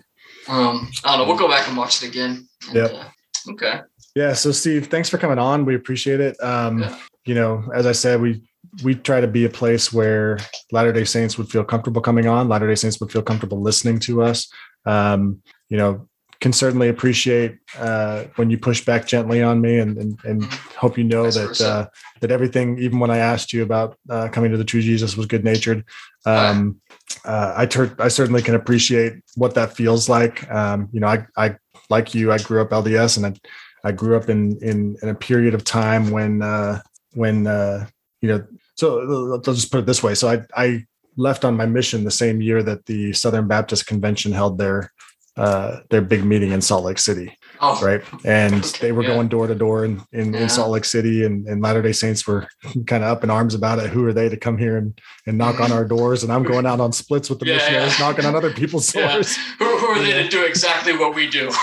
Um, 0.49 0.91
I 1.05 1.16
don't 1.16 1.18
know. 1.18 1.24
We'll 1.26 1.39
go 1.39 1.49
back 1.49 1.66
and 1.68 1.76
watch 1.76 2.03
it 2.03 2.09
again. 2.09 2.49
Yep. 2.72 2.93
uh, 2.93 3.53
okay. 3.53 3.80
Yeah. 4.14 4.32
So 4.34 4.53
Steve, 4.53 4.87
thanks 4.87 5.09
for 5.09 5.18
coming 5.18 5.39
on. 5.39 5.64
We 5.64 5.74
appreciate 5.74 6.20
it. 6.20 6.37
Um, 6.43 6.80
Yeah. 6.80 6.99
You 7.24 7.34
know, 7.34 7.64
as 7.74 7.87
I 7.87 7.93
said, 7.93 8.20
we 8.20 8.41
we 8.82 8.94
try 8.94 9.20
to 9.20 9.26
be 9.26 9.44
a 9.44 9.50
place 9.50 9.92
where 9.92 10.38
Latter 10.72 10.92
Day 10.92 11.04
Saints 11.04 11.38
would 11.38 11.48
feel 11.48 11.64
comfortable 11.64 12.00
coming 12.00 12.26
on. 12.26 12.48
Latter 12.48 12.68
Day 12.68 12.74
Saints 12.74 13.00
would 13.00 13.12
feel 13.12 13.22
comfortable 13.22 13.60
listening 13.60 13.98
to 14.00 14.22
us. 14.22 14.48
Um, 14.84 15.42
you 15.68 15.76
know, 15.76 16.08
can 16.40 16.52
certainly 16.52 16.88
appreciate 16.88 17.58
uh, 17.78 18.24
when 18.36 18.50
you 18.50 18.58
push 18.58 18.84
back 18.84 19.06
gently 19.06 19.42
on 19.42 19.60
me, 19.60 19.78
and 19.78 19.96
and, 19.96 20.18
and 20.24 20.44
hope 20.76 20.98
you 20.98 21.04
know 21.04 21.30
that 21.30 21.60
uh, 21.60 21.86
that 22.20 22.30
everything, 22.30 22.78
even 22.78 22.98
when 22.98 23.10
I 23.10 23.18
asked 23.18 23.52
you 23.52 23.62
about 23.62 23.96
uh, 24.10 24.28
coming 24.28 24.50
to 24.50 24.58
the 24.58 24.64
True 24.64 24.82
Jesus, 24.82 25.16
was 25.16 25.26
good 25.26 25.44
natured. 25.44 25.84
Um, 26.24 26.80
uh, 27.24 27.54
I 27.56 27.66
tur- 27.66 27.96
I 27.98 28.08
certainly 28.08 28.42
can 28.42 28.54
appreciate 28.54 29.14
what 29.34 29.54
that 29.54 29.74
feels 29.74 30.08
like. 30.08 30.50
Um, 30.50 30.88
you 30.92 31.00
know, 31.00 31.08
I 31.08 31.26
I 31.36 31.56
like 31.88 32.14
you, 32.14 32.32
I 32.32 32.38
grew 32.38 32.60
up 32.60 32.70
LDS, 32.70 33.16
and 33.16 33.26
I 33.26 33.88
I 33.88 33.92
grew 33.92 34.16
up 34.16 34.28
in 34.28 34.58
in 34.62 34.96
in 35.02 35.08
a 35.08 35.14
period 35.14 35.54
of 35.54 35.64
time 35.64 36.10
when 36.10 36.42
uh, 36.42 36.80
when 37.14 37.46
uh, 37.46 37.86
you 38.20 38.28
know. 38.28 38.46
So 38.77 39.01
uh, 39.01 39.05
let's 39.37 39.47
just 39.47 39.70
put 39.72 39.81
it 39.81 39.87
this 39.87 40.03
way. 40.03 40.14
So 40.14 40.29
I 40.29 40.43
I 40.57 40.85
left 41.16 41.45
on 41.45 41.57
my 41.57 41.66
mission 41.66 42.05
the 42.05 42.11
same 42.11 42.41
year 42.43 42.62
that 42.62 42.87
the 42.87 43.12
Southern 43.12 43.49
Baptist 43.49 43.87
Convention 43.87 44.33
held 44.33 44.59
their 44.59 44.93
uh, 45.37 45.81
their 45.91 46.01
big 46.01 46.24
meeting 46.24 46.53
in 46.53 46.62
Salt 46.62 46.85
Lake 46.85 46.99
City, 46.99 47.37
Oh, 47.61 47.79
right? 47.85 48.03
And 48.24 48.55
Okay, 48.64 48.79
they 48.81 48.93
were 48.93 49.03
going 49.03 49.29
door 49.29 49.47
to 49.47 49.55
door 49.55 49.85
in, 49.85 50.01
in, 50.12 50.33
Yeah. 50.33 50.41
in 50.41 50.49
Salt 50.49 50.70
Lake 50.70 50.87
City, 50.87 51.27
and, 51.27 51.47
and 51.47 51.61
Latter 51.62 51.83
Day 51.83 51.93
Saints 51.93 52.27
were 52.27 52.49
kind 52.87 53.05
of 53.05 53.11
up 53.11 53.22
in 53.22 53.29
arms 53.29 53.55
about 53.55 53.79
it. 53.79 53.91
Who 53.91 54.03
are 54.07 54.14
they 54.14 54.31
to 54.31 54.37
come 54.39 54.57
here 54.57 54.79
and, 54.79 54.99
and 55.27 55.37
knock 55.37 55.61
on 55.61 55.72
our 55.72 55.85
doors? 55.85 56.22
And 56.22 56.33
I'm 56.33 56.43
going 56.43 56.64
out 56.64 56.81
on 56.81 56.91
splits 56.95 57.29
with 57.29 57.41
the 57.41 57.47
Yeah, 57.49 57.57
missionaries, 57.57 57.99
yeah. 57.99 58.07
knocking 58.07 58.24
on 58.24 58.35
other 58.35 58.51
people's 58.51 58.91
doors. 58.93 59.37
Who, 59.59 59.77
who 59.79 59.87
are 59.89 59.99
they 60.03 60.22
to 60.22 60.29
do 60.29 60.43
exactly 60.43 60.97
what 60.97 61.14
we 61.14 61.29
do? 61.29 61.51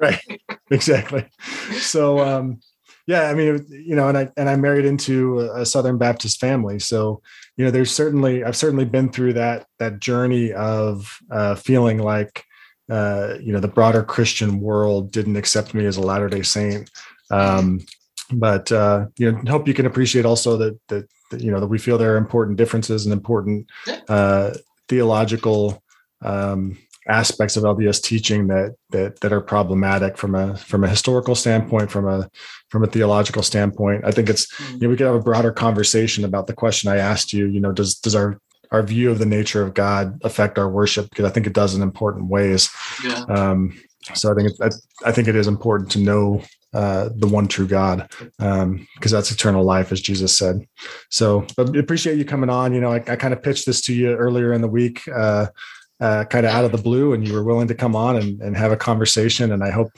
Right. 0.00 0.18
Exactly. 0.70 1.26
So, 1.78 2.18
um, 2.18 2.60
yeah, 3.06 3.22
I 3.22 3.34
mean, 3.34 3.66
you 3.68 3.96
know, 3.96 4.08
and 4.08 4.16
I 4.16 4.28
and 4.36 4.48
I 4.48 4.56
married 4.56 4.84
into 4.84 5.40
a 5.40 5.66
Southern 5.66 5.98
Baptist 5.98 6.38
family, 6.38 6.78
so 6.78 7.20
you 7.56 7.64
know, 7.64 7.70
there's 7.70 7.90
certainly 7.92 8.44
I've 8.44 8.56
certainly 8.56 8.84
been 8.84 9.10
through 9.10 9.34
that 9.34 9.66
that 9.78 10.00
journey 10.00 10.52
of 10.52 11.18
uh, 11.30 11.54
feeling 11.56 11.98
like 11.98 12.44
uh, 12.90 13.34
you 13.40 13.52
know 13.52 13.60
the 13.60 13.68
broader 13.68 14.02
Christian 14.02 14.60
world 14.60 15.10
didn't 15.10 15.36
accept 15.36 15.74
me 15.74 15.84
as 15.84 15.96
a 15.96 16.02
Latter 16.02 16.28
Day 16.28 16.42
Saint. 16.42 16.90
Um, 17.30 17.80
but 18.32 18.70
uh, 18.70 19.06
you 19.18 19.32
know, 19.32 19.42
hope 19.50 19.66
you 19.66 19.74
can 19.74 19.86
appreciate 19.86 20.24
also 20.24 20.56
that, 20.56 20.78
that 20.88 21.08
that 21.30 21.40
you 21.40 21.50
know 21.50 21.60
that 21.60 21.66
we 21.66 21.78
feel 21.78 21.98
there 21.98 22.14
are 22.14 22.18
important 22.18 22.56
differences 22.56 23.04
and 23.04 23.12
important 23.12 23.66
uh, 24.08 24.54
theological 24.88 25.82
um, 26.22 26.78
aspects 27.08 27.56
of 27.56 27.64
LDS 27.64 28.02
teaching 28.02 28.46
that 28.48 28.74
that 28.90 29.20
that 29.20 29.32
are 29.32 29.40
problematic 29.40 30.16
from 30.16 30.34
a 30.34 30.56
from 30.56 30.84
a 30.84 30.88
historical 30.88 31.34
standpoint, 31.34 31.90
from 31.90 32.08
a 32.08 32.30
from 32.68 32.84
a 32.84 32.86
theological 32.86 33.42
standpoint. 33.42 34.04
I 34.04 34.10
think 34.10 34.28
it's 34.28 34.48
you 34.70 34.78
know 34.78 34.88
we 34.88 34.96
could 34.96 35.06
have 35.06 35.16
a 35.16 35.20
broader 35.20 35.52
conversation 35.52 36.24
about 36.24 36.46
the 36.46 36.54
question 36.54 36.90
I 36.90 36.98
asked 36.98 37.32
you. 37.32 37.46
You 37.46 37.60
know, 37.60 37.72
does 37.72 37.96
does 37.96 38.14
our 38.14 38.38
our 38.70 38.82
view 38.82 39.10
of 39.10 39.18
the 39.18 39.26
nature 39.26 39.62
of 39.62 39.74
God 39.74 40.20
affect 40.24 40.58
our 40.58 40.68
worship? 40.68 41.10
Because 41.10 41.24
I 41.24 41.30
think 41.30 41.46
it 41.46 41.52
does 41.52 41.74
in 41.74 41.82
important 41.82 42.28
ways. 42.28 42.70
Yeah. 43.04 43.24
Um, 43.28 43.78
so 44.14 44.32
I 44.32 44.34
think 44.34 44.50
it, 44.50 44.56
I, 44.60 45.08
I 45.08 45.12
think 45.12 45.28
it 45.28 45.36
is 45.36 45.46
important 45.46 45.90
to 45.92 45.98
know 45.98 46.42
uh, 46.74 47.10
the 47.14 47.26
one 47.26 47.46
true 47.48 47.66
God 47.68 48.10
because 48.38 49.10
that's 49.10 49.30
eternal 49.30 49.62
life, 49.62 49.92
as 49.92 50.00
Jesus 50.00 50.36
said. 50.36 50.66
So, 51.10 51.46
but 51.56 51.76
appreciate 51.76 52.16
you 52.16 52.24
coming 52.24 52.50
on. 52.50 52.72
You 52.72 52.80
know, 52.80 52.92
I, 52.92 52.96
I 52.96 53.16
kind 53.16 53.34
of 53.34 53.42
pitched 53.42 53.66
this 53.66 53.82
to 53.82 53.94
you 53.94 54.14
earlier 54.14 54.52
in 54.54 54.62
the 54.62 54.68
week, 54.68 55.06
uh, 55.14 55.48
uh, 56.00 56.24
kind 56.24 56.46
of 56.46 56.52
out 56.52 56.64
of 56.64 56.72
the 56.72 56.78
blue, 56.78 57.12
and 57.12 57.26
you 57.26 57.34
were 57.34 57.44
willing 57.44 57.68
to 57.68 57.74
come 57.74 57.94
on 57.94 58.16
and, 58.16 58.40
and 58.40 58.56
have 58.56 58.72
a 58.72 58.76
conversation. 58.76 59.52
And 59.52 59.62
I 59.62 59.70
hope 59.70 59.90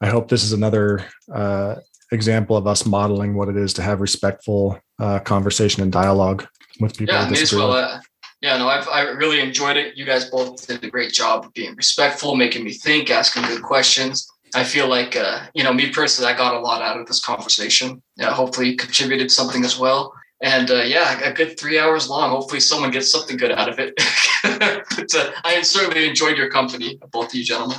I 0.00 0.08
hope 0.08 0.28
this 0.28 0.42
is 0.42 0.52
another 0.52 1.04
uh, 1.32 1.76
example 2.10 2.56
of 2.56 2.66
us 2.66 2.84
modeling 2.84 3.34
what 3.34 3.48
it 3.48 3.56
is 3.56 3.72
to 3.74 3.82
have 3.82 4.00
respectful 4.00 4.78
uh, 4.98 5.20
conversation 5.20 5.82
and 5.82 5.92
dialogue 5.92 6.46
with 6.80 6.96
people. 6.96 7.14
Yeah, 7.14 7.28
me 7.28 7.40
as 7.40 7.52
well. 7.52 7.72
Uh, 7.72 8.00
yeah, 8.40 8.58
no, 8.58 8.68
I've 8.68 8.88
I 8.88 9.02
really 9.02 9.40
enjoyed 9.40 9.76
it. 9.76 9.96
You 9.96 10.04
guys 10.04 10.28
both 10.28 10.66
did 10.66 10.82
a 10.82 10.90
great 10.90 11.12
job 11.12 11.44
of 11.44 11.52
being 11.54 11.76
respectful, 11.76 12.34
making 12.34 12.64
me 12.64 12.72
think, 12.72 13.10
asking 13.10 13.44
good 13.44 13.62
questions. 13.62 14.28
I 14.54 14.64
feel 14.64 14.86
like, 14.86 15.16
uh, 15.16 15.46
you 15.54 15.64
know, 15.64 15.72
me 15.72 15.90
personally, 15.90 16.30
I 16.30 16.36
got 16.36 16.54
a 16.54 16.60
lot 16.60 16.82
out 16.82 17.00
of 17.00 17.06
this 17.06 17.24
conversation. 17.24 18.02
Yeah, 18.16 18.32
hopefully 18.32 18.74
contributed 18.74 19.30
something 19.30 19.64
as 19.64 19.78
well. 19.78 20.12
And 20.42 20.70
uh, 20.70 20.82
yeah, 20.82 21.20
a 21.20 21.32
good 21.32 21.58
three 21.58 21.78
hours 21.78 22.10
long. 22.10 22.30
Hopefully, 22.30 22.60
someone 22.60 22.90
gets 22.90 23.10
something 23.10 23.36
good 23.36 23.52
out 23.52 23.68
of 23.68 23.78
it. 23.78 23.94
but 24.42 25.14
uh, 25.14 25.30
I 25.44 25.62
certainly 25.62 26.08
enjoyed 26.08 26.36
your 26.36 26.50
company, 26.50 26.98
both 27.12 27.28
of 27.28 27.34
you 27.34 27.44
gentlemen. 27.44 27.78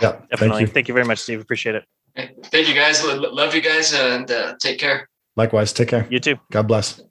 Yeah, 0.00 0.20
thank 0.36 0.60
you. 0.60 0.66
Thank 0.68 0.88
you 0.88 0.94
very 0.94 1.06
much, 1.06 1.18
Steve. 1.18 1.40
Appreciate 1.40 1.74
it. 1.74 1.84
Thank 2.44 2.68
you 2.68 2.74
guys. 2.74 3.04
Love 3.04 3.54
you 3.54 3.60
guys, 3.60 3.92
and 3.92 4.30
uh, 4.30 4.54
take 4.60 4.78
care. 4.78 5.08
Likewise, 5.36 5.72
take 5.72 5.88
care. 5.88 6.06
You 6.08 6.20
too. 6.20 6.36
God 6.52 6.68
bless. 6.68 7.02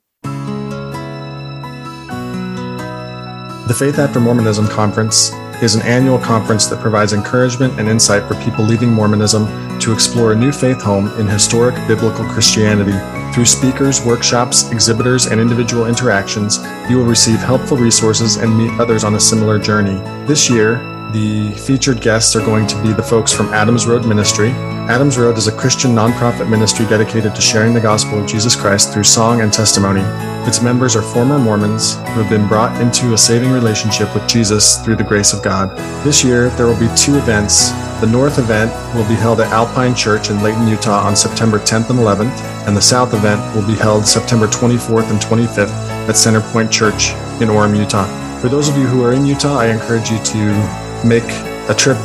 The 3.67 3.75
Faith 3.77 3.99
After 3.99 4.19
Mormonism 4.19 4.67
Conference 4.67 5.31
is 5.63 5.75
an 5.75 5.81
annual 5.83 6.19
conference 6.19 6.65
that 6.67 6.81
provides 6.81 7.13
encouragement 7.13 7.79
and 7.79 7.87
insight 7.87 8.27
for 8.27 8.35
people 8.43 8.65
leaving 8.65 8.91
Mormonism 8.91 9.47
to 9.79 9.93
explore 9.93 10.33
a 10.33 10.35
new 10.35 10.51
faith 10.51 10.81
home 10.81 11.07
in 11.19 11.25
historic 11.25 11.75
biblical 11.87 12.25
Christianity. 12.25 12.97
Through 13.33 13.45
speakers, 13.45 14.05
workshops, 14.05 14.69
exhibitors, 14.71 15.27
and 15.27 15.39
individual 15.39 15.87
interactions, 15.87 16.59
you 16.89 16.97
will 16.97 17.05
receive 17.05 17.39
helpful 17.39 17.77
resources 17.77 18.35
and 18.35 18.55
meet 18.55 18.77
others 18.79 19.03
on 19.03 19.15
a 19.15 19.19
similar 19.19 19.57
journey. 19.57 19.95
This 20.27 20.49
year, 20.49 20.92
the 21.13 21.51
featured 21.51 22.01
guests 22.01 22.35
are 22.35 22.43
going 22.43 22.65
to 22.65 22.81
be 22.81 22.91
the 22.91 23.03
folks 23.03 23.31
from 23.31 23.53
Adams 23.53 23.85
Road 23.85 24.03
Ministry. 24.03 24.49
Adams 24.89 25.15
Road 25.15 25.37
is 25.37 25.47
a 25.47 25.55
Christian 25.55 25.91
nonprofit 25.91 26.49
ministry 26.49 26.87
dedicated 26.87 27.35
to 27.35 27.41
sharing 27.41 27.71
the 27.71 27.79
gospel 27.79 28.19
of 28.19 28.27
Jesus 28.27 28.55
Christ 28.55 28.91
through 28.91 29.03
song 29.03 29.41
and 29.41 29.53
testimony. 29.53 30.01
Its 30.47 30.63
members 30.63 30.95
are 30.95 31.03
former 31.03 31.37
Mormons 31.37 31.93
who 31.93 32.21
have 32.21 32.29
been 32.31 32.47
brought 32.47 32.81
into 32.81 33.13
a 33.13 33.17
saving 33.17 33.51
relationship 33.51 34.11
with 34.15 34.27
Jesus 34.27 34.83
through 34.83 34.95
the 34.95 35.03
grace 35.03 35.33
of 35.33 35.43
God. 35.43 35.77
This 36.03 36.23
year, 36.23 36.49
there 36.49 36.65
will 36.65 36.79
be 36.79 36.89
two 36.97 37.15
events. 37.15 37.69
The 38.01 38.09
North 38.11 38.39
event 38.39 38.71
will 38.95 39.07
be 39.07 39.13
held 39.13 39.39
at 39.39 39.53
Alpine 39.53 39.93
Church 39.93 40.31
in 40.31 40.41
Layton, 40.41 40.67
Utah 40.67 41.05
on 41.05 41.15
September 41.15 41.59
10th 41.59 41.91
and 41.91 41.99
11th, 41.99 42.67
and 42.67 42.75
the 42.75 42.81
South 42.81 43.13
event 43.13 43.39
will 43.55 43.65
be 43.67 43.75
held 43.75 44.07
September 44.07 44.47
24th 44.47 45.11
and 45.11 45.21
25th 45.21 45.69
at 46.09 46.15
Centerpoint 46.15 46.71
Church 46.71 47.11
in 47.39 47.49
Orem, 47.49 47.77
Utah. 47.77 48.07
For 48.41 48.49
those 48.49 48.67
of 48.67 48.75
you 48.77 48.87
who 48.87 49.03
are 49.03 49.13
in 49.13 49.27
Utah, 49.27 49.59
I 49.59 49.67
encourage 49.67 50.09
you 50.09 50.17
to 50.17 50.82
make 51.03 51.23
a 51.69 51.75
trip 51.77 51.97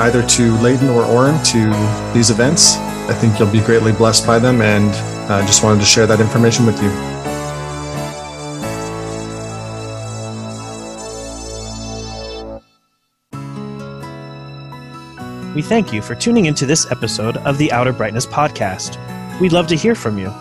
either 0.00 0.26
to 0.26 0.56
Layton 0.58 0.88
or 0.88 1.02
Orem 1.02 1.44
to 1.52 2.14
these 2.14 2.30
events. 2.30 2.76
I 3.08 3.14
think 3.14 3.38
you'll 3.38 3.50
be 3.50 3.60
greatly 3.60 3.92
blessed 3.92 4.26
by 4.26 4.38
them, 4.38 4.60
and 4.60 4.90
I 5.30 5.44
just 5.46 5.62
wanted 5.62 5.80
to 5.80 5.86
share 5.86 6.06
that 6.06 6.20
information 6.20 6.66
with 6.66 6.82
you. 6.82 6.90
We 15.54 15.60
thank 15.60 15.92
you 15.92 16.00
for 16.00 16.14
tuning 16.14 16.46
into 16.46 16.64
this 16.64 16.90
episode 16.90 17.36
of 17.38 17.58
the 17.58 17.70
Outer 17.72 17.92
Brightness 17.92 18.24
Podcast. 18.24 18.98
We'd 19.38 19.52
love 19.52 19.66
to 19.66 19.76
hear 19.76 19.94
from 19.94 20.18
you. 20.18 20.32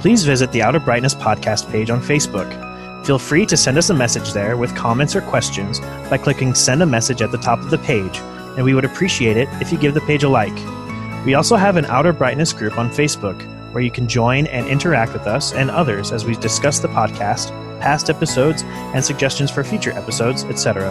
Please 0.00 0.24
visit 0.24 0.52
the 0.52 0.62
Outer 0.62 0.80
Brightness 0.80 1.14
Podcast 1.14 1.70
page 1.70 1.90
on 1.90 2.00
Facebook. 2.00 2.73
Feel 3.04 3.18
free 3.18 3.44
to 3.46 3.56
send 3.56 3.76
us 3.76 3.90
a 3.90 3.94
message 3.94 4.32
there 4.32 4.56
with 4.56 4.74
comments 4.74 5.14
or 5.14 5.20
questions 5.20 5.78
by 6.08 6.16
clicking 6.16 6.54
Send 6.54 6.82
a 6.82 6.86
Message 6.86 7.20
at 7.20 7.30
the 7.30 7.36
top 7.36 7.58
of 7.58 7.68
the 7.68 7.76
page, 7.76 8.16
and 8.56 8.64
we 8.64 8.72
would 8.72 8.86
appreciate 8.86 9.36
it 9.36 9.46
if 9.60 9.70
you 9.70 9.76
give 9.76 9.92
the 9.92 10.00
page 10.00 10.22
a 10.24 10.28
like. 10.28 10.54
We 11.26 11.34
also 11.34 11.56
have 11.56 11.76
an 11.76 11.84
Outer 11.84 12.14
Brightness 12.14 12.54
group 12.54 12.78
on 12.78 12.88
Facebook 12.88 13.42
where 13.72 13.82
you 13.82 13.90
can 13.90 14.08
join 14.08 14.46
and 14.46 14.66
interact 14.68 15.12
with 15.12 15.26
us 15.26 15.52
and 15.52 15.70
others 15.70 16.12
as 16.12 16.24
we 16.24 16.34
discuss 16.36 16.78
the 16.78 16.88
podcast, 16.88 17.50
past 17.78 18.08
episodes, 18.08 18.62
and 18.64 19.04
suggestions 19.04 19.50
for 19.50 19.62
future 19.62 19.92
episodes, 19.92 20.44
etc. 20.44 20.90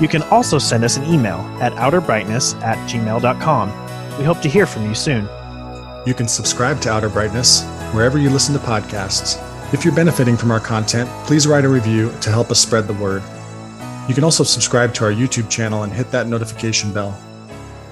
You 0.00 0.06
can 0.06 0.22
also 0.24 0.58
send 0.58 0.84
us 0.84 0.96
an 0.96 1.04
email 1.12 1.38
at 1.60 1.72
outerbrightness 1.72 2.60
at 2.62 2.78
gmail.com. 2.88 4.18
We 4.18 4.24
hope 4.24 4.40
to 4.42 4.48
hear 4.48 4.66
from 4.66 4.86
you 4.86 4.94
soon. 4.94 5.28
You 6.06 6.14
can 6.14 6.28
subscribe 6.28 6.80
to 6.82 6.92
Outer 6.92 7.08
Brightness 7.08 7.64
wherever 7.92 8.18
you 8.18 8.30
listen 8.30 8.54
to 8.54 8.60
podcasts. 8.60 9.49
If 9.72 9.84
you're 9.84 9.94
benefiting 9.94 10.36
from 10.36 10.50
our 10.50 10.58
content, 10.58 11.08
please 11.26 11.46
write 11.46 11.64
a 11.64 11.68
review 11.68 12.12
to 12.22 12.30
help 12.30 12.50
us 12.50 12.58
spread 12.58 12.88
the 12.88 12.94
word. 12.94 13.22
You 14.08 14.14
can 14.16 14.24
also 14.24 14.42
subscribe 14.42 14.92
to 14.94 15.04
our 15.04 15.12
YouTube 15.12 15.48
channel 15.48 15.84
and 15.84 15.92
hit 15.92 16.10
that 16.10 16.26
notification 16.26 16.92
bell. 16.92 17.16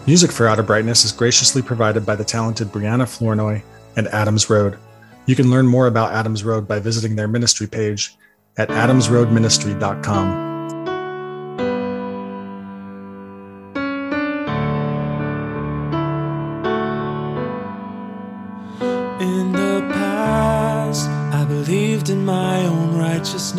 Music 0.04 0.32
for 0.32 0.48
Outer 0.48 0.64
Brightness 0.64 1.04
is 1.04 1.12
graciously 1.12 1.62
provided 1.62 2.04
by 2.04 2.16
the 2.16 2.24
talented 2.24 2.68
Brianna 2.68 3.06
Flournoy 3.06 3.62
and 3.96 4.08
Adams 4.08 4.50
Road. 4.50 4.76
You 5.26 5.36
can 5.36 5.50
learn 5.50 5.68
more 5.68 5.86
about 5.86 6.12
Adams 6.12 6.42
Road 6.42 6.66
by 6.66 6.80
visiting 6.80 7.14
their 7.14 7.28
ministry 7.28 7.68
page 7.68 8.16
at 8.56 8.70
adamsroadministry.com. 8.70 10.47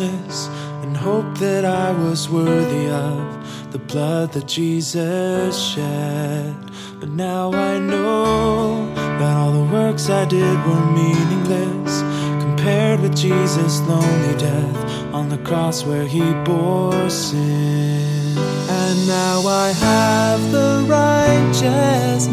righteousness 0.00 0.48
and 0.82 0.96
hoped 0.96 1.38
that 1.40 1.64
I 1.64 1.90
was 1.92 2.28
worthy 2.28 2.88
of 2.88 3.72
the 3.72 3.78
blood 3.78 4.32
that 4.32 4.46
Jesus 4.46 5.58
shed. 5.58 6.54
But 6.98 7.10
now 7.10 7.52
I 7.52 7.78
know 7.78 8.92
that 8.94 9.36
all 9.36 9.52
the 9.52 9.72
works 9.72 10.10
I 10.10 10.24
did 10.24 10.56
were 10.66 10.86
meaningless 10.92 12.02
compared 12.42 13.00
with 13.00 13.16
Jesus' 13.16 13.80
lonely 13.82 14.36
death 14.38 15.14
on 15.14 15.28
the 15.28 15.38
cross 15.38 15.84
where 15.84 16.06
he 16.06 16.32
bore 16.44 17.10
sin. 17.10 18.38
And 18.68 19.06
now 19.06 19.46
I 19.46 19.72
have 19.72 20.52
the 20.52 20.84
righteousness 20.88 22.30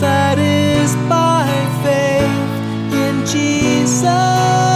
that 0.00 0.38
is 0.38 0.94
by 1.08 1.46
faith 1.84 2.50
in 2.94 3.26
Jesus' 3.26 4.69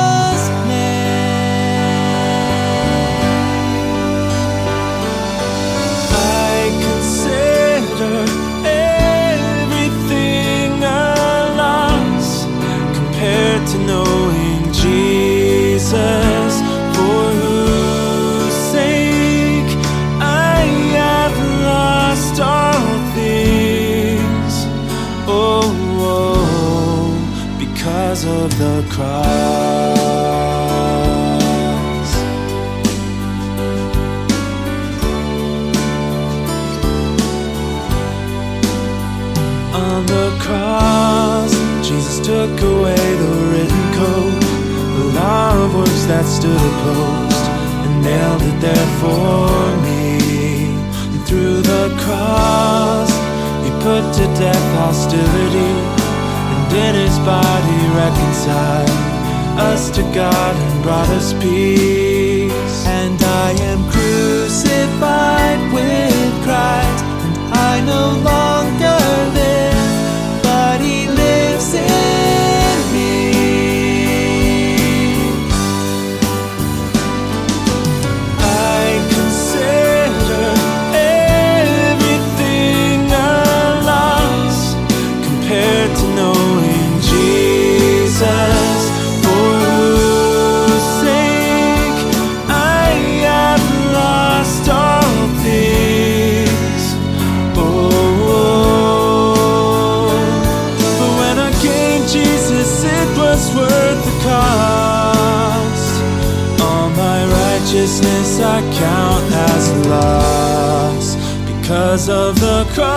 because 111.65 112.11
of 112.11 112.39
the 112.41 112.67
cross. 112.75 112.93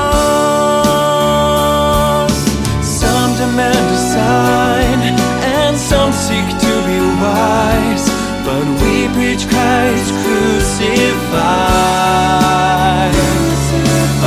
Some 2.83 3.31
demand 3.39 3.87
a 3.95 3.97
sign, 4.11 4.99
and 5.55 5.77
some 5.77 6.11
seek 6.11 6.43
to 6.43 6.73
be 6.83 6.99
wise, 7.23 8.11
but 8.43 8.67
we 8.83 9.07
preach 9.15 9.47
Christ 9.47 10.11
crucified. 10.19 11.07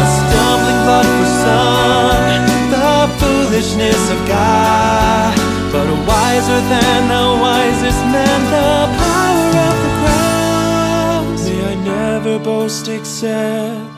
A 0.01 0.05
stumbling 0.16 0.80
block 0.88 1.05
for 1.05 1.30
some, 1.45 2.41
the 2.72 2.93
foolishness 3.20 4.03
of 4.11 4.20
God, 4.26 5.36
but 5.70 5.86
wiser 6.09 6.61
than 6.72 7.01
the 7.12 7.26
wisest 7.45 8.03
man, 8.09 8.41
the 8.57 8.88
power 9.05 9.53
of 9.68 9.76
the 9.84 9.93
cross. 10.01 11.41
May 11.47 11.61
I 11.61 11.74
never 11.84 12.34
boast 12.38 12.88
except 12.88 13.89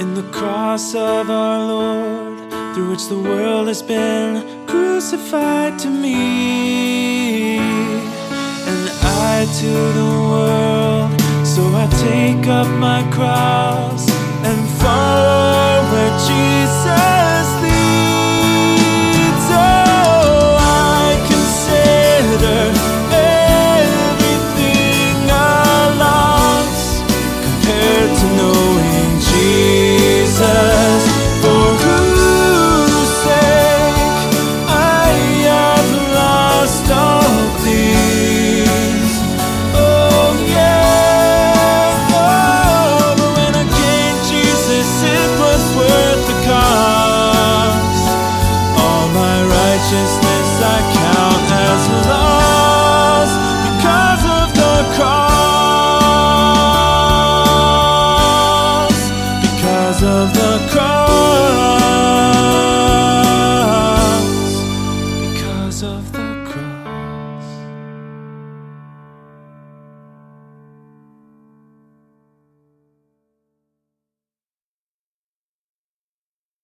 in 0.00 0.14
the 0.14 0.22
cross 0.30 0.94
of 0.94 1.28
our 1.28 1.58
Lord, 1.58 2.38
through 2.74 2.90
which 2.90 3.08
the 3.08 3.18
world 3.18 3.66
has 3.66 3.82
been 3.82 4.66
crucified 4.66 5.78
to 5.80 5.90
me. 5.90 7.58
And 7.58 8.90
I 9.02 9.46
to 9.60 9.72
the 10.00 10.10
world, 10.32 11.10
so 11.44 11.62
I 11.74 11.86
take 12.10 12.46
up 12.46 12.68
my 12.78 13.02
cross 13.10 14.08
and 14.48 14.58
follow 14.80 15.82
where 15.92 16.14
Jesus 16.30 17.37